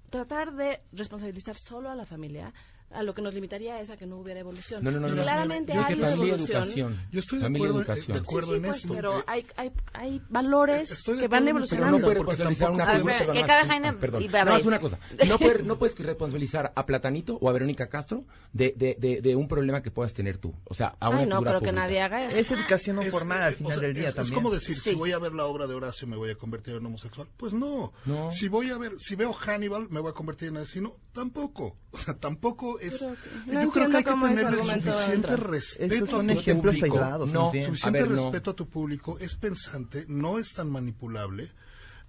tratar 0.08 0.54
de 0.54 0.80
responsabilizar 0.92 1.56
solo 1.56 1.90
a 1.90 1.96
la 1.96 2.06
familia 2.06 2.54
a 2.94 3.02
lo 3.02 3.14
que 3.14 3.22
nos 3.22 3.34
limitaría 3.34 3.80
es 3.80 3.90
a 3.90 3.96
que 3.96 4.06
no 4.06 4.18
hubiera 4.18 4.40
evolución. 4.40 4.82
No, 4.84 4.90
no, 4.90 5.00
no, 5.00 5.08
Y 5.08 5.12
no. 5.12 5.22
claramente 5.22 5.72
hay 5.72 5.94
que 5.94 6.00
una 6.00 6.12
evolución. 6.12 6.40
educación. 6.62 7.00
Yo 7.10 7.20
estoy 7.20 7.38
de 7.40 7.46
acuerdo, 7.46 7.78
educación. 7.80 8.12
de 8.12 8.18
acuerdo 8.18 8.48
Sí, 8.48 8.54
en 8.56 8.62
pues, 8.62 8.76
esto. 8.76 8.94
pero 8.94 9.18
Eh, 9.20 9.24
hay, 9.26 9.46
hay, 9.56 9.72
hay 9.94 10.22
valores 10.28 10.88
de 11.04 11.16
que 11.18 11.28
van 11.28 11.42
acuerdo, 11.42 11.44
pero 11.44 11.48
evolucionando. 11.50 11.98
no 11.98 12.04
puedes 12.04 12.16
Porque 12.18 12.30
responsabilizar 12.30 12.68
a 12.68 12.72
una 12.72 12.84
tampoco- 12.86 13.04
persona. 13.06 13.12
A 13.12 13.18
ver, 13.18 13.18
perdón, 13.18 13.34
que 13.34 13.40
más- 13.40 13.48
cada 13.48 13.66
jaina- 13.66 13.98
Perdón, 14.00 14.22
y 14.22 14.26
va, 14.28 14.32
nada 14.40 14.50
más 14.52 14.62
va. 14.62 14.66
una 14.68 14.80
cosa. 14.80 14.98
No 15.28 15.38
puedes, 15.38 15.64
no 15.64 15.78
puedes 15.78 15.98
responsabilizar 15.98 16.72
a 16.74 16.86
Platanito 16.86 17.38
o 17.40 17.48
a 17.48 17.52
Verónica 17.52 17.88
Castro 17.88 18.24
de, 18.52 18.74
de, 18.76 18.96
de, 18.98 19.20
de 19.20 19.36
un 19.36 19.48
problema 19.48 19.82
que 19.82 19.90
puedas 19.90 20.12
tener 20.14 20.38
tú. 20.38 20.54
O 20.64 20.74
sea, 20.74 20.96
a 21.00 21.08
una 21.08 21.18
Ay, 21.20 21.26
no, 21.26 21.42
pero 21.42 21.60
que 21.60 21.72
nadie 21.72 22.00
haga 22.00 22.24
eso. 22.26 22.36
Es 22.38 22.50
educación 22.50 22.96
no 22.96 23.02
formal 23.04 23.42
al 23.42 23.54
o 23.54 23.56
final 23.56 23.72
sea, 23.72 23.80
del 23.80 23.94
día 23.94 24.08
es, 24.10 24.14
también. 24.14 24.32
Es 24.32 24.34
como 24.34 24.50
decir, 24.50 24.76
Sí. 24.76 24.90
si 24.90 24.96
voy 24.96 25.12
a 25.12 25.18
ver 25.18 25.32
la 25.32 25.46
obra 25.46 25.66
de 25.66 25.74
Horacio 25.74 26.06
me 26.06 26.16
voy 26.16 26.30
a 26.30 26.34
convertir 26.34 26.74
en 26.74 26.84
homosexual. 26.86 27.28
Pues 27.36 27.52
no. 27.54 27.92
No. 28.04 28.30
Si 28.30 28.48
voy 28.48 28.70
a 28.70 28.78
ver, 28.78 28.92
si 28.98 29.14
veo 29.16 29.32
Hannibal 29.32 29.88
me 29.90 30.00
voy 30.00 30.10
a 30.10 30.14
convertir 30.14 30.48
en 30.48 30.56
asesino. 30.58 30.96
Tampoco. 31.12 31.76
O 31.94 31.98
sea, 31.98 32.14
tampoco 32.14 32.78
es. 32.86 32.98
Que- 32.98 33.52
yo 33.52 33.70
creo 33.70 33.88
que 33.90 33.96
hay 33.98 34.04
que 34.04 34.10
tenerle 34.12 34.58
suficiente 34.82 35.36
respeto 35.36 36.06
son 36.06 36.30
a 36.30 36.34
tu 36.34 36.40
ejemplos 36.40 36.76
público. 36.76 36.98
aislados, 36.98 37.32
No, 37.32 37.50
bien. 37.52 37.64
Suficiente 37.66 37.98
A 37.98 38.02
ver, 38.02 38.10
no. 38.10 38.22
respeto 38.24 38.50
a 38.50 38.54
tu 38.54 38.68
público, 38.68 39.18
es 39.18 39.36
pensante, 39.36 40.04
no 40.08 40.38
es 40.38 40.52
tan 40.52 40.70
manipulable. 40.70 41.50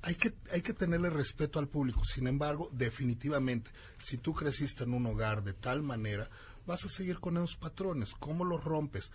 Hay 0.01 0.15
que, 0.15 0.33
hay 0.51 0.61
que 0.61 0.73
tenerle 0.73 1.09
respeto 1.09 1.59
al 1.59 1.67
público. 1.69 2.03
Sin 2.03 2.27
embargo, 2.27 2.69
definitivamente, 2.73 3.71
si 3.99 4.17
tú 4.17 4.33
creciste 4.33 4.83
en 4.83 4.93
un 4.93 5.05
hogar 5.05 5.43
de 5.43 5.53
tal 5.53 5.81
manera, 5.81 6.29
vas 6.65 6.83
a 6.85 6.89
seguir 6.89 7.19
con 7.19 7.37
esos 7.37 7.55
patrones. 7.55 8.13
¿Cómo 8.19 8.43
los 8.43 8.63
rompes? 8.63 9.11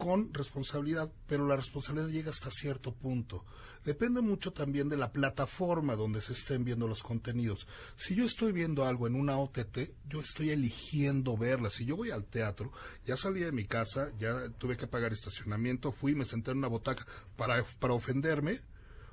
Con 0.00 0.32
responsabilidad, 0.32 1.12
pero 1.26 1.46
la 1.46 1.56
responsabilidad 1.56 2.08
llega 2.08 2.30
hasta 2.30 2.50
cierto 2.50 2.94
punto. 2.94 3.44
Depende 3.84 4.22
mucho 4.22 4.50
también 4.50 4.88
de 4.88 4.96
la 4.96 5.12
plataforma 5.12 5.94
donde 5.94 6.22
se 6.22 6.32
estén 6.32 6.64
viendo 6.64 6.88
los 6.88 7.02
contenidos. 7.02 7.68
Si 7.96 8.14
yo 8.14 8.24
estoy 8.24 8.52
viendo 8.52 8.86
algo 8.86 9.06
en 9.06 9.14
una 9.14 9.38
OTT, 9.38 9.92
yo 10.08 10.20
estoy 10.20 10.50
eligiendo 10.50 11.36
verla. 11.36 11.68
Si 11.68 11.84
yo 11.84 11.96
voy 11.96 12.12
al 12.12 12.24
teatro, 12.24 12.72
ya 13.04 13.18
salí 13.18 13.40
de 13.40 13.52
mi 13.52 13.66
casa, 13.66 14.10
ya 14.18 14.48
tuve 14.56 14.78
que 14.78 14.86
pagar 14.86 15.12
estacionamiento, 15.12 15.92
fui, 15.92 16.14
me 16.14 16.24
senté 16.24 16.52
en 16.52 16.58
una 16.58 16.68
botaca 16.68 17.06
para, 17.36 17.62
para 17.78 17.92
ofenderme. 17.92 18.62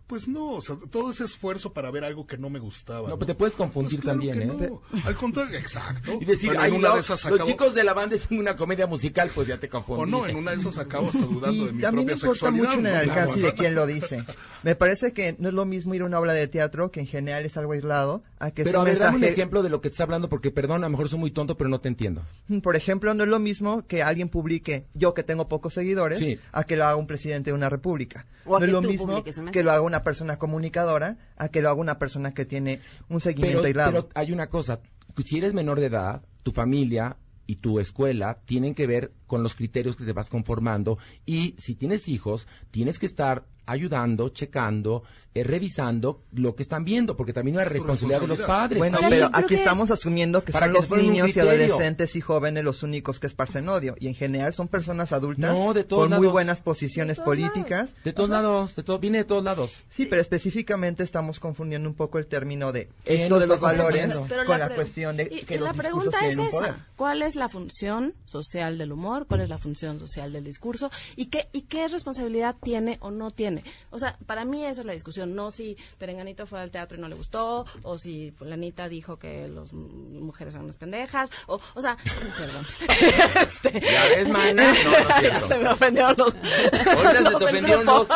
Pues 0.07 0.25
no, 0.25 0.51
o 0.53 0.61
sea, 0.61 0.77
todo 0.89 1.11
ese 1.11 1.25
esfuerzo 1.25 1.73
para 1.73 1.91
ver 1.91 2.05
algo 2.05 2.25
que 2.25 2.37
no 2.37 2.49
me 2.49 2.59
gustaba. 2.59 3.09
No, 3.09 3.15
pero 3.19 3.25
te 3.27 3.35
puedes 3.35 3.55
confundir 3.55 3.99
Pues 3.99 4.03
claro 4.03 4.19
también, 4.19 4.57
que 4.57 4.65
¿eh? 4.65 4.69
no. 4.69 4.81
Al 5.03 5.15
contrario, 5.15 5.57
exacto. 5.59 6.17
Y 6.21 6.23
decir, 6.23 6.47
Bueno, 6.49 6.61
"Ay, 6.61 6.71
una 6.71 6.87
no, 6.89 6.93
de 6.95 7.01
esas 7.01 7.23
los 7.25 7.33
acabo- 7.41 7.45
chicos 7.45 7.73
de 7.73 7.83
la 7.83 7.93
banda 7.93 8.15
es 8.15 8.25
una 8.31 8.55
comedia 8.55 8.87
musical, 8.87 9.29
pues 9.35 9.49
ya 9.49 9.57
te 9.59 9.67
O 9.67 9.69
confundiste. 9.69 10.11
no, 10.11 10.25
en 10.27 10.35
una 10.37 10.51
de 10.51 10.57
esas 10.57 10.77
acabo 10.77 11.07
hasta 11.07 11.19
dudando 11.19 11.65
de 11.65 11.71
Y 11.71 11.73
mi 11.73 11.81
también 11.81 12.07
propia 12.07 12.13
importa 12.13 12.33
sexualidad. 12.33 12.63
mucho 12.69 12.79
en 12.79 12.85
el 12.85 12.93
¿no? 12.93 12.99
alcance 12.99 13.31
O 13.31 13.35
de 13.35 13.41
sea, 13.41 13.53
quién 13.53 13.75
lo 13.75 13.85
dice. 13.85 14.23
Me 14.63 14.75
parece 14.75 15.11
que 15.11 15.35
no 15.39 15.49
es 15.49 15.53
lo 15.53 15.65
mismo 15.65 15.93
ir 15.93 16.01
a 16.03 16.05
una 16.05 16.19
obra 16.21 16.31
de 16.33 16.47
teatro, 16.47 16.89
que 16.89 17.01
en 17.01 17.07
general 17.07 17.45
es 17.45 17.57
algo 17.57 17.73
aislado, 17.73 18.23
a 18.39 18.51
que 18.51 18.63
Pero 18.63 18.79
a 18.79 18.81
un 18.83 18.85
ver, 18.89 18.99
dame 18.99 19.17
un 19.17 19.23
ejemplo 19.23 19.63
de 19.63 19.69
lo 19.69 19.81
que 19.81 19.87
estás 19.87 20.01
hablando, 20.01 20.29
porque 20.29 20.51
perdón, 20.51 20.83
a 20.83 20.87
lo 20.87 20.91
mejor 20.91 21.09
soy 21.09 21.19
muy 21.19 21.31
tonto, 21.31 21.57
pero 21.57 21.69
no 21.69 21.79
te 21.81 21.87
entiendo. 21.87 22.23
Por 22.61 22.75
ejemplo, 22.75 23.13
no 23.13 23.23
es 23.23 23.29
lo 23.29 23.39
mismo 23.39 23.85
que 23.87 24.03
alguien 24.03 24.29
publique 24.29 24.85
yo 24.93 25.13
que 25.13 25.23
tengo 25.23 25.47
pocos 25.47 25.73
seguidores 25.73 26.19
Sí. 26.19 26.39
a 26.51 26.63
que 26.63 26.75
lo 26.75 26.85
haga 26.85 26.95
un 26.95 27.07
presidente 27.07 27.49
de 27.49 27.55
una 27.55 27.69
república. 27.69 28.25
O 28.45 28.55
a 28.55 28.59
no 28.59 28.65
es 28.65 28.69
que 28.69 28.73
lo 28.73 28.81
mismo 28.81 29.23
que 29.51 29.63
lo 29.63 29.71
haga 29.71 29.81
una 29.81 30.03
persona 30.03 30.37
comunicadora 30.37 31.17
a 31.37 31.49
que 31.49 31.61
lo 31.61 31.69
haga 31.69 31.79
una 31.79 31.99
persona 31.99 32.33
que 32.33 32.45
tiene 32.45 32.79
un 33.09 33.21
seguimiento 33.21 33.61
Pero, 33.61 33.67
aislado. 33.81 34.07
pero 34.07 34.09
hay 34.15 34.31
una 34.31 34.47
cosa, 34.47 34.79
si 35.25 35.37
eres 35.39 35.53
menor 35.53 35.79
de 35.79 35.87
edad, 35.87 36.21
tu 36.43 36.51
familia 36.51 37.17
y 37.45 37.55
tu 37.57 37.79
escuela 37.79 38.39
tienen 38.45 38.75
que 38.75 38.87
ver 38.87 39.11
con 39.27 39.43
los 39.43 39.55
criterios 39.55 39.95
que 39.95 40.05
te 40.05 40.13
vas 40.13 40.29
conformando 40.29 40.97
y 41.25 41.53
si 41.57 41.75
tienes 41.75 42.07
hijos, 42.07 42.47
tienes 42.71 42.97
que 42.99 43.05
estar 43.05 43.45
ayudando, 43.69 44.29
checando, 44.29 45.03
eh, 45.33 45.43
revisando 45.43 46.23
lo 46.31 46.55
que 46.55 46.63
están 46.63 46.85
viendo, 46.85 47.17
porque 47.17 47.33
también 47.33 47.59
hay 47.59 47.65
responsabilidad 47.65 48.21
de 48.21 48.27
los 48.27 48.39
padres. 48.41 48.79
Bueno, 48.79 48.95
Ahora, 48.95 49.09
pero 49.09 49.29
aquí 49.33 49.55
estamos 49.55 49.91
asumiendo 49.91 50.45
que 50.45 50.53
Para 50.53 50.67
son 50.67 50.73
que 50.75 50.79
los 50.79 51.03
niños 51.03 51.35
y 51.35 51.39
adolescentes 51.41 52.15
y 52.15 52.21
jóvenes 52.21 52.63
los 52.63 52.81
únicos 52.83 53.19
que 53.19 53.27
esparcen 53.27 53.67
odio. 53.67 53.95
Y 53.99 54.07
en 54.07 54.15
general 54.15 54.53
son 54.53 54.69
personas 54.69 55.11
adultas 55.11 55.53
No, 55.53 55.73
de 55.73 55.83
todos 55.83 56.07
con 56.07 56.17
muy 56.17 56.27
buenas 56.29 56.61
posiciones 56.61 57.17
De 57.17 57.23
todos 57.23 57.35
políticas. 57.35 57.93
De 58.05 58.13
todos 58.13 58.29
lados, 58.29 58.73
de 58.77 58.83
todo, 58.83 58.99
viene 58.99 59.17
de 59.17 59.23
todos 59.25 59.43
lados. 59.43 59.83
Sí, 59.89 60.05
pero 60.05 60.21
específicamente 60.21 61.03
estamos 61.03 61.41
confundiendo 61.41 61.89
un 61.89 61.95
poco 61.95 62.19
el 62.19 62.27
término 62.27 62.71
de 62.71 62.87
¿Quién 63.03 63.23
esto 63.23 63.37
de 63.37 63.47
los 63.47 63.59
valores 63.59 64.15
con 64.15 64.59
la, 64.59 64.69
cuestión 64.73 65.17
de 65.17 65.23
y- 65.29 65.43
que 65.45 65.55
y 65.55 65.57
los 65.57 65.67
la 65.67 65.73
discursos 65.73 66.13
pregunta 66.13 66.25
es 66.27 66.37
un 66.37 66.49
poder. 66.51 66.69
esa. 66.71 66.87
¿Cuál 66.95 67.21
es 67.21 67.35
la 67.35 67.49
función 67.49 68.13
social 68.25 68.77
del 68.77 68.93
humor? 68.93 69.16
¿Cuál 69.25 69.41
es 69.41 69.49
la 69.49 69.57
función 69.57 69.99
social 69.99 70.31
del 70.33 70.43
discurso? 70.43 70.91
¿Y 71.15 71.27
qué, 71.27 71.47
¿Y 71.53 71.61
qué 71.63 71.87
responsabilidad 71.87 72.55
tiene 72.61 72.97
o 73.01 73.09
no 73.11 73.31
tiene? 73.31 73.63
O 73.89 73.99
sea, 73.99 74.17
para 74.25 74.45
mí 74.45 74.63
esa 74.65 74.81
es 74.81 74.85
la 74.87 74.93
discusión. 74.93 75.33
No 75.35 75.51
si 75.51 75.77
Perenganito 75.97 76.45
fue 76.45 76.59
al 76.59 76.71
teatro 76.71 76.97
y 76.97 77.01
no 77.01 77.07
le 77.07 77.15
gustó, 77.15 77.65
o 77.83 77.97
si 77.97 78.31
fulanita 78.31 78.87
dijo 78.89 79.17
que 79.17 79.47
las 79.47 79.73
mujeres 79.73 80.53
son 80.53 80.63
unas 80.65 80.77
pendejas, 80.77 81.29
o, 81.47 81.59
o 81.73 81.81
sea, 81.81 81.97
perdón. 82.37 82.65
Este, 83.47 83.79
¿Ya 83.79 84.05
ves, 84.15 84.29
mana? 84.29 84.73
No, 84.83 84.91
no 84.91 84.97
es 84.97 85.15
cierto. 85.19 85.47
se 85.47 85.57
me 85.57 85.69
ofendieron 85.69 86.15
los... 86.17 86.33
Ahorita 86.35 87.13
se 87.13 87.23
te 87.23 87.23
del 87.23 87.35
ofendieron 87.35 87.85
grupo. 87.85 88.07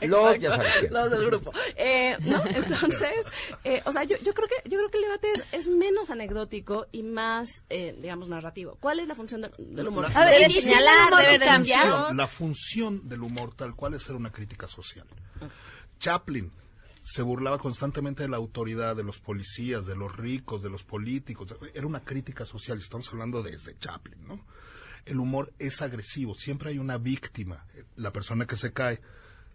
los- 0.00 0.08
los, 0.08 0.38
ya 0.40 0.50
sabes. 0.56 0.90
Los 0.90 1.10
del 1.10 1.26
grupo. 1.26 1.52
Eh, 1.76 2.16
¿no? 2.20 2.42
Entonces, 2.46 3.26
eh, 3.64 3.82
o 3.84 3.92
sea, 3.92 4.04
yo, 4.04 4.16
yo 4.22 4.32
creo 4.34 4.48
que 4.48 4.68
yo 4.68 4.78
creo 4.78 4.90
que 4.90 4.98
el 4.98 5.04
debate 5.04 5.28
es, 5.32 5.42
es 5.52 5.68
menos 5.68 6.10
anecdótico 6.10 6.86
y 6.92 7.02
más, 7.02 7.64
eh, 7.68 7.96
digamos, 8.00 8.28
narrativo. 8.28 8.76
¿Cuál 8.80 9.00
es 9.00 9.08
la 9.08 9.14
función 9.14 9.42
de- 9.42 9.50
del 9.58 9.88
humor? 9.88 10.06
A 10.14 10.24
ver, 10.24 10.47
Debe 10.48 10.58
y 10.60 10.62
señalar, 10.62 11.08
humor 11.08 11.20
debe 11.20 11.32
que 11.34 11.38
de 11.40 11.46
cambiar. 11.46 11.82
función- 11.86 12.16
la 12.16 12.26
función 12.26 13.08
del 13.08 13.22
humor 13.22 13.54
tal 13.54 13.74
cual 13.74 13.94
es 13.94 14.02
ser 14.02 14.16
una 14.16 14.30
crítica 14.32 14.66
social. 14.66 15.06
Chaplin 15.98 16.50
se 17.02 17.22
burlaba 17.22 17.58
constantemente 17.58 18.22
de 18.24 18.28
la 18.28 18.36
autoridad, 18.36 18.94
de 18.94 19.02
los 19.04 19.18
policías, 19.18 19.86
de 19.86 19.96
los 19.96 20.14
ricos, 20.16 20.62
de 20.62 20.68
los 20.70 20.82
políticos. 20.84 21.54
Era 21.74 21.86
una 21.86 22.00
crítica 22.04 22.44
social, 22.44 22.78
estamos 22.78 23.08
hablando 23.12 23.42
desde 23.42 23.78
Chaplin, 23.78 24.26
¿no? 24.26 24.44
El 25.06 25.18
humor 25.20 25.52
es 25.58 25.80
agresivo, 25.80 26.34
siempre 26.34 26.70
hay 26.70 26.78
una 26.78 26.98
víctima, 26.98 27.64
la 27.96 28.12
persona 28.12 28.46
que 28.46 28.56
se 28.56 28.72
cae. 28.72 29.00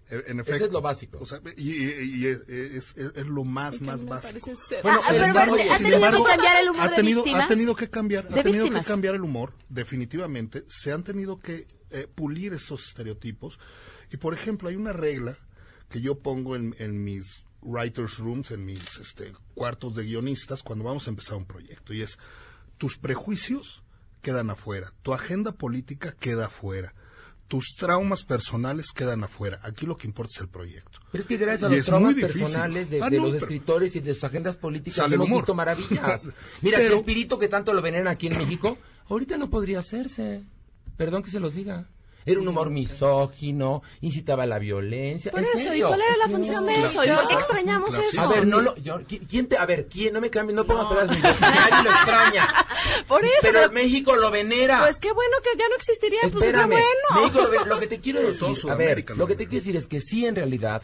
Eh, 0.09 0.23
En 0.27 0.39
efecto, 0.41 0.65
es 0.65 0.71
lo 0.71 0.81
básico. 0.81 1.17
O 1.19 1.25
sea, 1.25 1.39
y, 1.55 1.71
y- 1.71 2.15
y 2.21 2.25
es, 2.27 2.41
es- 2.49 2.93
es- 2.97 3.11
es 3.15 3.25
lo 3.25 3.43
más, 3.43 3.81
más 3.81 4.01
me 4.01 4.09
básico. 4.11 4.51
Bueno, 4.83 4.99
Ah, 5.01 5.07
pero 5.09 5.53
oye, 5.53 5.69
¿ha 5.69 5.77
tenido 5.77 5.95
embargo, 5.95 6.23
que 6.25 6.29
cambiar 6.31 6.61
el 6.61 6.69
humor 6.69 6.81
ha 6.81 6.89
de 6.89 6.95
tenido, 6.95 7.23
víctimas? 7.23 7.45
ha 7.45 7.47
tenido 7.47 7.75
que 7.75 7.89
cambiar, 7.89 8.25
ha 8.25 8.43
tenido 8.43 8.63
víctimas. 8.65 8.85
que 8.85 8.91
cambiar 8.91 9.15
el 9.15 9.21
humor, 9.21 9.53
definitivamente. 9.69 10.65
Se 10.67 10.91
han 10.91 11.03
tenido 11.03 11.39
que 11.39 11.67
eh, 11.91 12.07
pulir 12.13 12.53
estos 12.53 12.87
estereotipos. 12.87 13.59
Y 14.11 14.17
por 14.17 14.33
ejemplo, 14.33 14.69
hay 14.69 14.75
una 14.75 14.93
regla 14.93 15.37
que 15.89 16.01
yo 16.01 16.19
pongo 16.19 16.55
en, 16.55 16.75
en 16.79 17.03
mis 17.03 17.43
writers 17.61 18.17
rooms, 18.17 18.51
en 18.51 18.65
mis 18.65 18.97
este, 18.99 19.33
cuartos 19.55 19.95
de 19.95 20.03
guionistas, 20.03 20.63
cuando 20.63 20.83
vamos 20.85 21.07
a 21.07 21.11
empezar 21.11 21.37
un 21.37 21.45
proyecto. 21.45 21.93
Y 21.93 22.01
es, 22.01 22.17
tus 22.77 22.97
prejuicios 22.97 23.83
quedan 24.21 24.49
afuera, 24.49 24.93
tu 25.01 25.13
agenda 25.13 25.53
política 25.53 26.13
queda 26.19 26.47
afuera. 26.47 26.93
Tus 27.53 27.75
traumas 27.77 28.23
personales 28.23 28.87
quedan 28.91 29.23
afuera. 29.23 29.59
Aquí 29.61 29.85
lo 29.85 29.95
que 29.95 30.07
importa 30.07 30.31
es 30.33 30.41
el 30.41 30.47
proyecto. 30.47 30.97
Pero 31.11 31.21
es 31.21 31.27
que 31.27 31.37
gracias 31.37 31.71
a 31.71 31.75
los 31.75 31.85
traumas 31.85 32.15
personales 32.15 32.89
de, 32.89 32.99
Ah, 32.99 33.11
de 33.11 33.17
no, 33.17 33.27
los 33.27 33.35
escritores 33.35 33.95
y 33.95 33.99
de 33.99 34.15
sus 34.15 34.23
agendas 34.23 34.57
políticas 34.57 35.11
hemos 35.11 35.27
humor. 35.27 35.41
visto 35.41 35.53
maravillas. 35.53 36.23
Mira, 36.63 36.79
Pero- 36.79 36.95
Chespirito, 36.95 37.37
que 37.37 37.47
tanto 37.47 37.71
lo 37.75 37.83
veneran 37.83 38.07
aquí 38.07 38.25
en 38.25 38.39
México, 38.39 38.79
ahorita 39.07 39.37
no 39.37 39.51
podría 39.51 39.77
hacerse. 39.77 40.41
Perdón 40.97 41.21
que 41.21 41.29
se 41.29 41.39
los 41.39 41.53
diga. 41.53 41.85
Era 42.25 42.39
un 42.39 42.47
humor 42.47 42.69
misógino, 42.69 43.83
incitaba 44.01 44.43
a 44.43 44.45
la 44.45 44.59
violencia. 44.59 45.31
Por 45.31 45.41
¿En 45.41 45.45
eso, 45.53 45.73
¿y 45.73 45.81
cuál 45.81 46.01
era 46.01 46.17
la 46.17 46.27
función 46.29 46.65
de 46.65 46.85
eso? 46.85 47.03
¿Y 47.05 47.09
por 47.09 47.27
qué 47.27 47.33
extrañamos 47.35 47.97
eso? 47.97 48.21
A 48.21 48.27
ver, 48.27 48.47
no 48.47 48.61
lo, 48.61 48.75
yo- 48.77 48.99
¿qui- 49.01 49.21
¿quién 49.29 49.47
te, 49.47 49.57
a 49.57 49.65
ver, 49.65 49.87
quién, 49.87 50.13
no 50.13 50.21
me 50.21 50.29
cambie, 50.29 50.55
no 50.55 50.63
pongas 50.65 50.87
boca, 50.87 51.05
nadie 51.05 51.83
lo 51.83 51.91
extraña. 51.91 52.47
Por 53.07 53.23
eso, 53.25 53.33
Pero 53.41 53.59
pero- 53.59 53.71
México 53.71 54.15
lo 54.15 54.31
venera. 54.31 54.79
Pues 54.81 54.99
qué 54.99 55.11
bueno 55.11 55.37
que 55.43 55.57
ya 55.57 55.67
no 55.67 55.75
existiría, 55.75 56.19
pues 56.23 56.33
qué 56.35 56.49
Espérame, 56.49 56.69
bueno. 56.69 56.85
México, 57.21 57.47
lo 57.51 57.65
lo 57.65 57.79
que 57.79 57.87
te 57.87 57.99
quiero 57.99 58.21
decir, 58.21 58.69
a 58.69 58.75
ver, 58.75 59.05
lo 59.17 59.27
que 59.27 59.35
te 59.35 59.47
quiero 59.47 59.63
decir 59.63 59.75
es 59.75 59.87
que 59.87 59.99
sí, 60.01 60.25
en 60.25 60.35
realidad, 60.35 60.83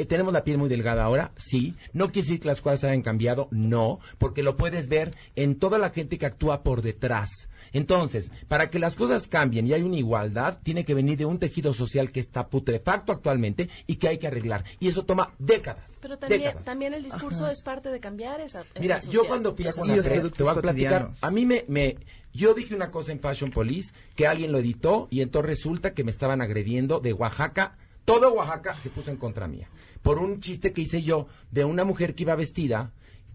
eh, 0.00 0.06
tenemos 0.06 0.32
la 0.32 0.44
piel 0.44 0.58
muy 0.58 0.68
delgada 0.68 1.04
ahora, 1.04 1.32
sí. 1.36 1.74
No 1.92 2.10
quiere 2.10 2.26
decir 2.26 2.40
que 2.40 2.48
las 2.48 2.60
cosas 2.60 2.84
hayan 2.84 3.02
cambiado, 3.02 3.48
no, 3.50 4.00
porque 4.18 4.42
lo 4.42 4.56
puedes 4.56 4.88
ver 4.88 5.14
en 5.36 5.56
toda 5.56 5.78
la 5.78 5.90
gente 5.90 6.18
que 6.18 6.26
actúa 6.26 6.62
por 6.62 6.82
detrás. 6.82 7.48
Entonces, 7.72 8.30
para 8.48 8.70
que 8.70 8.78
las 8.78 8.96
cosas 8.96 9.28
cambien 9.28 9.66
y 9.66 9.72
hay 9.72 9.82
una 9.82 9.96
igualdad, 9.96 10.58
tiene 10.62 10.84
que 10.84 10.94
venir 10.94 11.18
de 11.18 11.24
un 11.24 11.38
tejido 11.38 11.74
social 11.74 12.10
que 12.10 12.20
está 12.20 12.48
putrefacto 12.48 13.12
actualmente 13.12 13.68
y 13.86 13.96
que 13.96 14.08
hay 14.08 14.18
que 14.18 14.26
arreglar. 14.26 14.64
Y 14.80 14.88
eso 14.88 15.04
toma 15.04 15.34
décadas. 15.38 15.84
Pero 16.00 16.18
también, 16.18 16.40
décadas. 16.40 16.64
también 16.64 16.94
el 16.94 17.04
discurso 17.04 17.46
es 17.48 17.60
parte 17.60 17.90
de 17.90 18.00
cambiar 18.00 18.40
esa, 18.40 18.62
esa 18.62 18.80
Mira, 18.80 18.98
yo 19.10 19.24
cuando 19.26 19.54
fui 19.54 19.66
a 19.66 19.70
productos 19.70 20.32
te 20.32 20.42
voy 20.42 20.52
a 20.56 20.60
platicar, 20.60 21.10
a 21.20 21.30
mí 21.30 21.46
me, 21.46 21.64
me, 21.68 21.98
yo 22.32 22.54
dije 22.54 22.74
una 22.74 22.90
cosa 22.90 23.12
en 23.12 23.20
Fashion 23.20 23.50
Police, 23.50 23.92
que 24.14 24.26
alguien 24.26 24.52
lo 24.52 24.58
editó, 24.58 25.08
y 25.10 25.20
entonces 25.20 25.50
resulta 25.50 25.94
que 25.94 26.04
me 26.04 26.10
estaban 26.10 26.40
agrediendo 26.40 27.00
de 27.00 27.12
Oaxaca, 27.12 27.76
todo 28.04 28.32
Oaxaca 28.32 28.76
se 28.80 28.90
puso 28.90 29.10
en 29.10 29.16
contra 29.16 29.46
mía, 29.46 29.68
por 30.02 30.18
un 30.18 30.40
chiste 30.40 30.72
que 30.72 30.82
hice 30.82 31.02
yo 31.02 31.26
de 31.50 31.64
una 31.64 31.84
mujer 31.84 32.14
que 32.14 32.22
iba 32.24 32.34
vestida, 32.34 32.92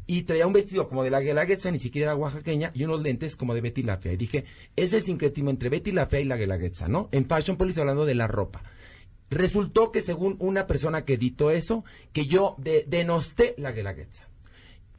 y 0.08 0.22
traía 0.24 0.46
un 0.46 0.54
vestido 0.54 0.88
como 0.88 1.04
de 1.04 1.10
la 1.10 1.20
Guelaguetza, 1.20 1.72
ni 1.72 1.80
siquiera 1.80 2.12
era 2.12 2.16
oaxaqueña, 2.16 2.72
y 2.76 2.84
unos 2.84 3.02
lentes 3.02 3.36
como 3.36 3.56
de 3.56 3.62
Betty 3.62 3.82
la 3.82 3.98
Fea. 3.98 4.14
Y 4.14 4.18
dije, 4.18 4.46
es 4.76 4.94
el 4.94 5.02
sincretismo 5.04 5.50
entre 5.50 5.70
Betty 5.70 5.92
la 5.92 6.06
Fea 6.06 6.20
y 6.20 6.26
la 6.26 6.38
Guelaguetza, 6.38 6.88
¿no? 6.88 7.10
En 7.12 7.26
Fashion 7.26 7.58
Police 7.58 7.80
hablando 7.80 8.06
de 8.06 8.14
la 8.14 8.28
ropa. 8.28 8.62
Resultó 9.32 9.92
que 9.92 10.04
según 10.04 10.36
una 10.40 10.68
persona 10.68 11.04
que 11.06 11.14
editó 11.14 11.50
eso, 11.50 11.84
que 12.14 12.28
yo 12.28 12.56
de- 12.60 12.86
denosté 12.88 13.56
la 13.58 13.72
Guelaguetza. 13.72 14.28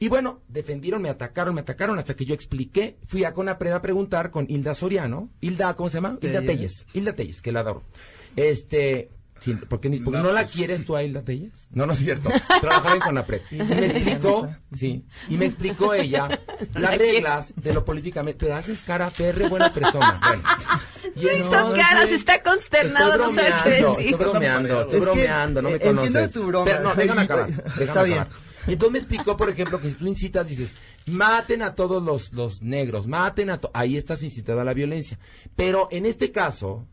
Y 0.01 0.09
bueno, 0.09 0.43
defendieron, 0.49 1.01
me 1.01 1.09
atacaron, 1.09 1.55
me 1.55 1.61
atacaron 1.61 1.99
hasta 1.99 2.15
que 2.17 2.25
yo 2.27 2.35
expliqué. 2.35 2.99
Fui 3.07 3.23
a 3.25 3.33
Conapred 3.33 3.71
a 3.71 3.81
preguntar 3.81 4.31
con 4.33 4.47
Hilda 4.51 4.75
Soriano. 4.75 5.31
Hilda, 5.41 5.75
¿cómo 5.75 5.89
se 5.89 5.99
llama? 5.99 6.19
Hilda 6.21 6.41
Telles. 6.41 6.57
Telles. 6.85 6.87
Hilda 6.93 7.13
Telles, 7.15 7.41
que 7.41 7.53
la 7.53 7.61
adoro. 7.61 7.85
Este, 8.35 9.09
sí, 9.41 9.55
porque, 9.69 9.89
ni- 9.89 9.99
porque 10.01 10.21
no 10.21 10.33
la 10.33 10.45
quieres 10.47 10.85
tú 10.85 10.97
a 10.97 11.03
Hilda 11.03 11.23
Telles. 11.23 11.69
No, 11.71 11.87
no 11.87 11.93
es 11.93 11.99
cierto. 12.01 12.31
Trabajaba 12.61 12.95
en 12.95 13.01
Conapred. 13.01 13.41
Y 13.51 13.57
me 13.57 13.87
explicó, 13.87 14.49
sí, 14.75 15.05
y 15.29 15.37
me 15.37 15.47
explicó 15.47 15.95
ella 15.95 16.29
las 16.75 16.97
reglas 16.99 17.53
de 17.57 17.73
lo 17.75 17.85
políticamente. 17.85 18.39
Pero 18.47 18.57
haces 18.57 18.83
cara 18.83 19.11
perre, 19.11 19.49
buena 19.49 19.73
persona. 19.73 20.21
Bueno. 21.17 21.33
No 21.33 21.33
hizo 21.39 21.45
entonces- 21.55 21.85
caras, 21.85 22.11
está 22.11 22.43
consternado, 22.43 23.13
Estoy 23.13 23.33
no 23.35 23.41
sabe 23.41 23.53
qué 23.63 23.81
bromeando, 23.81 23.97
decir. 23.97 24.11
estoy 24.13 24.25
bromeando, 24.31 24.81
estoy 24.83 24.85
Es 24.85 24.91
que, 24.91 25.01
bromeando, 25.01 25.63
no 25.63 25.69
me 25.71 25.75
entiendo 25.77 26.03
conoces. 26.03 26.33
tu 26.33 26.43
broma. 26.47 26.65
Pero 26.67 26.81
no, 26.83 26.95
déjame 26.95 27.23
acabar. 27.23 27.49
Está 27.51 27.73
déjame 27.79 28.05
bien. 28.05 28.19
acabar. 28.19 28.39
Y 28.69 28.73
entonces 28.73 28.93
me 28.93 28.99
explicó, 28.99 29.37
por 29.37 29.49
ejemplo, 29.49 29.81
que 29.81 29.89
si 29.91 29.95
tú 29.95 30.07
incitas, 30.09 30.49
dices, 30.49 30.73
maten 31.07 31.63
a 31.63 31.75
todos 31.75 32.03
los, 32.03 32.33
los 32.33 32.61
negros, 32.63 33.07
maten 33.07 33.49
a 33.51 33.59
to-". 33.59 33.71
Ahí 33.73 33.97
estás 33.97 34.23
incitando 34.25 34.61
a 34.61 34.65
la 34.65 34.75
violencia. 34.75 35.19
Pero 35.55 35.89
en 35.91 36.05
este 36.05 36.33
caso, 36.33 36.87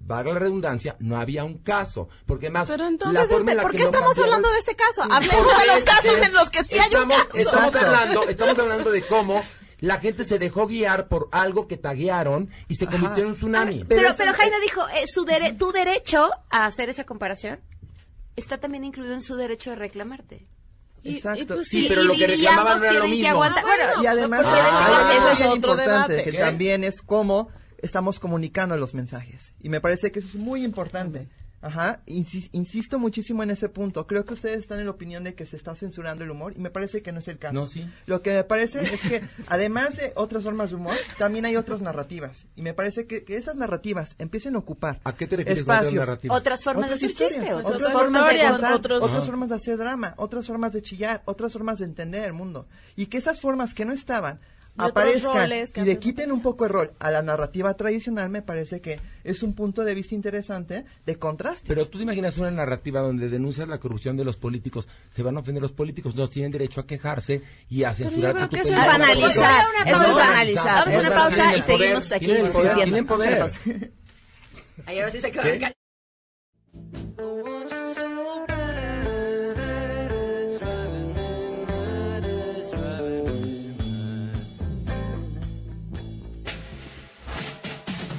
valga 0.00 0.32
la 0.32 0.38
redundancia, 0.40 0.96
no 0.98 1.18
había 1.18 1.44
un 1.44 1.58
caso. 1.58 2.08
Porque 2.26 2.50
más. 2.50 2.68
Pero 2.68 2.84
la 2.84 2.88
entonces, 2.90 3.28
forma 3.28 3.38
este, 3.38 3.50
en 3.52 3.56
la 3.58 3.62
¿por 3.62 3.72
qué 3.72 3.82
estamos 3.84 4.10
cambiaron- 4.16 4.24
hablando 4.24 4.50
de 4.52 4.58
este 4.58 4.76
caso? 4.76 5.02
Hablemos 5.04 5.36
Porque 5.46 5.60
de 5.60 5.66
los 5.74 5.84
casos 5.84 6.04
este, 6.14 6.26
en 6.26 6.32
los 6.32 6.50
que 6.50 6.64
sí 6.64 6.78
hay 6.78 6.88
un 6.94 7.02
estamos, 7.02 7.24
caso. 7.24 7.38
Estamos 7.38 7.74
hablando, 7.76 8.22
estamos 8.28 8.58
hablando 8.58 8.90
de 8.90 9.02
cómo 9.02 9.42
la 9.80 9.98
gente 9.98 10.24
se 10.24 10.38
dejó 10.38 10.66
guiar 10.66 11.08
por 11.08 11.28
algo 11.32 11.66
que 11.68 11.76
taguearon 11.76 12.50
y 12.68 12.74
se 12.74 12.86
convirtió 12.86 13.22
en 13.24 13.30
un 13.30 13.36
tsunami. 13.36 13.84
Pero, 13.88 14.02
eso- 14.08 14.14
pero 14.18 14.32
Jaina 14.34 14.58
dijo, 14.60 14.86
eh, 14.88 15.04
su 15.06 15.24
dere- 15.24 15.56
tu 15.56 15.72
derecho 15.72 16.30
a 16.50 16.66
hacer 16.66 16.88
esa 16.90 17.04
comparación 17.04 17.60
está 18.36 18.58
también 18.58 18.84
incluido 18.84 19.14
en 19.14 19.22
su 19.22 19.36
derecho 19.36 19.70
de 19.70 19.76
reclamarte. 19.76 20.46
Y- 21.02 21.16
Exacto. 21.16 21.40
y 21.42 21.46
pues 21.46 21.68
Sí, 21.68 21.86
pero 21.88 22.02
y- 22.02 22.06
lo 22.08 22.12
que 22.12 22.18
y 22.18 22.26
reclamaban 22.26 22.78
no 22.78 22.84
era 22.84 22.92
lo 22.92 23.00
tienen 23.00 23.10
que 23.10 23.16
mismo. 23.16 23.30
aguantar. 23.30 23.64
Bueno, 23.64 24.02
Y 24.02 24.06
además, 24.06 24.44
hay 24.44 24.60
Ah, 24.62 25.08
bien 25.08 25.22
es 25.32 25.40
otro 25.40 25.54
importante, 25.54 26.12
debate. 26.12 26.24
que 26.24 26.30
¿Qué? 26.32 26.38
también 26.38 26.84
es 26.84 27.00
cómo 27.00 27.48
estamos 27.82 28.18
comunicando 28.20 28.76
los 28.76 28.94
mensajes. 28.94 29.52
Y 29.60 29.68
me 29.68 29.80
parece 29.80 30.12
que 30.12 30.18
eso 30.20 30.28
es 30.28 30.36
muy 30.36 30.64
importante. 30.64 31.28
Ajá, 31.62 32.00
Insis- 32.06 32.48
insisto 32.52 32.98
muchísimo 32.98 33.42
en 33.42 33.50
ese 33.50 33.68
punto. 33.68 34.06
Creo 34.06 34.24
que 34.24 34.32
ustedes 34.32 34.60
están 34.60 34.78
en 34.78 34.86
la 34.86 34.92
opinión 34.92 35.24
de 35.24 35.34
que 35.34 35.44
se 35.44 35.56
está 35.58 35.74
censurando 35.76 36.24
el 36.24 36.30
humor 36.30 36.54
y 36.56 36.58
me 36.58 36.70
parece 36.70 37.02
que 37.02 37.12
no 37.12 37.18
es 37.18 37.28
el 37.28 37.36
caso. 37.38 37.52
No, 37.52 37.66
sí. 37.66 37.86
Lo 38.06 38.22
que 38.22 38.32
me 38.32 38.44
parece 38.44 38.80
es 38.80 38.98
que 39.02 39.20
además 39.46 39.94
de 39.98 40.14
otras 40.16 40.42
formas 40.44 40.70
de 40.70 40.76
humor, 40.76 40.94
también 41.18 41.44
hay 41.44 41.56
otras 41.56 41.82
narrativas. 41.82 42.46
Y 42.56 42.62
me 42.62 42.72
parece 42.72 43.06
que, 43.06 43.24
que 43.24 43.36
esas 43.36 43.56
narrativas 43.56 44.14
empiecen 44.18 44.54
a 44.54 44.58
ocupar 44.58 45.00
¿A 45.04 45.14
qué 45.14 45.26
te 45.26 45.36
refieres 45.36 45.62
con 45.64 45.74
otras 45.74 45.84
espacios, 45.88 46.06
narrativas? 46.06 46.38
Otras 46.40 46.64
formas 46.64 46.84
otras 46.86 47.00
de 47.00 47.06
hacer 47.06 47.10
historias, 47.10 47.40
chiste, 47.44 47.54
otras 47.54 47.74
otras 47.76 47.92
formas 47.92 48.22
de 48.22 48.28
de 48.30 48.34
historias, 48.36 48.52
contar, 48.52 48.72
otros- 48.74 49.02
otras 49.02 49.16
Ajá. 49.18 49.26
formas 49.26 49.48
de 49.50 49.54
hacer 49.56 49.76
drama, 49.76 50.14
otras 50.16 50.46
formas 50.46 50.72
de 50.72 50.80
chillar, 50.82 51.22
otras 51.26 51.52
formas 51.52 51.78
de 51.80 51.84
entender 51.84 52.24
el 52.24 52.32
mundo. 52.32 52.68
Y 52.96 53.04
que 53.08 53.18
esas 53.18 53.38
formas 53.38 53.74
que 53.74 53.84
no 53.84 53.92
estaban 53.92 54.40
aparezcan 54.76 55.50
y 55.76 55.80
le 55.80 55.98
quiten 55.98 56.32
un 56.32 56.42
poco 56.42 56.64
el 56.64 56.70
rol 56.70 56.92
a 56.98 57.10
la 57.10 57.22
narrativa 57.22 57.74
tradicional, 57.74 58.30
me 58.30 58.42
parece 58.42 58.80
que 58.80 59.00
es 59.24 59.42
un 59.42 59.54
punto 59.54 59.84
de 59.84 59.94
vista 59.94 60.14
interesante 60.14 60.84
de 61.04 61.16
contraste. 61.16 61.66
Pero 61.66 61.86
tú 61.86 61.98
te 61.98 62.04
imaginas 62.04 62.38
una 62.38 62.50
narrativa 62.50 63.00
donde 63.00 63.28
denuncias 63.28 63.68
la 63.68 63.78
corrupción 63.78 64.16
de 64.16 64.24
los 64.24 64.36
políticos, 64.36 64.88
se 65.10 65.22
van 65.22 65.36
a 65.36 65.40
ofender 65.40 65.62
los 65.62 65.72
políticos, 65.72 66.14
no 66.14 66.28
tienen 66.28 66.52
derecho 66.52 66.80
a 66.80 66.86
quejarse 66.86 67.42
y 67.68 67.84
a 67.84 67.94
censurar 67.94 68.34
creo 68.34 68.48
tu 68.48 68.56
que 68.56 68.62
eso 68.62 68.74
es 68.74 68.86
banalizar, 68.86 69.66
eso 69.86 70.02
es 70.02 70.08
pausa. 70.08 70.26
banalizar. 70.28 70.88
Vamos 70.88 70.94
a 70.94 71.08
una 71.08 71.16
pausa 71.16 71.56
y 71.56 71.62
seguimos 71.62 72.12
aquí 72.12 72.26
tienen 72.26 72.46
el 72.46 72.52
poder, 72.52 73.44
discutiendo. 73.44 73.46
Ahí 74.86 74.98
ahora 74.98 75.12
sí 75.12 75.20
se 75.20 75.30
quedó 75.30 75.42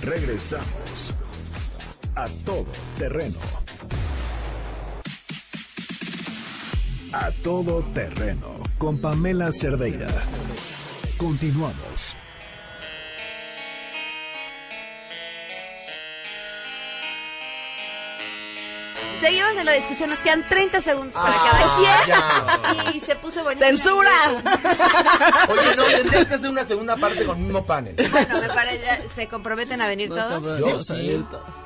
Regresamos 0.02 1.14
a 2.16 2.26
todo 2.44 2.66
terreno. 2.98 3.38
A 7.14 7.30
todo 7.44 7.84
terreno 7.94 8.64
con 8.80 8.98
Pamela 9.00 9.52
Cerdeira. 9.52 10.08
Continuamos. 11.18 12.16
Seguimos 19.22 19.56
en 19.56 19.66
la 19.66 19.72
discusión, 19.74 20.10
nos 20.10 20.20
quedan 20.20 20.48
30 20.50 20.82
segundos 20.82 21.14
para 21.14 21.36
Ah, 21.36 21.80
cada 22.64 22.84
quien. 22.84 22.96
Y 22.96 23.00
se 23.00 23.16
puso 23.16 23.44
bonito. 23.44 23.64
¡Censura! 23.64 24.10
Oye, 25.50 25.76
no, 25.76 25.84
tendrías 25.84 26.26
que 26.28 26.34
hacer 26.34 26.50
una 26.50 26.66
segunda 26.66 26.96
parte 26.98 27.24
con 27.26 27.38
el 27.38 27.44
mismo 27.44 27.66
panel. 27.66 27.96
Bueno, 28.12 28.42
me 28.42 28.48
parece, 28.48 29.08
¿se 29.16 29.28
comprometen 29.28 29.80
a 29.82 29.88
venir 29.88 30.10
todos? 30.10 30.60
Yo 30.60 30.84
sí. 30.84 31.24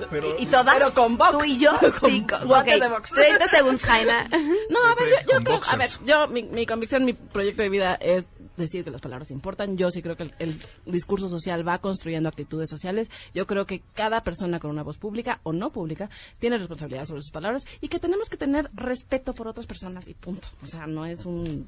Pero 0.10 0.36
¿Y 0.38 0.46
todas? 0.48 0.76
Pero 0.76 0.94
con 0.94 1.18
box. 1.18 1.32
¿Tú 1.38 1.44
y 1.46 1.58
yo? 1.58 1.72
Con 2.00 2.12
Sí, 2.12 2.26
con- 2.30 2.46
guante 2.48 2.76
ok. 2.76 2.82
de 2.82 2.88
box. 2.90 3.10
30 3.12 3.48
segundos, 3.48 3.82
Jaina. 3.84 4.28
No, 4.70 4.84
a 4.84 4.96
ver, 4.96 5.10
yo, 5.28 5.34
yo 5.38 5.44
creo, 5.44 5.62
a 5.72 5.76
ver, 5.76 5.90
yo, 6.06 6.28
mi, 6.28 6.44
mi 6.44 6.66
convicción, 6.66 7.06
mi 7.06 7.14
proyecto 7.14 7.62
de 7.62 7.70
vida 7.70 7.96
es 7.96 8.26
decir 8.58 8.84
que 8.84 8.92
las 8.92 9.02
palabras 9.02 9.32
importan. 9.32 9.78
Yo 9.78 9.92
sí 9.92 10.02
creo 10.02 10.16
que 10.16 10.24
el, 10.24 10.34
el 10.40 10.60
discurso 10.86 11.30
social 11.30 11.68
va 11.68 11.80
construyendo 11.80 12.30
actitudes 12.30 12.70
sociales. 12.70 13.10
Yo 13.34 13.48
creo 13.48 13.66
que 13.66 13.82
cada 13.94 14.24
persona 14.24 14.60
con 14.60 14.72
una 14.72 14.84
voz 14.84 14.98
pública 14.98 15.40
o 15.44 15.54
no 15.54 15.72
pública 15.72 16.10
tiene 16.40 16.58
responsabilidad 16.58 17.06
sobre 17.06 17.22
sus 17.22 17.32
palabras 17.32 17.66
y 17.82 17.88
que 17.88 18.00
tenemos 18.00 18.30
que 18.30 18.38
tener 18.38 18.70
respeto 18.74 19.34
por 19.34 19.48
otras 19.48 19.66
personas 19.66 20.08
y 20.08 20.14
punto. 20.14 20.48
O 20.64 20.68
sea, 20.68 20.88
no 20.88 21.06
es 21.06 21.26
un, 21.26 21.68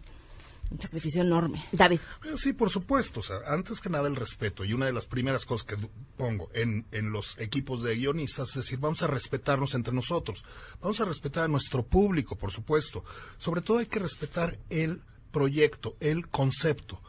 un 0.70 0.82
sacrificio 0.82 1.22
enorme. 1.22 1.64
David. 1.72 2.00
Eh, 2.26 2.38
Sí, 2.38 2.54
por 2.54 2.70
supuesto. 2.70 3.20
O 3.20 3.24
sea, 3.24 3.38
antes 3.48 3.80
que 3.80 3.90
nada 3.90 4.08
el 4.08 4.16
respeto. 4.16 4.64
Y 4.64 4.74
una 4.74 4.86
de 4.86 4.94
las 4.94 5.06
primeras 5.06 5.46
cosas 5.46 5.66
que 5.66 5.90
pongo 6.16 6.50
en, 6.54 6.86
en 6.92 7.12
los 7.12 7.38
equipos 7.40 7.84
de 7.84 7.96
guionistas 7.96 8.50
es 8.50 8.56
decir, 8.56 8.80
vamos 8.80 9.02
a 9.04 9.08
respetarnos 9.08 9.74
entre 9.76 9.94
nosotros. 9.94 10.44
Vamos 10.82 11.00
a 11.02 11.06
respetar 11.06 11.46
a 11.46 11.48
nuestro 11.48 11.84
público, 11.84 12.36
por 12.36 12.52
supuesto. 12.52 13.04
Sobre 13.38 13.62
todo 13.62 13.80
hay 13.80 13.88
que 13.88 14.00
respetar 14.00 14.58
el 14.70 15.02
proyecto, 15.32 15.96
el 16.00 16.28
concepto. 16.28 17.02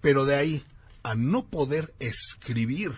Pero 0.00 0.24
de 0.24 0.36
ahí 0.36 0.64
a 1.02 1.14
no 1.14 1.46
poder 1.46 1.94
escribir, 1.98 2.92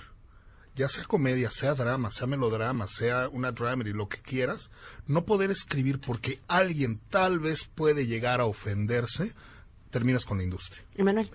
ya 0.74 0.88
sea 0.88 1.04
comedia, 1.04 1.50
sea 1.50 1.74
drama, 1.74 2.10
sea 2.10 2.26
melodrama, 2.26 2.86
sea 2.86 3.28
una 3.28 3.52
dramedy, 3.52 3.92
lo 3.92 4.08
que 4.08 4.18
quieras, 4.18 4.70
no 5.06 5.24
poder 5.24 5.50
escribir 5.50 6.00
porque 6.00 6.40
alguien 6.48 7.00
tal 7.10 7.38
vez 7.38 7.64
puede 7.64 8.06
llegar 8.06 8.40
a 8.40 8.46
ofenderse, 8.46 9.32
terminas 9.90 10.24
con 10.24 10.38
la 10.38 10.44
industria. 10.44 10.82
Emanuel. 10.96 11.30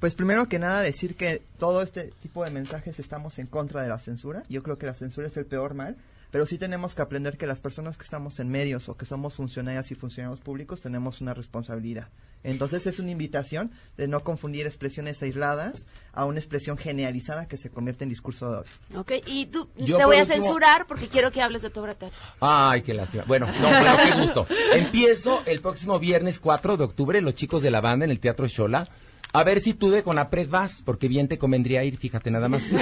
Pues 0.00 0.14
primero 0.14 0.48
que 0.48 0.58
nada 0.58 0.80
decir 0.80 1.14
que 1.14 1.42
todo 1.58 1.82
este 1.82 2.12
tipo 2.22 2.42
de 2.42 2.50
mensajes 2.50 2.98
estamos 2.98 3.38
en 3.38 3.46
contra 3.46 3.82
de 3.82 3.90
la 3.90 3.98
censura. 3.98 4.44
Yo 4.48 4.62
creo 4.62 4.78
que 4.78 4.86
la 4.86 4.94
censura 4.94 5.26
es 5.26 5.36
el 5.36 5.44
peor 5.44 5.74
mal, 5.74 5.98
pero 6.30 6.46
sí 6.46 6.58
tenemos 6.58 6.94
que 6.94 7.02
aprender 7.02 7.36
que 7.36 7.46
las 7.46 7.60
personas 7.60 7.96
que 7.96 8.04
estamos 8.04 8.38
en 8.40 8.48
medios 8.48 8.88
o 8.88 8.96
que 8.96 9.04
somos 9.04 9.34
funcionarias 9.34 9.90
y 9.90 9.94
funcionarios 9.94 10.40
públicos 10.40 10.80
tenemos 10.80 11.20
una 11.20 11.34
responsabilidad. 11.34 12.08
Entonces 12.42 12.86
es 12.86 12.98
una 12.98 13.10
invitación 13.10 13.70
de 13.98 14.08
no 14.08 14.24
confundir 14.24 14.64
expresiones 14.66 15.22
aisladas 15.22 15.86
a 16.14 16.24
una 16.24 16.38
expresión 16.38 16.78
generalizada 16.78 17.46
que 17.46 17.58
se 17.58 17.68
convierte 17.70 18.04
en 18.04 18.08
discurso 18.10 18.50
de 18.50 18.58
odio. 18.60 18.70
Ok, 19.00 19.12
y 19.26 19.46
tú 19.46 19.68
Yo, 19.76 19.98
te 19.98 20.04
voy 20.06 20.16
a 20.16 20.20
último- 20.22 20.42
censurar 20.44 20.86
porque 20.86 21.08
quiero 21.08 21.30
que 21.32 21.42
hables 21.42 21.60
de 21.60 21.68
tu 21.68 21.80
obra 21.80 21.94
teatro. 21.94 22.18
Ay, 22.40 22.80
qué 22.80 22.94
lástima. 22.94 23.24
Bueno, 23.26 23.46
no, 23.46 23.68
bueno, 23.68 23.96
qué 24.02 24.20
gusto. 24.22 24.46
Empiezo 24.72 25.42
el 25.46 25.60
próximo 25.60 25.98
viernes 25.98 26.40
4 26.40 26.76
de 26.78 26.84
octubre, 26.84 27.20
los 27.20 27.34
chicos 27.34 27.60
de 27.60 27.70
la 27.70 27.82
banda 27.82 28.06
en 28.06 28.10
el 28.10 28.20
Teatro 28.20 28.46
Shola. 28.46 28.88
A 29.32 29.44
ver 29.44 29.60
si 29.60 29.74
tú 29.74 29.90
de 29.90 30.02
Conapred 30.02 30.48
vas, 30.48 30.82
porque 30.84 31.08
bien 31.08 31.28
te 31.28 31.38
convendría 31.38 31.84
ir, 31.84 31.96
fíjate 31.98 32.30
nada 32.30 32.48
más. 32.48 32.62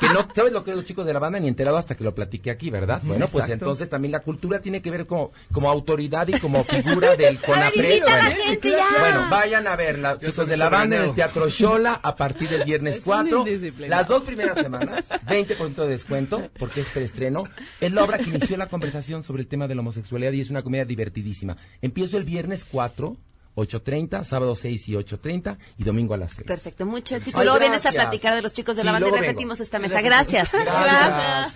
Que 0.00 0.08
no, 0.08 0.26
¿sabes 0.34 0.52
lo 0.52 0.64
que 0.64 0.72
es 0.72 0.76
los 0.76 0.84
chicos 0.84 1.06
de 1.06 1.12
la 1.12 1.20
banda? 1.20 1.38
Ni 1.38 1.46
enterado 1.46 1.76
hasta 1.76 1.94
que 1.94 2.02
lo 2.02 2.14
platiqué 2.14 2.50
aquí, 2.50 2.68
¿verdad? 2.68 3.00
Bueno, 3.04 3.28
pues 3.28 3.44
Exacto. 3.44 3.64
entonces 3.64 3.88
también 3.88 4.10
la 4.10 4.20
cultura 4.20 4.60
tiene 4.60 4.82
que 4.82 4.90
ver 4.90 5.06
como, 5.06 5.30
como 5.52 5.70
autoridad 5.70 6.26
y 6.26 6.32
como 6.40 6.64
figura 6.64 7.14
del 7.14 7.38
Conapred. 7.40 8.02
Bueno, 8.02 8.30
gente 8.44 8.70
ya. 8.70 8.86
Bueno, 8.98 9.26
vayan 9.30 9.66
a 9.68 9.76
ver, 9.76 10.00
los 10.00 10.18
chicos 10.18 10.48
de 10.48 10.56
la 10.56 10.68
banda 10.68 10.96
en 10.96 11.04
el. 11.10 11.14
Teatro 11.14 11.48
Shola 11.48 12.00
a 12.02 12.16
partir 12.16 12.48
del 12.48 12.64
viernes 12.64 12.96
Es 12.98 12.98
un 12.98 13.04
4. 13.04 13.38
indisciplinado. 13.38 14.00
Las 14.00 14.08
dos 14.08 14.24
primeras 14.24 14.58
semanas, 14.58 15.04
20% 15.26 15.74
de 15.76 15.88
descuento, 15.88 16.50
porque 16.58 16.80
es 16.80 16.88
preestreno. 16.88 17.44
Es 17.80 17.92
la 17.92 18.02
obra 18.02 18.18
que 18.18 18.30
inició 18.30 18.56
la 18.56 18.66
conversación 18.66 19.22
sobre 19.22 19.42
el 19.42 19.48
tema 19.48 19.68
de 19.68 19.76
la 19.76 19.80
homosexualidad 19.80 20.32
y 20.32 20.40
es 20.40 20.50
una 20.50 20.62
comedia 20.62 20.84
divertidísima. 20.84 21.54
Empiezo 21.80 22.18
el 22.18 22.24
viernes 22.24 22.66
4, 22.68 23.16
8.30, 23.56 24.24
sábado 24.24 24.54
6 24.56 24.88
y 24.88 24.92
8.30 24.94 25.56
y 25.78 25.84
domingo 25.84 26.14
a 26.14 26.16
las 26.16 26.32
6. 26.32 26.46
Perfecto, 26.46 26.86
mucho 26.86 27.16
éxito. 27.16 27.42
Luego 27.44 27.58
vienes 27.60 27.78
a 27.86 27.90
gracias. 27.90 28.04
platicar 28.04 28.34
de 28.34 28.42
los 28.42 28.52
chicos 28.52 28.76
de 28.76 28.84
la 28.84 28.90
Sí, 28.90 28.92
banda 28.94 29.06
y 29.06 29.10
luego 29.10 29.20
vengo. 29.20 29.30
repetimos 29.32 29.60
esta 29.60 29.78
mesa. 29.78 30.00
Gracias. 30.00 30.50
Gracias. 30.52 31.52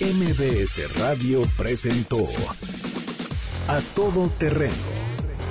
MBS 0.00 0.96
Radio 0.98 1.42
presentó 1.58 2.24
A 3.68 3.80
Todo 3.94 4.30
Terreno 4.38 4.72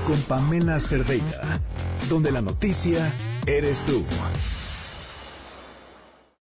con 0.07 0.19
Pamela 0.23 0.79
Cerdeira, 0.79 1.59
donde 2.09 2.31
la 2.31 2.41
noticia 2.41 3.11
eres 3.45 3.83
tú. 3.83 4.03